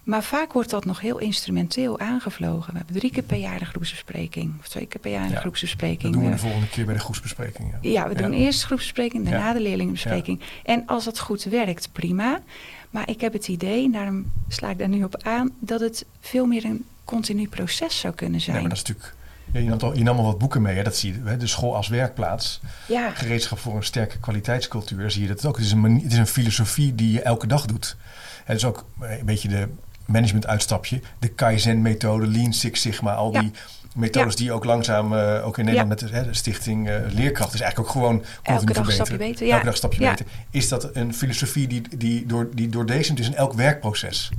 Maar 0.03 0.23
vaak 0.23 0.53
wordt 0.53 0.69
dat 0.69 0.85
nog 0.85 0.99
heel 0.99 1.17
instrumenteel 1.17 1.99
aangevlogen. 1.99 2.71
We 2.71 2.77
hebben 2.77 2.95
drie 2.95 3.11
keer 3.11 3.23
per 3.23 3.37
jaar 3.37 3.59
een 3.61 3.65
groepsbespreking, 3.67 4.53
of 4.59 4.67
twee 4.67 4.85
keer 4.85 4.99
per 5.01 5.11
jaar 5.11 5.23
een 5.25 5.29
Ja, 5.31 5.39
groepsbespreking. 5.39 6.01
Dat 6.01 6.11
doen 6.13 6.21
we 6.23 6.27
de 6.29 6.35
Eh, 6.35 6.41
volgende 6.41 6.67
keer 6.69 6.85
bij 6.85 6.93
de 6.93 6.99
groepsbesprekingen. 6.99 7.77
ja, 7.81 8.07
we 8.07 8.15
doen 8.15 8.33
eerst 8.33 8.59
de 8.59 8.65
groepsbespreking, 8.65 9.23
daarna 9.29 9.47
Ja. 9.47 9.53
de 9.53 9.61
leerlingenbespreking. 9.61 10.39
En 10.63 10.83
als 10.85 11.03
dat 11.05 11.19
goed 11.19 11.43
werkt, 11.43 11.89
prima. 11.91 12.41
Maar 12.89 13.09
ik 13.09 13.21
heb 13.21 13.33
het 13.33 13.47
idee, 13.47 13.85
en 13.85 13.91
daarom 13.91 14.31
sla 14.47 14.69
ik 14.69 14.77
daar 14.79 14.89
nu 14.89 15.03
op 15.03 15.23
aan, 15.23 15.49
dat 15.59 15.79
het 15.79 16.05
veel 16.19 16.45
meer 16.45 16.65
een 16.65 16.85
continu 17.05 17.47
proces 17.47 17.99
zou 17.99 18.13
kunnen 18.13 18.41
zijn. 18.41 18.55
Ja, 18.55 18.61
maar 18.61 18.69
dat 18.71 18.79
is 18.81 18.87
natuurlijk... 18.87 19.15
Ja, 19.53 19.59
je, 19.59 19.65
nam 19.69 19.79
al, 19.79 19.97
je 19.97 20.03
nam 20.03 20.17
al 20.17 20.23
wat 20.25 20.37
boeken 20.37 20.61
mee, 20.61 20.75
hè? 20.75 20.83
dat 20.83 20.95
zie 20.97 21.13
je. 21.13 21.19
Hè? 21.29 21.37
De 21.37 21.47
school 21.47 21.75
als 21.75 21.87
werkplaats. 21.87 22.61
ja, 22.87 23.09
Gereedschap 23.09 23.59
voor 23.59 23.75
een 23.75 23.83
sterke 23.83 24.19
kwaliteitscultuur. 24.19 25.11
Zie 25.11 25.21
je 25.21 25.27
dat 25.27 25.45
ook. 25.45 25.55
Het 25.55 25.65
is 25.65 25.71
een, 25.71 25.79
manie- 25.79 26.03
het 26.03 26.11
is 26.11 26.17
een 26.17 26.27
filosofie 26.27 26.95
die 26.95 27.11
je 27.11 27.21
elke 27.21 27.47
dag 27.47 27.65
doet. 27.65 27.95
Het 28.43 28.57
is 28.57 28.65
ook 28.65 28.85
een 28.99 29.25
beetje 29.25 29.47
de 29.47 29.67
management-uitstapje. 30.11 30.99
De 31.19 31.27
Kaizen-methode, 31.27 32.27
Lean 32.27 32.53
Six 32.53 32.81
Sigma. 32.81 33.13
Al 33.13 33.31
die 33.31 33.51
methodes 33.95 34.33
Ja. 34.33 34.39
die 34.39 34.51
ook 34.51 34.63
langzaam, 34.65 35.15
eh, 35.15 35.47
ook 35.47 35.57
in 35.57 35.65
Nederland 35.65 35.99
Ja. 35.99 36.05
met 36.07 36.11
de, 36.13 36.17
hè, 36.19 36.25
de 36.25 36.33
stichting 36.33 36.89
eh, 36.89 36.95
Leerkracht... 37.09 37.53
is 37.53 37.59
eigenlijk 37.61 37.89
ook 37.89 37.95
gewoon 38.03 38.17
continu 38.43 38.57
verbeteren. 38.73 38.91
stapje 38.93 39.17
beter, 39.17 39.45
ja. 39.47 39.53
Elke 39.53 39.65
dag 39.65 39.75
stapje 39.75 40.09
beter. 40.09 40.25
Is 40.49 40.67
dat 40.69 40.89
een 40.95 41.13
filosofie 41.13 41.67
die, 41.67 41.81
die, 41.97 42.25
door, 42.25 42.49
die 42.53 42.69
doordezend 42.69 43.19
is 43.19 43.27
in 43.27 43.35
elk 43.35 43.53
werkproces? 43.53 44.29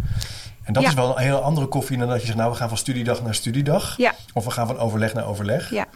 En 0.62 0.72
dat 0.72 0.82
is 0.82 0.94
wel 0.94 1.16
een 1.16 1.22
hele 1.22 1.38
andere 1.38 1.66
koffie 1.66 1.98
dan 1.98 2.08
dat 2.08 2.20
je 2.20 2.26
zegt... 2.26 2.38
nou, 2.38 2.50
we 2.50 2.56
gaan 2.56 2.68
van 2.68 2.78
studiedag 2.78 3.22
naar 3.22 3.34
studiedag. 3.34 3.94
ja, 3.96 4.14
Of 4.32 4.44
we 4.44 4.50
gaan 4.50 4.66
van 4.66 4.78
overleg 4.78 5.14
naar 5.14 5.26
overleg. 5.26 5.70
ja. 5.70 5.86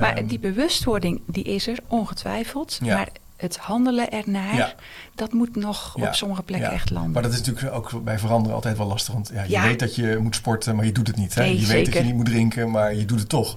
Maar 0.00 0.14
Ehm, 0.16 0.26
die 0.26 0.38
bewustwording, 0.38 1.20
die 1.26 1.44
is 1.44 1.66
er 1.66 1.78
ongetwijfeld. 1.88 2.78
Ja. 2.82 2.96
Maar 2.96 3.08
het 3.42 3.56
handelen 3.56 4.10
ernaar, 4.10 4.54
Ja. 4.56 4.72
dat 5.14 5.32
moet 5.32 5.56
nog 5.56 5.92
Ja, 5.96 6.06
op 6.06 6.14
sommige 6.14 6.42
plekken 6.42 6.68
ja. 6.68 6.74
echt 6.74 6.90
landen. 6.90 7.12
Maar 7.12 7.22
dat 7.22 7.32
is 7.32 7.38
natuurlijk 7.42 7.74
ook 7.74 8.04
bij 8.04 8.18
veranderen 8.18 8.54
altijd 8.54 8.76
wel 8.76 8.86
lastig. 8.86 9.14
Want 9.14 9.30
ja, 9.34 9.42
je 9.42 9.60
weet 9.68 9.78
dat 9.78 9.94
je 9.94 10.18
moet 10.20 10.34
sporten, 10.34 10.76
maar 10.76 10.84
je 10.84 10.92
doet 10.92 11.06
het 11.06 11.16
niet. 11.16 11.34
Hè? 11.34 11.42
Nee, 11.42 11.60
je 11.60 11.66
weet 11.66 11.84
dat 11.84 11.94
je 11.94 12.02
niet 12.02 12.14
moet 12.14 12.24
drinken, 12.24 12.70
maar 12.70 12.94
je 12.94 13.04
doet 13.04 13.18
het 13.20 13.28
toch. 13.28 13.56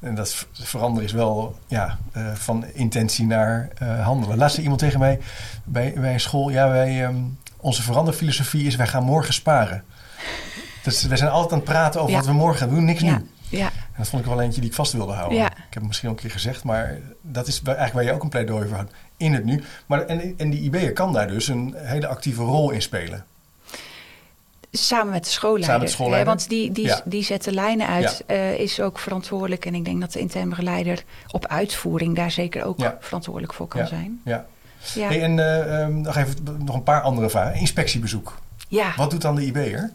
En 0.00 0.14
dat 0.14 0.32
ver- 0.34 0.46
veranderen 0.52 1.04
is 1.08 1.12
wel 1.12 1.58
ja, 1.66 1.98
eh, 2.12 2.32
van 2.34 2.64
intentie 2.72 3.26
naar 3.26 3.68
eh, 3.78 4.04
handelen. 4.04 4.36
Laatst 4.36 4.52
zei 4.54 4.62
iemand 4.62 4.80
tegen 4.82 4.98
mij 5.00 5.18
bij, 5.64 5.92
bij 5.96 6.12
een 6.12 6.20
school... 6.20 6.48
Ja, 6.48 6.68
wij, 6.68 7.04
ehm, 7.04 7.16
onze 7.56 7.82
veranderfilosofie 7.82 8.66
is 8.66 8.76
wij 8.76 8.86
gaan 8.86 9.04
morgen 9.04 9.34
sparen. 9.34 9.84
Dus 10.82 11.02
we 11.02 11.16
zijn 11.16 11.30
altijd 11.30 11.52
aan 11.52 11.58
het 11.58 11.66
praten 11.68 12.00
over 12.00 12.14
wat 12.14 12.26
we 12.26 12.32
morgen 12.32 12.58
gaan 12.58 12.68
doen, 12.68 12.84
niks 12.84 13.02
nu. 13.02 13.10
ja, 13.48 13.66
En 13.66 13.72
dat 13.96 14.08
vond 14.08 14.22
ik 14.22 14.28
wel 14.28 14.40
eentje 14.40 14.60
die 14.60 14.70
ik 14.70 14.76
vast 14.76 14.92
wilde 14.92 15.12
houden. 15.12 15.38
Ja. 15.38 15.46
Ik 15.46 15.56
heb 15.56 15.74
het 15.74 15.82
misschien 15.86 16.08
al 16.08 16.14
een 16.14 16.20
keer 16.20 16.30
gezegd, 16.30 16.64
maar 16.64 16.98
dat 17.22 17.46
is 17.46 17.62
eigenlijk 17.62 17.94
waar 17.94 18.04
je 18.04 18.12
ook 18.12 18.22
een 18.22 18.28
pleidooi 18.28 18.66
voor 18.66 18.76
houdt. 18.76 18.92
In 19.16 19.32
het 19.34 19.44
nu. 19.44 19.62
Maar, 19.86 20.06
en, 20.06 20.34
en 20.36 20.50
die 20.50 20.60
IB'er 20.60 20.92
kan 20.92 21.12
daar 21.12 21.28
dus 21.28 21.48
een 21.48 21.74
hele 21.76 22.06
actieve 22.06 22.42
rol 22.42 22.70
in 22.70 22.82
spelen. 22.82 23.24
samen 24.72 25.12
met 25.12 25.24
de 25.24 25.30
schoolleider. 25.30 25.66
Samen 25.68 25.80
met 25.80 25.88
de 25.90 25.94
schoolleider. 25.96 26.28
Want 26.34 26.48
die, 26.48 26.72
die, 26.72 26.86
Ja. 26.86 27.00
die 27.04 27.22
zet 27.24 27.44
de 27.44 27.52
lijnen 27.52 27.86
uit, 27.86 28.22
eh, 28.26 28.58
is 28.58 28.80
ook 28.80 28.98
verantwoordelijk. 28.98 29.64
En 29.66 29.74
ik 29.74 29.84
denk 29.84 30.00
dat 30.00 30.12
de 30.12 30.18
interne 30.18 30.48
begeleider 30.48 31.04
op 31.30 31.46
uitvoering 31.46 32.16
daar 32.16 32.30
zeker 32.30 32.64
ook 32.64 32.78
Ja. 32.80 32.96
verantwoordelijk 33.00 33.52
voor 33.54 33.68
kan 33.68 33.86
zijn. 33.86 34.20
Ja. 34.24 34.46
Ja. 34.94 35.06
Hey, 35.08 35.22
en 35.22 35.38
eh, 35.38 35.80
ehm, 35.82 36.00
nog 36.00 36.16
even 36.16 36.34
nog 36.64 36.74
een 36.74 36.82
paar 36.82 37.00
andere 37.00 37.30
vragen. 37.30 37.60
Inspectiebezoek. 37.60 38.38
ja, 38.68 38.92
Wat 38.96 39.10
doet 39.10 39.22
dan 39.22 39.34
de 39.34 39.44
IB'er? 39.46 39.90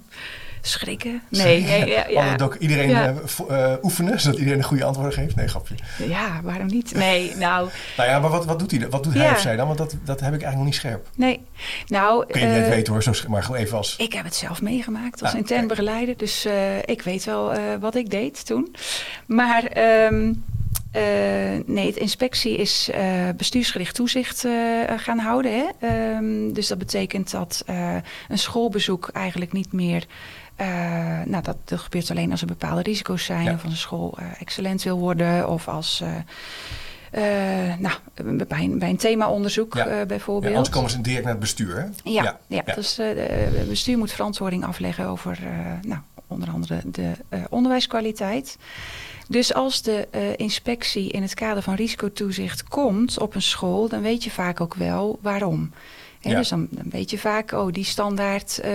Schrikken. 0.62 1.22
Nee, 1.30 1.62
nee 1.64 1.88
ja, 1.90 2.06
ja. 2.10 2.36
Doc- 2.36 2.56
iedereen 2.60 2.90
Ja. 2.90 3.14
eh, 3.50 3.72
eh, 3.74 3.84
oefenen, 3.84 4.20
zodat 4.20 4.40
iedereen 4.40 4.60
een 4.60 4.66
goede 4.66 4.84
antwoord 4.84 5.14
geeft? 5.14 5.36
Nee, 5.36 5.48
grapje. 5.48 5.76
ja, 6.08 6.40
waarom 6.44 6.66
niet? 6.68 6.94
Nee, 6.94 7.36
nou, 7.36 7.70
Nou 7.98 8.10
ja, 8.10 8.20
maar 8.20 8.30
wat, 8.30 8.46
wat 8.46 8.60
doet 8.60 8.72
hij, 8.72 8.90
wat 8.90 9.04
doet 9.04 9.14
hij 9.14 9.32
of 9.32 9.40
zij 9.40 9.56
dan? 9.56 9.66
Want 9.68 9.78
dat, 9.78 9.96
dat 10.04 10.20
heb 10.20 10.34
ik 10.34 10.42
eigenlijk 10.42 10.56
nog 10.56 10.66
niet 10.66 10.76
scherp. 10.76 11.08
nee. 11.16 11.40
Nou, 11.88 12.26
Kun 12.26 12.42
je 12.42 12.48
niet 12.48 12.64
eh, 12.64 12.70
weten 12.70 12.94
hoor, 12.94 13.04
zo, 13.04 13.12
maar 13.28 13.44
gewoon 13.44 13.60
even 13.60 13.78
als... 13.78 13.96
Ik 13.98 14.14
heb 14.14 14.24
het 14.24 14.36
zelf 14.36 14.62
meegemaakt 14.62 15.22
als 15.22 15.32
Ah, 15.32 15.38
intern 15.38 15.68
begeleider. 15.68 16.18
Dus 16.18 16.48
ik 16.86 17.02
weet 17.02 17.24
wel 17.24 17.54
wat 17.80 17.96
ik 17.96 18.10
deed 18.10 18.46
toen. 18.46 18.76
Maar 19.26 19.64
ehm, 19.64 20.34
eh, 20.92 21.02
nee, 21.66 21.86
het 21.86 21.96
inspectie 21.98 22.58
is 22.58 22.90
bestuursgericht 23.38 23.96
toezicht 23.96 24.46
gaan 24.98 25.20
houden. 25.20 25.52
Hè? 25.52 25.88
Ehm, 25.88 26.54
dus 26.54 26.68
dat 26.68 26.78
betekent 26.78 27.32
dat 27.32 27.64
een 28.28 28.38
schoolbezoek 28.38 29.10
eigenlijk 29.14 29.52
niet 29.54 29.74
meer... 29.74 30.06
eh, 30.62 30.68
nou, 31.26 31.44
dat, 31.44 31.58
dat 31.66 31.80
gebeurt 31.80 32.12
alleen 32.12 32.32
als 32.32 32.42
er 32.42 32.48
bepaalde 32.48 32.82
risico's 32.82 33.24
zijn. 33.26 33.44
Ja. 33.44 33.54
Of 33.54 33.64
als 33.64 33.72
een 33.72 33.78
school 33.78 34.18
eh, 34.18 34.26
excellent 34.40 34.84
wil 34.84 34.98
worden. 35.00 35.50
Of 35.50 35.68
als... 35.68 36.04
eh, 37.12 37.22
nou, 37.78 37.94
bij 38.48 38.64
een, 38.64 38.80
bij 38.80 38.90
een 38.90 38.98
themaonderzoek 38.98 39.74
Ja. 39.76 39.86
eh, 39.88 39.98
Ja, 39.98 40.06
bijvoorbeeld. 40.06 40.56
anders 40.56 40.74
komen 40.74 40.90
ze 40.90 41.02
direct 41.02 41.24
naar 41.24 41.32
het 41.32 41.42
bestuur. 41.42 41.76
Hè? 41.78 42.12
Ja, 42.12 42.24
ja, 42.48 42.62
ja. 42.66 42.74
dus 42.74 42.98
het 42.98 43.68
bestuur 43.70 43.98
moet 43.98 44.12
verantwoording 44.12 44.66
afleggen 44.66 45.06
over 45.06 45.40
nou, 45.82 46.00
onder 46.28 46.50
andere 46.50 46.82
de 46.86 47.12
onderwijskwaliteit. 47.50 48.58
Dus 49.28 49.54
als 49.54 49.82
de 49.82 50.08
inspectie 50.36 51.10
in 51.12 51.22
het 51.22 51.34
kader 51.34 51.64
van 51.64 51.76
risicotoezicht 51.76 52.64
komt 52.64 53.20
op 53.20 53.36
een 53.36 53.42
school, 53.42 53.88
dan 53.88 54.02
weet 54.02 54.24
je 54.24 54.32
vaak 54.32 54.62
ook 54.62 54.74
wel 54.76 55.20
waarom. 55.22 55.72
Ja. 56.22 56.38
Dus 56.38 56.50
dan, 56.50 56.68
weet 56.90 57.10
je 57.10 57.18
vaak, 57.18 57.52
oh, 57.52 57.72
die 57.72 57.86
standaard, 57.86 58.62
uh, 58.66 58.72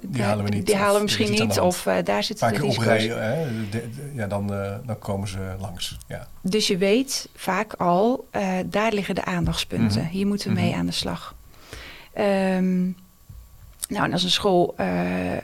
die, 0.00 0.22
halen 0.22 0.44
we 0.44 0.50
niet, 0.50 0.66
die 0.66 0.76
halen 0.76 0.96
we 0.96 1.02
misschien 1.02 1.30
niet. 1.30 1.60
Of 1.60 1.86
uh, 1.86 1.96
daar 2.04 2.22
zitten 2.22 2.52
de 2.52 2.58
risico's. 2.58 2.76
Oprijden, 2.76 3.68
ja, 4.14 4.26
dan, 4.26 4.52
uh, 4.52 4.74
dan 4.86 4.98
komen 4.98 5.28
ze 5.28 5.38
langs. 5.60 5.98
Ja. 6.08 6.28
Dus 6.40 6.66
je 6.66 6.76
weet 6.76 7.28
vaak 7.34 7.72
al, 7.72 8.28
daar 8.66 8.92
liggen 8.92 9.14
de 9.14 9.24
aandachtspunten. 9.24 9.98
Mm 9.98 10.06
-hmm. 10.06 10.12
Hier 10.12 10.26
moeten 10.26 10.48
we 10.48 10.54
mee 10.54 10.64
mm 10.64 10.70
-hmm. 10.70 10.80
aan 10.80 10.86
de 10.86 10.92
slag. 10.92 11.34
Um, 12.18 12.96
nou, 13.88 14.04
en 14.04 14.12
als 14.12 14.22
een 14.22 14.30
school 14.30 14.74
uh, 14.80 15.32
uh, 15.32 15.40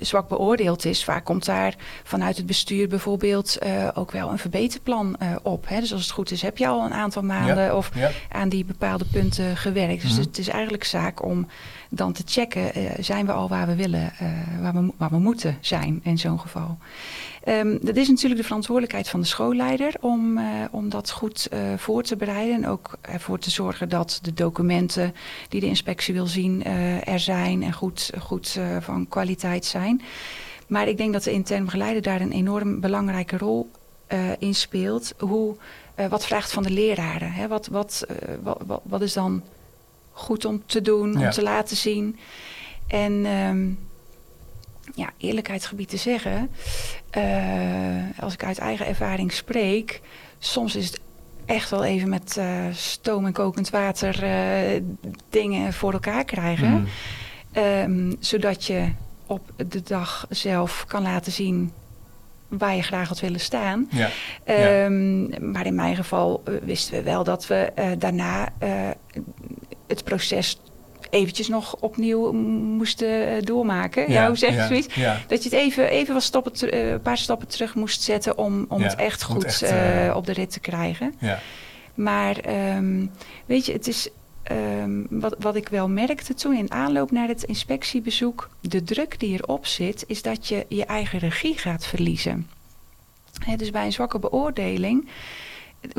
zwak 0.00 0.28
beoordeeld 0.28 0.84
is, 0.84 1.04
vaak 1.04 1.24
komt 1.24 1.44
daar 1.44 1.74
vanuit 2.04 2.36
het 2.36 2.46
bestuur 2.46 2.88
bijvoorbeeld 2.88 3.58
uh, 3.62 3.88
ook 3.94 4.10
wel 4.10 4.30
een 4.30 4.38
verbeterplan 4.38 5.16
op. 5.42 5.68
Hè? 5.68 5.80
Dus 5.80 5.92
als 5.92 6.02
het 6.02 6.10
goed 6.10 6.30
is, 6.30 6.42
heb 6.42 6.58
je 6.58 6.66
al 6.66 6.84
een 6.84 6.94
aantal 6.94 7.22
maanden 7.22 7.64
ja, 7.64 7.76
of 7.76 7.90
ja. 7.94 8.10
aan 8.32 8.48
die 8.48 8.64
bepaalde 8.64 9.04
punten 9.12 9.56
gewerkt. 9.56 10.02
Dus 10.02 10.10
mm 10.10 10.16
-hmm. 10.16 10.26
het 10.26 10.38
is 10.38 10.48
eigenlijk 10.48 10.84
zaak 10.84 11.24
om 11.24 11.46
dan 11.88 12.12
te 12.12 12.22
checken, 12.26 12.72
zijn 13.04 13.26
we 13.26 13.32
al 13.32 13.48
waar 13.48 13.66
we 13.66 13.74
willen, 13.74 14.12
waar, 14.60 14.72
we, 14.72 14.92
waar 14.96 15.10
we 15.10 15.18
moeten 15.18 15.58
zijn 15.60 16.00
in 16.02 16.18
zo'n 16.18 16.40
geval. 16.40 16.78
Um, 17.48 17.78
dat 17.82 17.96
is 17.96 18.08
natuurlijk 18.08 18.40
de 18.40 18.46
verantwoordelijkheid 18.46 19.08
van 19.08 19.20
de 19.20 19.26
schoolleider 19.26 19.94
om, 20.00 20.38
uh, 20.38 20.44
om 20.70 20.88
dat 20.88 21.10
goed 21.10 21.48
uh, 21.52 21.58
voor 21.76 22.02
te 22.02 22.16
bereiden. 22.16 22.54
En 22.54 22.68
ook 22.68 22.98
ervoor 23.00 23.38
te 23.38 23.50
zorgen 23.50 23.88
dat 23.88 24.18
de 24.22 24.34
documenten 24.34 25.14
die 25.48 25.60
de 25.60 25.66
inspectie 25.66 26.14
wil 26.14 26.26
zien 26.26 26.62
uh, 26.66 27.08
er 27.08 27.20
zijn 27.20 27.65
en 27.66 27.72
goed, 27.72 28.10
goed 28.18 28.58
van 28.80 29.08
kwaliteit 29.08 29.64
zijn. 29.64 30.02
Maar 30.66 30.88
ik 30.88 30.96
denk 30.96 31.12
dat 31.12 31.22
de 31.22 31.32
intern 31.32 31.64
begeleider 31.64 32.02
daar 32.02 32.20
een 32.20 32.32
enorm 32.32 32.80
belangrijke 32.80 33.38
rol 33.38 33.70
in 34.38 34.54
speelt. 34.54 35.14
Hoe, 35.18 35.56
wat 36.08 36.26
vraagt 36.26 36.52
van 36.52 36.62
de 36.62 36.70
leraren? 36.70 37.32
Hè? 37.32 37.48
Wat, 37.48 37.66
wat, 37.66 38.06
wat, 38.42 38.80
wat, 38.82 39.00
is 39.00 39.12
dan 39.12 39.42
goed 40.12 40.44
om 40.44 40.62
te 40.66 40.82
doen, 40.82 41.12
ja. 41.12 41.24
om 41.24 41.30
te 41.30 41.42
laten 41.42 41.76
zien? 41.76 42.18
En 42.86 43.26
um, 43.26 43.78
ja, 44.94 45.10
eerlijkheidsgebied 45.16 45.88
te 45.88 45.96
zeggen, 45.96 46.50
uh, 47.16 48.20
als 48.20 48.32
ik 48.32 48.44
uit 48.44 48.58
eigen 48.58 48.86
ervaring 48.86 49.32
spreek, 49.32 50.00
soms 50.38 50.76
is 50.76 50.86
het 50.86 51.00
echt 51.44 51.70
wel 51.70 51.84
even 51.84 52.08
met 52.08 52.36
uh, 52.38 52.64
stoom 52.72 53.26
en 53.26 53.32
kokend 53.32 53.70
water 53.70 54.24
uh, 54.24 54.82
dingen 55.30 55.72
voor 55.72 55.92
elkaar 55.92 56.24
krijgen. 56.24 56.70
Mm. 56.70 56.86
Um, 57.58 58.16
zodat 58.20 58.64
je 58.64 58.88
op 59.26 59.50
de 59.68 59.82
dag 59.82 60.26
zelf 60.30 60.84
kan 60.88 61.02
laten 61.02 61.32
zien 61.32 61.72
waar 62.48 62.74
je 62.74 62.82
graag 62.82 63.08
had 63.08 63.20
willen 63.20 63.40
staan. 63.40 63.88
Ja. 63.90 64.10
Um, 64.84 65.30
ja. 65.30 65.40
Maar 65.40 65.66
in 65.66 65.74
mijn 65.74 65.96
geval 65.96 66.42
wisten 66.62 66.94
we 66.94 67.02
wel 67.02 67.24
dat 67.24 67.46
we 67.46 67.72
daarna 67.98 68.52
het 69.86 70.04
proces 70.04 70.58
eventjes 71.10 71.48
nog 71.48 71.76
opnieuw 71.76 72.32
moesten 72.32 73.28
eh, 73.28 73.42
doormaken. 73.42 74.10
Ja, 74.10 74.26
hoe 74.26 74.36
zeg 74.36 74.54
je 74.54 74.66
zoiets? 74.66 74.94
Dat 75.26 75.42
je 75.42 75.48
het 75.48 75.58
even, 75.58 75.88
even 75.88 76.14
wat 76.14 76.22
stappen, 76.22 76.76
een 76.76 77.00
paar 77.00 77.18
stappen 77.18 77.48
terug 77.48 77.74
moest 77.74 78.02
zetten 78.02 78.38
om, 78.38 78.64
om 78.68 78.82
het 78.82 78.94
echt 78.94 79.22
goed 79.22 79.44
echt, 79.44 80.14
op 80.14 80.26
de 80.26 80.32
rit 80.32 80.50
te 80.50 80.60
krijgen. 80.60 81.14
Maar 81.94 82.36
um, 82.76 83.10
weet 83.46 83.66
je, 83.66 83.72
het 83.72 83.86
is 83.86 84.08
um, 84.52 85.06
wat, 85.10 85.36
wat 85.38 85.56
ik 85.56 85.68
wel 85.68 85.88
merkte 85.88 86.34
toen 86.34 86.56
in 86.56 86.70
aanloop 86.70 87.10
naar 87.10 87.28
het 87.28 87.42
inspectiebezoek, 87.42 88.50
de 88.60 88.82
druk 88.82 89.20
die 89.20 89.32
erop 89.32 89.66
zit, 89.66 90.04
is 90.06 90.22
dat 90.22 90.48
je 90.48 90.66
je 90.68 90.84
eigen 90.84 91.18
regie 91.18 91.58
gaat 91.58 91.86
verliezen. 91.86 92.46
He, 93.44 93.56
dus 93.56 93.70
bij 93.70 93.84
een 93.84 93.92
zwakke 93.92 94.18
beoordeling 94.18 95.08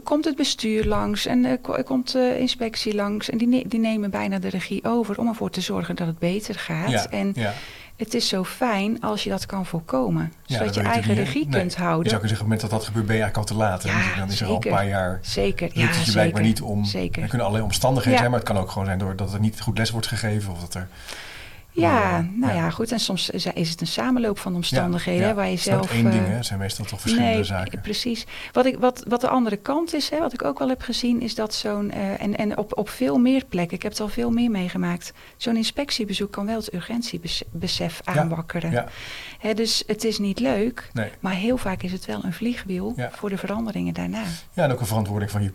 komt 0.03 0.25
het 0.25 0.35
bestuur 0.35 0.85
langs 0.85 1.25
en 1.25 1.43
uh, 1.45 1.83
komt 1.83 2.11
de 2.11 2.35
inspectie 2.39 2.95
langs. 2.95 3.29
En 3.29 3.37
die, 3.37 3.47
ne 3.47 3.63
die 3.67 3.79
nemen 3.79 4.09
bijna 4.09 4.39
de 4.39 4.49
regie 4.49 4.83
over 4.83 5.19
om 5.19 5.27
ervoor 5.27 5.49
te 5.49 5.61
zorgen 5.61 5.95
dat 5.95 6.07
het 6.07 6.19
beter 6.19 6.55
gaat. 6.55 6.89
Ja, 6.89 7.09
en 7.09 7.31
ja. 7.35 7.53
Het 7.97 8.13
is 8.13 8.27
zo 8.27 8.43
fijn 8.43 9.01
als 9.01 9.23
je 9.23 9.29
dat 9.29 9.45
kan 9.45 9.65
voorkomen. 9.65 10.33
Zodat 10.45 10.75
je 10.75 10.81
eigen 10.81 11.15
regie 11.15 11.47
nee. 11.47 11.59
kunt 11.59 11.75
houden. 11.75 12.03
Je 12.03 12.09
zou 12.09 12.21
kunnen 12.21 12.29
zeggen, 12.29 12.45
op 12.45 12.51
het 12.51 12.61
moment 12.61 12.61
dat 12.61 12.69
dat 12.69 12.83
gebeurt 12.83 13.05
ben 13.05 13.15
je 13.15 13.21
eigenlijk 13.21 13.49
al 13.49 13.55
te 13.55 13.63
laat. 13.63 13.83
Ja, 13.83 14.19
dan 14.19 14.31
is 14.31 14.41
er 14.41 14.47
al 14.47 14.53
een 14.53 14.71
paar 14.71 14.87
jaar... 14.87 15.19
Zeker, 15.21 15.69
ja, 15.73 15.87
het 15.87 16.05
je 16.05 16.11
blijkbaar 16.11 16.41
niet 16.41 16.61
om... 16.61 16.85
Zeker. 16.85 17.21
Er 17.21 17.27
kunnen 17.27 17.47
allerlei 17.47 17.69
omstandigheden 17.69 18.19
zijn, 18.19 18.31
maar 18.31 18.39
het 18.39 18.49
kan 18.49 18.57
ook 18.57 18.71
gewoon 18.71 18.87
zijn 18.87 18.99
doordat 18.99 19.33
er 19.33 19.39
niet 19.39 19.61
goed 19.61 19.77
les 19.77 19.89
wordt 19.89 20.07
gegeven. 20.07 20.51
Of 20.51 20.59
dat 20.59 20.73
er... 20.73 20.87
Ja, 21.81 22.27
nou 22.33 22.53
ja. 22.53 22.69
goed. 22.69 22.91
En 22.91 22.99
soms 22.99 23.29
is 23.29 23.69
het 23.69 23.81
een 23.81 23.87
samenloop 23.87 24.39
van 24.39 24.55
omstandigheden 24.55 25.21
ja, 25.21 25.27
ja. 25.27 25.33
waar 25.33 25.49
je 25.49 25.57
zelf. 25.57 25.91
Één 25.91 26.11
ding, 26.11 26.25
hè? 26.25 26.33
Het 26.33 26.45
zijn 26.45 26.59
meestal 26.59 26.85
toch 26.85 27.01
verschillende 27.01 27.33
nee, 27.33 27.43
zaken. 27.43 27.81
Precies. 27.81 28.25
Wat, 28.51 28.65
ik, 28.65 28.77
wat, 28.79 29.03
wat 29.07 29.21
de 29.21 29.27
andere 29.27 29.57
kant 29.57 29.93
is, 29.93 30.09
hè, 30.09 30.19
wat 30.19 30.33
ik 30.33 30.43
ook 30.43 30.59
wel 30.59 30.69
heb 30.69 30.81
gezien, 30.81 31.21
is 31.21 31.35
dat 31.35 31.53
zo'n. 31.53 31.91
Uh, 31.95 32.21
en 32.21 32.37
en 32.37 32.57
op, 32.57 32.77
op 32.77 32.89
veel 32.89 33.17
meer 33.17 33.45
plekken, 33.45 33.75
ik 33.75 33.83
heb 33.83 33.91
het 33.91 34.01
al 34.01 34.07
veel 34.07 34.31
meer 34.31 34.51
meegemaakt. 34.51 35.13
Zo'n 35.37 35.55
inspectiebezoek 35.55 36.31
kan 36.31 36.45
wel 36.45 36.55
het 36.55 36.73
urgentiebesef 36.73 38.01
aanwakkeren. 38.03 38.71
Ja. 38.71 38.87
Hè, 39.39 39.53
dus 39.53 39.83
het 39.87 40.03
is 40.03 40.19
niet 40.19 40.39
leuk, 40.39 40.89
nee. 40.93 41.11
maar 41.19 41.33
heel 41.33 41.57
vaak 41.57 41.83
is 41.83 41.91
het 41.91 42.05
wel 42.05 42.23
een 42.23 42.33
vliegwiel 42.33 42.95
voor 43.11 43.29
de 43.29 43.37
veranderingen 43.37 43.93
daarna. 43.93 44.23
Ja, 44.53 44.63
en 44.63 44.71
ook 44.71 44.79
een 44.79 44.85
verantwoording 44.85 45.31
van 45.31 45.43
je 45.43 45.51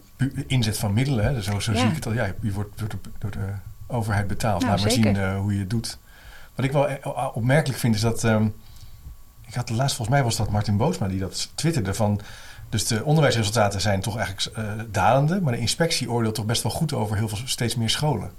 inzet 0.47 0.79
van 0.79 0.93
middelen. 0.93 1.25
Hè. 1.25 1.43
Zo, 1.43 1.61
zo 1.61 1.75
zie 1.75 1.89
ik 1.89 1.95
het 1.95 2.07
al. 2.07 2.13
Ja, 2.13 2.35
je 2.41 2.53
wordt 2.53 2.79
door 2.79 2.89
de, 2.89 2.97
door 3.19 3.31
de 3.31 3.49
overheid 3.87 4.27
betaald. 4.27 4.61
Nou, 4.61 4.73
Laat 4.73 4.83
maar 4.83 4.91
zeker. 4.91 5.15
zien 5.15 5.25
uh, 5.25 5.39
hoe 5.39 5.53
je 5.53 5.59
het 5.59 5.71
doet. 5.71 5.99
Wat 6.55 6.65
ik 6.65 6.73
wel 6.73 6.89
opmerkelijk 7.33 7.79
vind 7.81 7.95
is 7.95 8.01
dat. 8.01 8.23
Um, 8.23 8.55
ik 9.53 9.59
had 9.59 9.71
laatst, 9.71 9.97
volgens 9.97 10.17
mij 10.17 10.25
was 10.25 10.37
dat 10.37 10.51
Martin 10.51 10.77
Boosma 10.77 11.09
die 11.09 11.19
dat 11.19 11.51
twitterde 11.55 11.95
van. 11.95 12.21
Dus 12.69 12.87
de 12.87 13.05
onderwijsresultaten 13.05 13.81
zijn 13.81 14.01
toch 14.01 14.17
eigenlijk 14.17 14.59
uh, 14.59 14.65
dalende, 14.91 15.41
maar 15.41 15.53
de 15.53 15.59
inspectie 15.59 16.11
oordeelt 16.11 16.35
toch 16.35 16.45
best 16.45 16.63
wel 16.63 16.73
goed 16.73 16.93
over 16.93 17.17
heel 17.17 17.29
veel, 17.29 17.39
steeds 17.45 17.77
meer 17.77 17.91
scholen. 17.91 18.31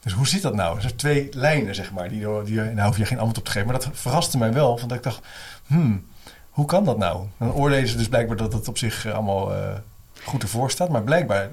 Dus 0.00 0.12
hoe 0.12 0.26
zit 0.26 0.42
dat 0.42 0.54
nou? 0.54 0.76
Er 0.76 0.82
zijn 0.82 0.96
twee 0.96 1.28
lijnen, 1.32 1.74
zeg 1.74 1.92
maar, 1.92 2.08
die, 2.08 2.26
nou 2.60 2.80
hoef 2.80 2.96
je 2.96 3.04
geen 3.04 3.18
antwoord 3.18 3.38
op 3.38 3.44
te 3.44 3.50
geven. 3.50 3.68
Maar 3.68 3.78
dat 3.80 3.88
verraste 3.92 4.38
mij 4.38 4.52
wel, 4.52 4.78
want 4.78 4.92
ik 4.92 5.02
dacht, 5.02 5.20
hmm, 5.66 6.06
hoe 6.50 6.66
kan 6.66 6.84
dat 6.84 6.98
nou? 6.98 7.26
Dan 7.38 7.52
oordelen 7.52 7.88
ze 7.88 7.96
dus 7.96 8.08
blijkbaar 8.08 8.36
dat 8.36 8.52
het 8.52 8.68
op 8.68 8.78
zich 8.78 9.06
allemaal 9.06 9.52
goed 10.22 10.42
ervoor 10.42 10.70
staat, 10.70 10.88
maar 10.88 11.02
blijkbaar, 11.02 11.50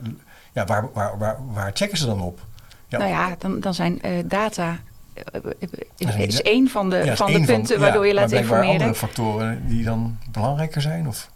ja, 0.54 0.66
waar, 0.66 0.92
waar, 0.94 1.38
waar, 1.54 1.72
checken 1.74 1.98
ze 1.98 2.06
dan 2.06 2.22
op? 2.22 2.40
Ja, 2.88 2.98
nou 2.98 3.10
ja, 3.10 3.36
dan, 3.40 3.60
dan 3.60 3.74
zijn 3.74 4.02
data 4.26 4.80
is 6.18 6.42
één 6.42 6.68
van 6.70 6.90
de, 6.90 6.98
ja, 6.98 7.16
van 7.16 7.32
de 7.32 7.42
punten 7.42 7.66
van, 7.66 7.80
waardoor 7.80 8.02
ja, 8.02 8.08
je 8.08 8.14
laat 8.14 8.32
informeren. 8.32 8.72
andere 8.72 8.96
factoren 8.96 9.68
die 9.68 9.84
dan 9.84 10.18
belangrijker 10.32 10.82
zijn? 10.82 11.08
Of? 11.08 11.30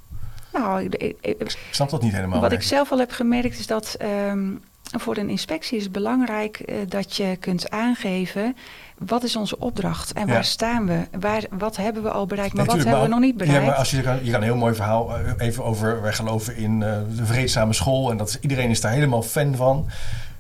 Nou, 0.54 0.84
ik, 0.84 0.94
ik, 0.94 1.18
ik 1.22 1.58
snap 1.72 1.90
dat 1.90 2.02
niet 2.02 2.14
helemaal. 2.14 2.42
Wat 2.42 2.52
ik 2.52 2.62
zelf 2.62 2.92
al 2.92 3.00
heb 3.00 3.12
gemerkt 3.12 3.60
is 3.60 3.68
dat 3.68 3.98
um, 4.30 4.62
voor 4.98 5.18
een 5.18 5.30
inspectie 5.30 5.78
is 5.78 5.84
het 5.84 5.92
belangrijk 5.92 6.62
uh, 6.66 6.76
dat 6.88 7.16
je 7.16 7.38
kunt 7.40 7.70
aangeven 7.70 8.56
wat 8.98 9.24
is 9.24 9.36
onze 9.36 9.60
opdracht 9.60 10.14
en 10.14 10.28
waar 10.28 10.46
staan 10.46 10.86
we? 10.86 11.08
Waar, 11.20 11.44
wat 11.50 11.76
hebben 11.76 12.04
we 12.04 12.10
al 12.10 12.26
bereikt, 12.26 12.54
maar 12.54 12.66
nee, 12.66 12.76
wat 12.76 12.84
hebben 12.84 13.02
maar, 13.02 13.10
we 13.10 13.16
nog 13.16 13.24
niet 13.24 13.38
bereikt? 13.38 13.62
Ja, 13.62 13.68
maar 13.68 13.78
als 13.78 13.92
je, 13.92 14.02
kan, 14.02 14.20
je 14.24 14.32
kan 14.32 14.40
een 14.40 14.48
heel 14.48 14.56
mooi 14.56 14.76
verhaal 14.76 15.18
even 15.38 15.64
over, 15.64 16.02
wij 16.02 16.14
geloven 16.14 16.56
in 16.56 16.82
uh, 16.82 16.98
de 17.16 17.26
vreedzame 17.26 17.74
school 17.74 18.12
en 18.12 18.18
dat 18.18 18.30
is, 18.30 18.40
iedereen 18.40 18.70
is 18.70 18.82
daar 18.82 18.92
helemaal 18.92 19.22
fan 19.22 19.56
van. 19.56 19.90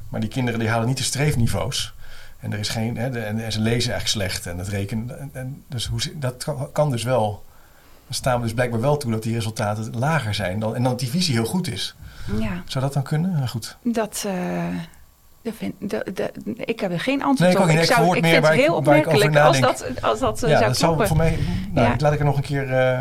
Maar 0.09 0.19
die 0.19 0.29
kinderen 0.29 0.59
die 0.59 0.69
halen 0.69 0.87
niet 0.87 0.97
de 0.97 1.03
streefniveaus. 1.03 1.94
En 2.45 2.53
er 2.53 2.59
is 2.59 2.69
geen, 2.69 2.97
hè, 2.97 3.09
de, 3.09 3.19
en, 3.19 3.51
ze 3.51 3.59
lezen 3.59 3.93
echt 3.93 4.09
slecht 4.09 4.45
en 4.45 4.57
het 4.57 4.67
rekenen. 4.67 5.19
En, 5.19 5.29
en, 5.33 5.63
dus 5.67 5.85
hoe, 5.85 5.99
dat 6.15 6.43
kan, 6.43 6.71
kan, 6.71 6.91
dus 6.91 7.03
wel. 7.03 7.43
Dan 8.05 8.13
staan 8.13 8.37
we 8.37 8.43
dus 8.43 8.53
blijkbaar 8.53 8.81
wel 8.81 8.97
toe 8.97 9.11
dat 9.11 9.23
die 9.23 9.33
resultaten 9.33 9.97
lager 9.97 10.33
zijn 10.33 10.59
dan, 10.59 10.75
en 10.75 10.83
dat 10.83 10.99
die 10.99 11.09
visie 11.09 11.33
heel 11.33 11.45
goed 11.45 11.67
is. 11.67 11.95
Ja. 12.39 12.63
Zou 12.65 12.83
dat 12.83 12.93
dan 12.93 13.03
kunnen? 13.03 13.31
Nou, 13.31 13.47
goed. 13.47 13.77
Dat. 13.83 14.23
Uh, 14.27 14.33
dat 15.41 15.53
vind, 15.57 15.73
dat, 15.79 16.05
dat, 16.13 16.31
ik 16.55 16.79
heb 16.79 16.91
er 16.91 16.99
geen 16.99 17.23
antwoord 17.23 17.53
nee, 17.53 17.63
op. 17.63 17.69
Ik, 17.69 17.79
ik, 17.79 17.83
zou, 17.83 18.17
ik 18.17 18.25
vind 18.25 18.47
het 18.47 18.55
heel 18.55 18.75
opmerkelijk 18.75 19.37
als 19.37 19.59
dat, 19.59 20.01
als 20.01 20.19
dat 20.19 20.43
uh, 20.43 20.49
ja, 20.49 20.57
zou 20.57 20.69
dat. 20.69 20.77
Zou 20.77 21.07
voor 21.07 21.17
mij, 21.17 21.37
nou, 21.71 21.87
ja. 21.87 21.95
laat 21.97 22.13
ik 22.13 22.19
er 22.19 22.25
nog 22.25 22.37
een 22.37 22.43
keer 22.43 22.69
uh, 22.69 22.99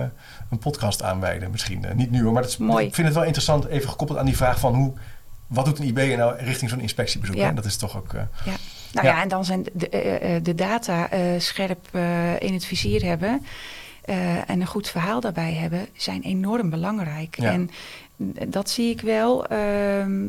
een 0.51 0.59
podcast 0.59 1.03
aanwijden. 1.03 1.51
Misschien 1.51 1.85
niet 1.95 2.11
nu 2.11 2.23
hoor, 2.23 2.33
maar 2.33 2.43
dat 2.43 2.51
is, 2.51 2.57
Mooi. 2.57 2.87
ik 2.87 2.95
vind 2.95 3.07
het 3.07 3.17
wel 3.17 3.25
interessant. 3.25 3.65
Even 3.65 3.89
gekoppeld 3.89 4.19
aan 4.19 4.27
die 4.27 4.37
vraag 4.37 4.59
van 4.59 4.75
hoe, 4.75 4.93
wat 5.47 5.65
doet 5.65 5.79
een 5.79 5.87
IB 5.87 6.17
nou 6.17 6.37
richting 6.37 6.71
zo'n 6.71 6.81
inspectiebezoek? 6.81 7.37
Ja. 7.37 7.53
Dat 7.53 7.65
is 7.65 7.77
toch 7.77 7.97
ook... 7.97 8.13
ja. 8.45 8.55
Nou 8.95 9.07
ja. 9.07 9.15
ja, 9.15 9.23
en 9.23 9.29
dan 9.29 9.45
zijn 9.45 9.65
de, 9.73 10.21
uh, 10.23 10.37
de 10.43 10.55
data 10.55 11.09
scherp 11.39 11.89
in 12.39 12.53
het 12.53 12.65
vizier 12.65 13.05
hebben 13.05 13.47
en 14.47 14.61
een 14.61 14.67
goed 14.67 14.89
verhaal 14.89 15.21
daarbij 15.21 15.53
hebben, 15.53 15.87
zijn 15.97 16.23
enorm 16.23 16.71
belangrijk. 16.71 17.37
Ja. 17.41 17.53
En 17.53 17.71
dat 18.49 18.71
zie 18.71 18.91
ik 18.91 19.01
wel, 19.01 19.47
ehm, 19.47 20.27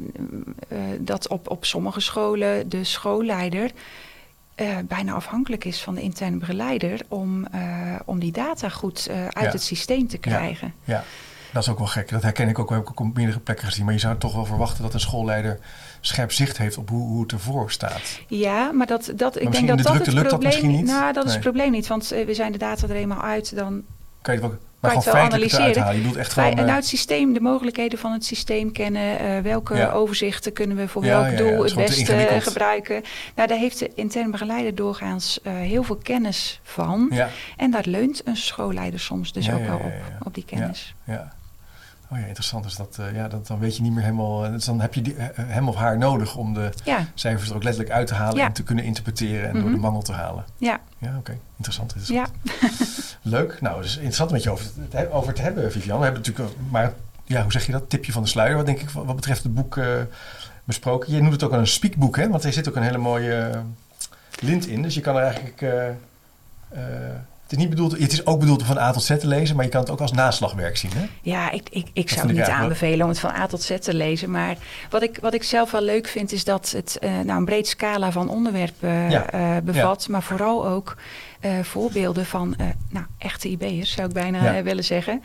dat 1.00 1.28
op, 1.28 1.50
op 1.50 1.66
sommige 1.66 2.00
scholen 2.00 2.70
de 2.70 2.84
schoolleider 2.84 3.72
bijna 4.84 5.14
afhankelijk 5.14 5.66
is 5.66 5.82
van 5.82 5.96
de 5.96 6.02
interne 6.02 6.38
begeleider 6.38 7.02
om, 7.08 7.48
om 8.06 8.20
die 8.20 8.32
data 8.32 8.70
goed 8.70 9.10
uit 9.10 9.46
ja. 9.46 9.52
het 9.52 9.64
systeem 9.64 10.08
te 10.08 10.18
krijgen. 10.18 10.74
Ja. 10.84 11.04
Dat 11.56 11.64
is 11.64 11.70
ook 11.70 11.78
wel 11.78 11.88
gek. 11.88 12.10
Dat 12.10 12.22
herken 12.22 12.50
ik 12.50 12.60
ook, 12.60 12.70
heb 12.70 12.80
ik 12.80 12.90
ook 12.90 13.00
op 13.00 13.16
meerdere 13.16 13.40
plekken 13.40 13.66
gezien. 13.66 13.86
Maar 13.86 13.94
je 13.94 14.00
zou 14.00 14.18
toch 14.18 14.34
wel 14.34 14.46
verwachten 14.46 14.84
dat 14.84 14.94
een 14.94 15.00
schoolleider 15.00 15.60
scherp 16.08 16.32
zicht 16.32 16.58
heeft 16.58 16.78
op 16.78 16.90
hoe, 16.90 17.08
hoe 17.08 17.22
het 17.22 17.32
ervoor 17.32 17.72
staat. 17.72 18.20
Ja, 18.28 18.72
maar 18.72 18.88
dat, 18.88 19.12
dat, 19.16 19.42
ik 19.42 19.52
denk 19.52 19.68
dat 19.68 19.78
dat 19.78 20.06
het 20.06 20.28
probleem 20.28 20.68
niet. 20.68 20.86
Nou, 20.86 21.14
dat 21.14 21.26
is 21.26 21.32
het 21.32 21.42
probleem 21.42 21.72
niet. 21.72 21.88
Want 21.88 22.08
we 22.08 22.34
zijn 22.34 22.52
de 22.52 22.58
data 22.58 22.88
er 22.88 22.96
eenmaal 22.96 23.22
uit, 23.22 23.56
dan 23.56 23.84
kan 24.22 24.36
je 24.36 24.42
het 24.42 24.50
wel 24.50 24.60
maar 24.80 25.02
gewoon 25.02 25.20
analyseren. 25.20 25.96
Je 25.96 26.04
doet 26.04 26.16
echt 26.16 26.34
gewoon, 26.34 26.58
en 26.58 26.68
uh, 26.68 26.76
het 26.76 26.86
systeem, 26.86 27.34
de 27.34 27.40
mogelijkheden 27.40 28.00
van 28.00 28.12
het 28.12 28.26
systeem 28.26 28.72
kennen. 28.72 29.22
Uh, 29.22 29.40
welke 29.40 29.92
overzichten 29.92 30.54
kunnen 30.54 30.78
we 30.78 30.88
voor 30.88 31.02
welk 31.02 31.38
doel 31.38 31.64
het 31.64 31.76
beste 31.76 32.38
gebruiken. 32.40 33.02
Nou, 33.36 33.48
daar 33.48 33.58
heeft 33.58 33.80
de 33.80 33.92
interne 33.96 34.32
begeleider 34.32 34.76
doorgaans 34.76 35.40
uh, 35.44 35.54
heel 35.54 35.84
veel 35.84 35.96
kennis 35.96 36.60
van. 36.64 37.12
En 37.58 37.72
daar 37.72 37.86
leunt 37.86 38.22
een 38.26 38.38
schoolleider 38.38 39.00
soms 39.00 39.34
dus 39.34 39.52
ook 39.52 39.66
wel 39.66 39.78
op, 39.78 40.26
op 40.26 40.34
die 40.34 40.46
kennis. 40.46 40.96
ja. 41.04 41.34
Oh 42.12 42.18
ja, 42.20 42.26
interessant. 42.26 42.64
Dus 42.64 42.76
dat, 42.76 42.98
uh, 43.00 43.16
ja, 43.16 43.28
dat, 43.28 43.48
dan 43.48 43.60
weet 43.60 43.76
je 43.76 43.82
niet 43.82 43.92
meer 43.92 44.04
helemaal. 44.04 44.52
Dus 44.52 44.66
dan 44.66 44.82
heb 44.82 44.94
je 44.94 45.02
die, 45.02 45.16
uh, 45.16 45.24
hem 45.36 45.68
of 45.68 45.76
haar 45.76 45.98
nodig 45.98 46.36
om 46.36 46.54
de 46.54 46.70
ja. 46.84 47.06
cijfers 47.14 47.50
er 47.50 47.56
ook 47.56 47.64
letterlijk 47.64 47.94
uit 47.94 48.08
te 48.08 48.14
halen 48.14 48.38
ja. 48.38 48.46
en 48.46 48.54
te 48.54 48.64
kunnen 48.64 48.84
interpreteren 48.84 49.44
en 49.44 49.48
mm 49.48 49.54
-hmm. 49.54 49.62
door 49.62 49.72
de 49.72 49.78
mangel 49.78 50.02
te 50.02 50.12
halen. 50.12 50.46
Ja. 50.58 50.80
Ja, 50.98 51.08
oké. 51.08 51.18
Okay. 51.18 51.40
Interessant, 51.56 51.96
interessant. 51.96 52.32
Ja. 52.54 52.70
Leuk. 53.38 53.62
Nou, 53.62 53.82
dus 53.82 53.96
interessant 53.96 54.32
met 54.32 54.44
je 54.44 54.50
over, 54.50 54.66
het, 54.90 55.12
over 55.12 55.34
te 55.34 55.42
hebben, 55.42 55.72
Vivian. 55.72 55.98
We 55.98 56.04
hebben 56.04 56.22
natuurlijk, 56.22 56.56
maar 56.70 56.94
ja, 57.24 57.42
hoe 57.42 57.52
zeg 57.52 57.66
je 57.66 57.72
dat? 57.72 57.90
Tipje 57.90 58.12
van 58.12 58.24
de 58.24 58.30
sluier, 58.30 58.56
wat 58.56 58.66
denk 58.66 58.80
ik, 58.80 58.90
wat 58.90 59.16
betreft 59.16 59.44
het 59.44 59.54
boek 59.54 59.76
uh, 59.76 59.86
besproken. 60.64 61.14
Je 61.14 61.20
noemt 61.22 61.34
het 61.34 61.44
ook 61.44 61.52
een 61.52 61.68
speakboek, 61.68 62.16
hè? 62.16 62.30
Want 62.30 62.44
er 62.44 62.54
zit 62.54 62.70
ook 62.70 62.76
een 62.76 62.84
hele 62.84 62.98
mooie 62.98 63.64
lint 64.40 64.68
in. 64.68 64.82
Dus 64.82 64.94
je 64.94 65.02
kan 65.02 65.16
er 65.16 65.24
eigenlijk 65.24 65.62
het 67.46 67.54
is, 67.54 67.58
niet 67.58 67.70
bedoeld, 67.70 67.92
het 67.92 68.12
is 68.12 68.26
ook 68.26 68.40
bedoeld 68.40 68.62
om 68.62 68.68
van 68.68 68.78
A 68.78 68.92
tot 68.92 69.04
Z 69.04 69.18
te 69.18 69.28
lezen, 69.28 69.56
maar 69.56 69.66
je 69.66 69.72
kan 69.72 69.82
het 69.82 69.90
ook 69.90 70.02
als 70.02 70.12
naslagwerk 70.12 70.78
zien. 70.78 70.92
Hè? 70.96 71.06
Ja, 71.22 71.52
ik, 71.52 71.70
ik, 71.70 71.88
ik 71.94 72.10
zou 72.10 72.28
het 72.28 72.38
niet 72.38 72.46
aanbevelen 72.46 73.02
om 73.02 73.10
het 73.10 73.20
van 73.20 73.30
A 73.30 73.48
tot 73.48 73.62
Z 73.62 73.80
te 73.80 73.94
lezen. 73.94 74.32
Maar 74.32 74.56
wat 74.90 75.02
ik, 75.02 75.18
wat 75.22 75.34
ik 75.34 75.44
zelf 75.44 75.72
wel 75.72 75.82
leuk 75.82 76.08
vind, 76.08 76.32
is 76.32 76.44
dat 76.44 76.72
het 76.72 76.98
uh, 77.00 77.10
nou, 77.10 77.40
een 77.40 77.46
breed 77.46 77.68
scala 77.68 78.12
van 78.12 78.30
onderwerpen 78.30 79.12
uh, 79.12 79.58
bevat. 79.64 80.08
Maar 80.08 80.24
vooral 80.24 80.68
ook 80.68 80.98
voorbeelden 81.62 82.26
van 82.26 82.56
nou, 82.90 83.06
echte 83.18 83.50
IB'ers, 83.50 83.92
zou 83.92 84.08
ik 84.08 84.14
bijna 84.14 84.64
willen 84.64 84.84
zeggen. 84.84 85.24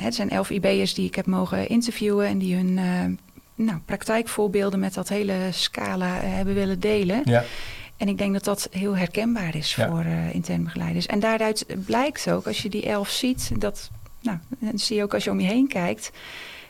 het 0.00 0.14
zijn 0.14 0.30
elf 0.30 0.50
IB'ers 0.50 0.94
die 0.94 1.06
ik 1.06 1.14
heb 1.14 1.26
mogen 1.26 1.68
interviewen 1.68 2.26
en 2.26 2.38
die 2.38 2.54
hun 2.54 2.78
nou, 3.54 3.78
praktijkvoorbeelden 3.84 4.80
met 4.80 4.94
dat 4.94 5.08
hele 5.08 5.34
scala 5.50 6.20
hebben 6.20 6.54
willen 6.54 6.80
delen. 6.80 7.20
Ja. 7.24 7.44
En 7.98 8.08
ik 8.08 8.18
denk 8.18 8.32
dat 8.32 8.44
dat 8.44 8.68
heel 8.70 8.96
herkenbaar 8.96 9.54
is 9.54 9.74
voor 9.74 10.04
uh, 10.04 10.34
interne 10.34 10.64
begeleiders. 10.64 11.06
En 11.06 11.20
daaruit 11.20 11.66
blijkt 11.84 12.30
ook, 12.30 12.46
als 12.46 12.62
je 12.62 12.68
die 12.68 12.86
elf 12.86 13.08
ziet, 13.08 13.50
dat, 13.60 13.90
nou, 14.20 14.38
dan 14.58 14.78
zie 14.78 14.96
je 14.96 15.02
ook 15.02 15.14
als 15.14 15.24
je 15.24 15.30
om 15.30 15.40
je 15.40 15.46
heen 15.46 15.68
kijkt, 15.68 16.10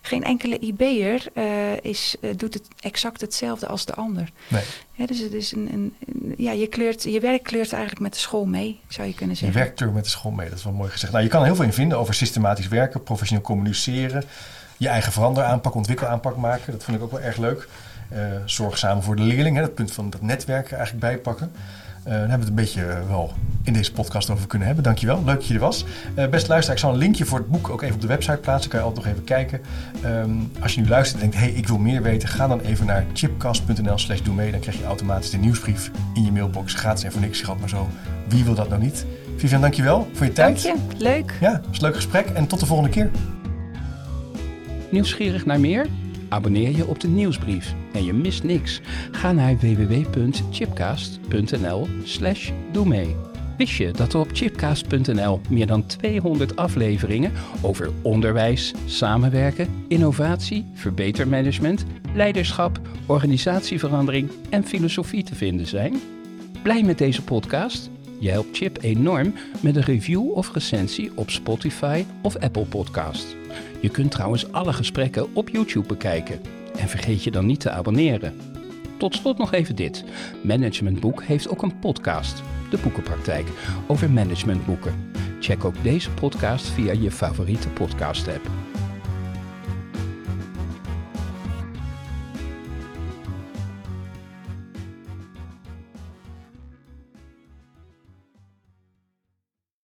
geen 0.02 0.24
enkele 0.24 0.58
IB'er 0.58 1.26
uh, 1.34 1.44
is, 1.82 2.16
uh, 2.20 2.30
doet 2.36 2.54
het 2.54 2.68
exact 2.80 3.20
hetzelfde 3.20 3.66
als 3.66 3.84
de 3.84 3.94
ander. 3.94 4.30
Nee. 4.48 4.62
Ja, 4.92 5.06
dus 5.06 5.18
het 5.18 5.32
is 5.32 5.52
een, 5.52 5.68
een, 5.72 5.94
ja, 6.36 6.52
je, 6.52 6.66
kleurt, 6.66 7.02
je 7.02 7.20
werk 7.20 7.42
kleurt 7.42 7.72
eigenlijk 7.72 8.02
met 8.02 8.12
de 8.12 8.18
school 8.18 8.46
mee, 8.46 8.80
zou 8.88 9.08
je 9.08 9.14
kunnen 9.14 9.36
zeggen. 9.36 9.58
Je 9.58 9.64
werkt 9.64 9.80
er 9.80 9.92
met 9.92 10.04
de 10.04 10.10
school 10.10 10.32
mee, 10.32 10.48
dat 10.48 10.58
is 10.58 10.64
wel 10.64 10.72
mooi 10.72 10.90
gezegd. 10.90 11.12
Nou, 11.12 11.24
je 11.24 11.30
kan 11.30 11.40
er 11.40 11.46
heel 11.46 11.56
veel 11.56 11.64
in 11.64 11.72
vinden 11.72 11.98
over 11.98 12.14
systematisch 12.14 12.68
werken, 12.68 13.02
professioneel 13.02 13.44
communiceren, 13.44 14.24
je 14.76 14.88
eigen 14.88 15.12
veranderaanpak, 15.12 15.74
ontwikkelaanpak 15.74 16.36
maken. 16.36 16.72
Dat 16.72 16.84
vind 16.84 16.96
ik 16.96 17.02
ook 17.02 17.10
wel 17.10 17.20
erg 17.20 17.36
leuk. 17.36 17.68
Uh, 18.12 18.18
zorg 18.44 18.78
samen 18.78 19.02
voor 19.02 19.16
de 19.16 19.22
leerling, 19.22 19.56
hè, 19.56 19.62
dat 19.62 19.74
punt 19.74 19.92
van 19.92 20.10
dat 20.10 20.22
netwerk 20.22 20.72
eigenlijk 20.72 21.00
bijpakken. 21.00 21.50
Uh, 21.54 22.14
daar 22.14 22.28
hebben 22.28 22.38
we 22.38 22.44
het 22.44 22.48
een 22.48 22.54
beetje 22.54 22.82
uh, 22.82 23.08
wel 23.08 23.32
in 23.62 23.72
deze 23.72 23.92
podcast 23.92 24.30
over 24.30 24.46
kunnen 24.46 24.66
hebben. 24.66 24.84
Dankjewel, 24.84 25.24
leuk 25.24 25.34
dat 25.34 25.46
je 25.46 25.54
er 25.54 25.60
was. 25.60 25.84
Uh, 26.16 26.26
best 26.26 26.48
luister, 26.48 26.72
ik 26.72 26.78
zal 26.78 26.92
een 26.92 26.98
linkje 26.98 27.24
voor 27.24 27.38
het 27.38 27.48
boek 27.48 27.68
ook 27.68 27.82
even 27.82 27.94
op 27.94 28.00
de 28.00 28.06
website 28.06 28.36
plaatsen. 28.36 28.70
Kan 28.70 28.80
je 28.80 28.86
altijd 28.86 29.04
nog 29.04 29.14
even 29.14 29.24
kijken. 29.24 29.60
Um, 30.04 30.52
als 30.60 30.74
je 30.74 30.80
nu 30.80 30.88
luistert 30.88 31.22
en 31.22 31.30
denkt, 31.30 31.46
hey, 31.46 31.54
ik 31.54 31.68
wil 31.68 31.78
meer 31.78 32.02
weten, 32.02 32.28
ga 32.28 32.46
dan 32.46 32.60
even 32.60 32.86
naar 32.86 33.04
chipcast.nl 33.12 33.98
slash 33.98 34.20
doe 34.20 34.34
mee. 34.34 34.50
Dan 34.50 34.60
krijg 34.60 34.78
je 34.78 34.84
automatisch 34.84 35.30
de 35.30 35.36
nieuwsbrief 35.36 35.90
in 36.14 36.24
je 36.24 36.32
mailbox. 36.32 36.74
Gratis 36.74 37.04
en 37.04 37.12
voor 37.12 37.20
niks, 37.20 37.38
schat 37.38 37.60
maar 37.60 37.68
zo. 37.68 37.88
Wie 38.28 38.44
wil 38.44 38.54
dat 38.54 38.68
nou 38.68 38.82
niet? 38.82 39.06
Vivian, 39.36 39.60
dankjewel 39.60 40.08
voor 40.12 40.26
je 40.26 40.32
tijd. 40.32 40.62
Dank 40.62 40.78
je, 40.78 40.96
leuk. 40.96 41.36
Ja, 41.40 41.60
was 41.68 41.76
een 41.76 41.84
leuk 41.84 41.94
gesprek 41.94 42.26
en 42.26 42.46
tot 42.46 42.60
de 42.60 42.66
volgende 42.66 42.90
keer. 42.90 43.10
Nieuwsgierig 44.90 45.46
naar 45.46 45.60
meer? 45.60 45.86
Abonneer 46.28 46.76
je 46.76 46.86
op 46.86 47.00
de 47.00 47.08
nieuwsbrief 47.08 47.74
en 47.98 48.04
je 48.04 48.12
mist 48.12 48.42
niks. 48.42 48.80
Ga 49.10 49.32
naar 49.32 49.56
www.chipcast.nl 49.56 51.88
slash 52.04 52.50
doe 52.72 52.86
mee. 52.86 53.16
Wist 53.56 53.76
je 53.76 53.90
dat 53.90 54.12
er 54.12 54.20
op 54.20 54.28
chipcast.nl 54.32 55.40
meer 55.48 55.66
dan 55.66 55.86
200 55.86 56.56
afleveringen 56.56 57.32
over 57.62 57.90
onderwijs, 58.02 58.74
samenwerken, 58.86 59.84
innovatie, 59.88 60.66
verbetermanagement, 60.74 61.84
leiderschap, 62.14 62.80
organisatieverandering 63.06 64.30
en 64.50 64.64
filosofie 64.64 65.24
te 65.24 65.34
vinden 65.34 65.66
zijn? 65.66 66.00
Blij 66.62 66.82
met 66.82 66.98
deze 66.98 67.22
podcast? 67.22 67.90
Je 68.20 68.30
helpt 68.30 68.56
Chip 68.56 68.78
enorm 68.80 69.34
met 69.60 69.76
een 69.76 69.82
review 69.82 70.30
of 70.30 70.52
recensie 70.52 71.10
op 71.14 71.30
Spotify 71.30 72.04
of 72.22 72.36
Apple 72.36 72.64
Podcast. 72.64 73.36
Je 73.80 73.88
kunt 73.88 74.10
trouwens 74.10 74.52
alle 74.52 74.72
gesprekken 74.72 75.34
op 75.34 75.48
YouTube 75.48 75.86
bekijken. 75.86 76.57
En 76.78 76.88
vergeet 76.88 77.24
je 77.24 77.30
dan 77.30 77.46
niet 77.46 77.60
te 77.60 77.70
abonneren. 77.70 78.34
Tot 78.98 79.14
slot 79.14 79.38
nog 79.38 79.52
even 79.52 79.76
dit. 79.76 80.04
Managementboek 80.42 81.22
heeft 81.22 81.48
ook 81.48 81.62
een 81.62 81.78
podcast, 81.78 82.42
De 82.70 82.78
Boekenpraktijk, 82.82 83.46
over 83.86 84.10
managementboeken. 84.10 85.12
Check 85.40 85.64
ook 85.64 85.82
deze 85.82 86.10
podcast 86.10 86.66
via 86.66 86.92
je 86.92 87.10
favoriete 87.10 87.68
podcast-app. 87.68 88.67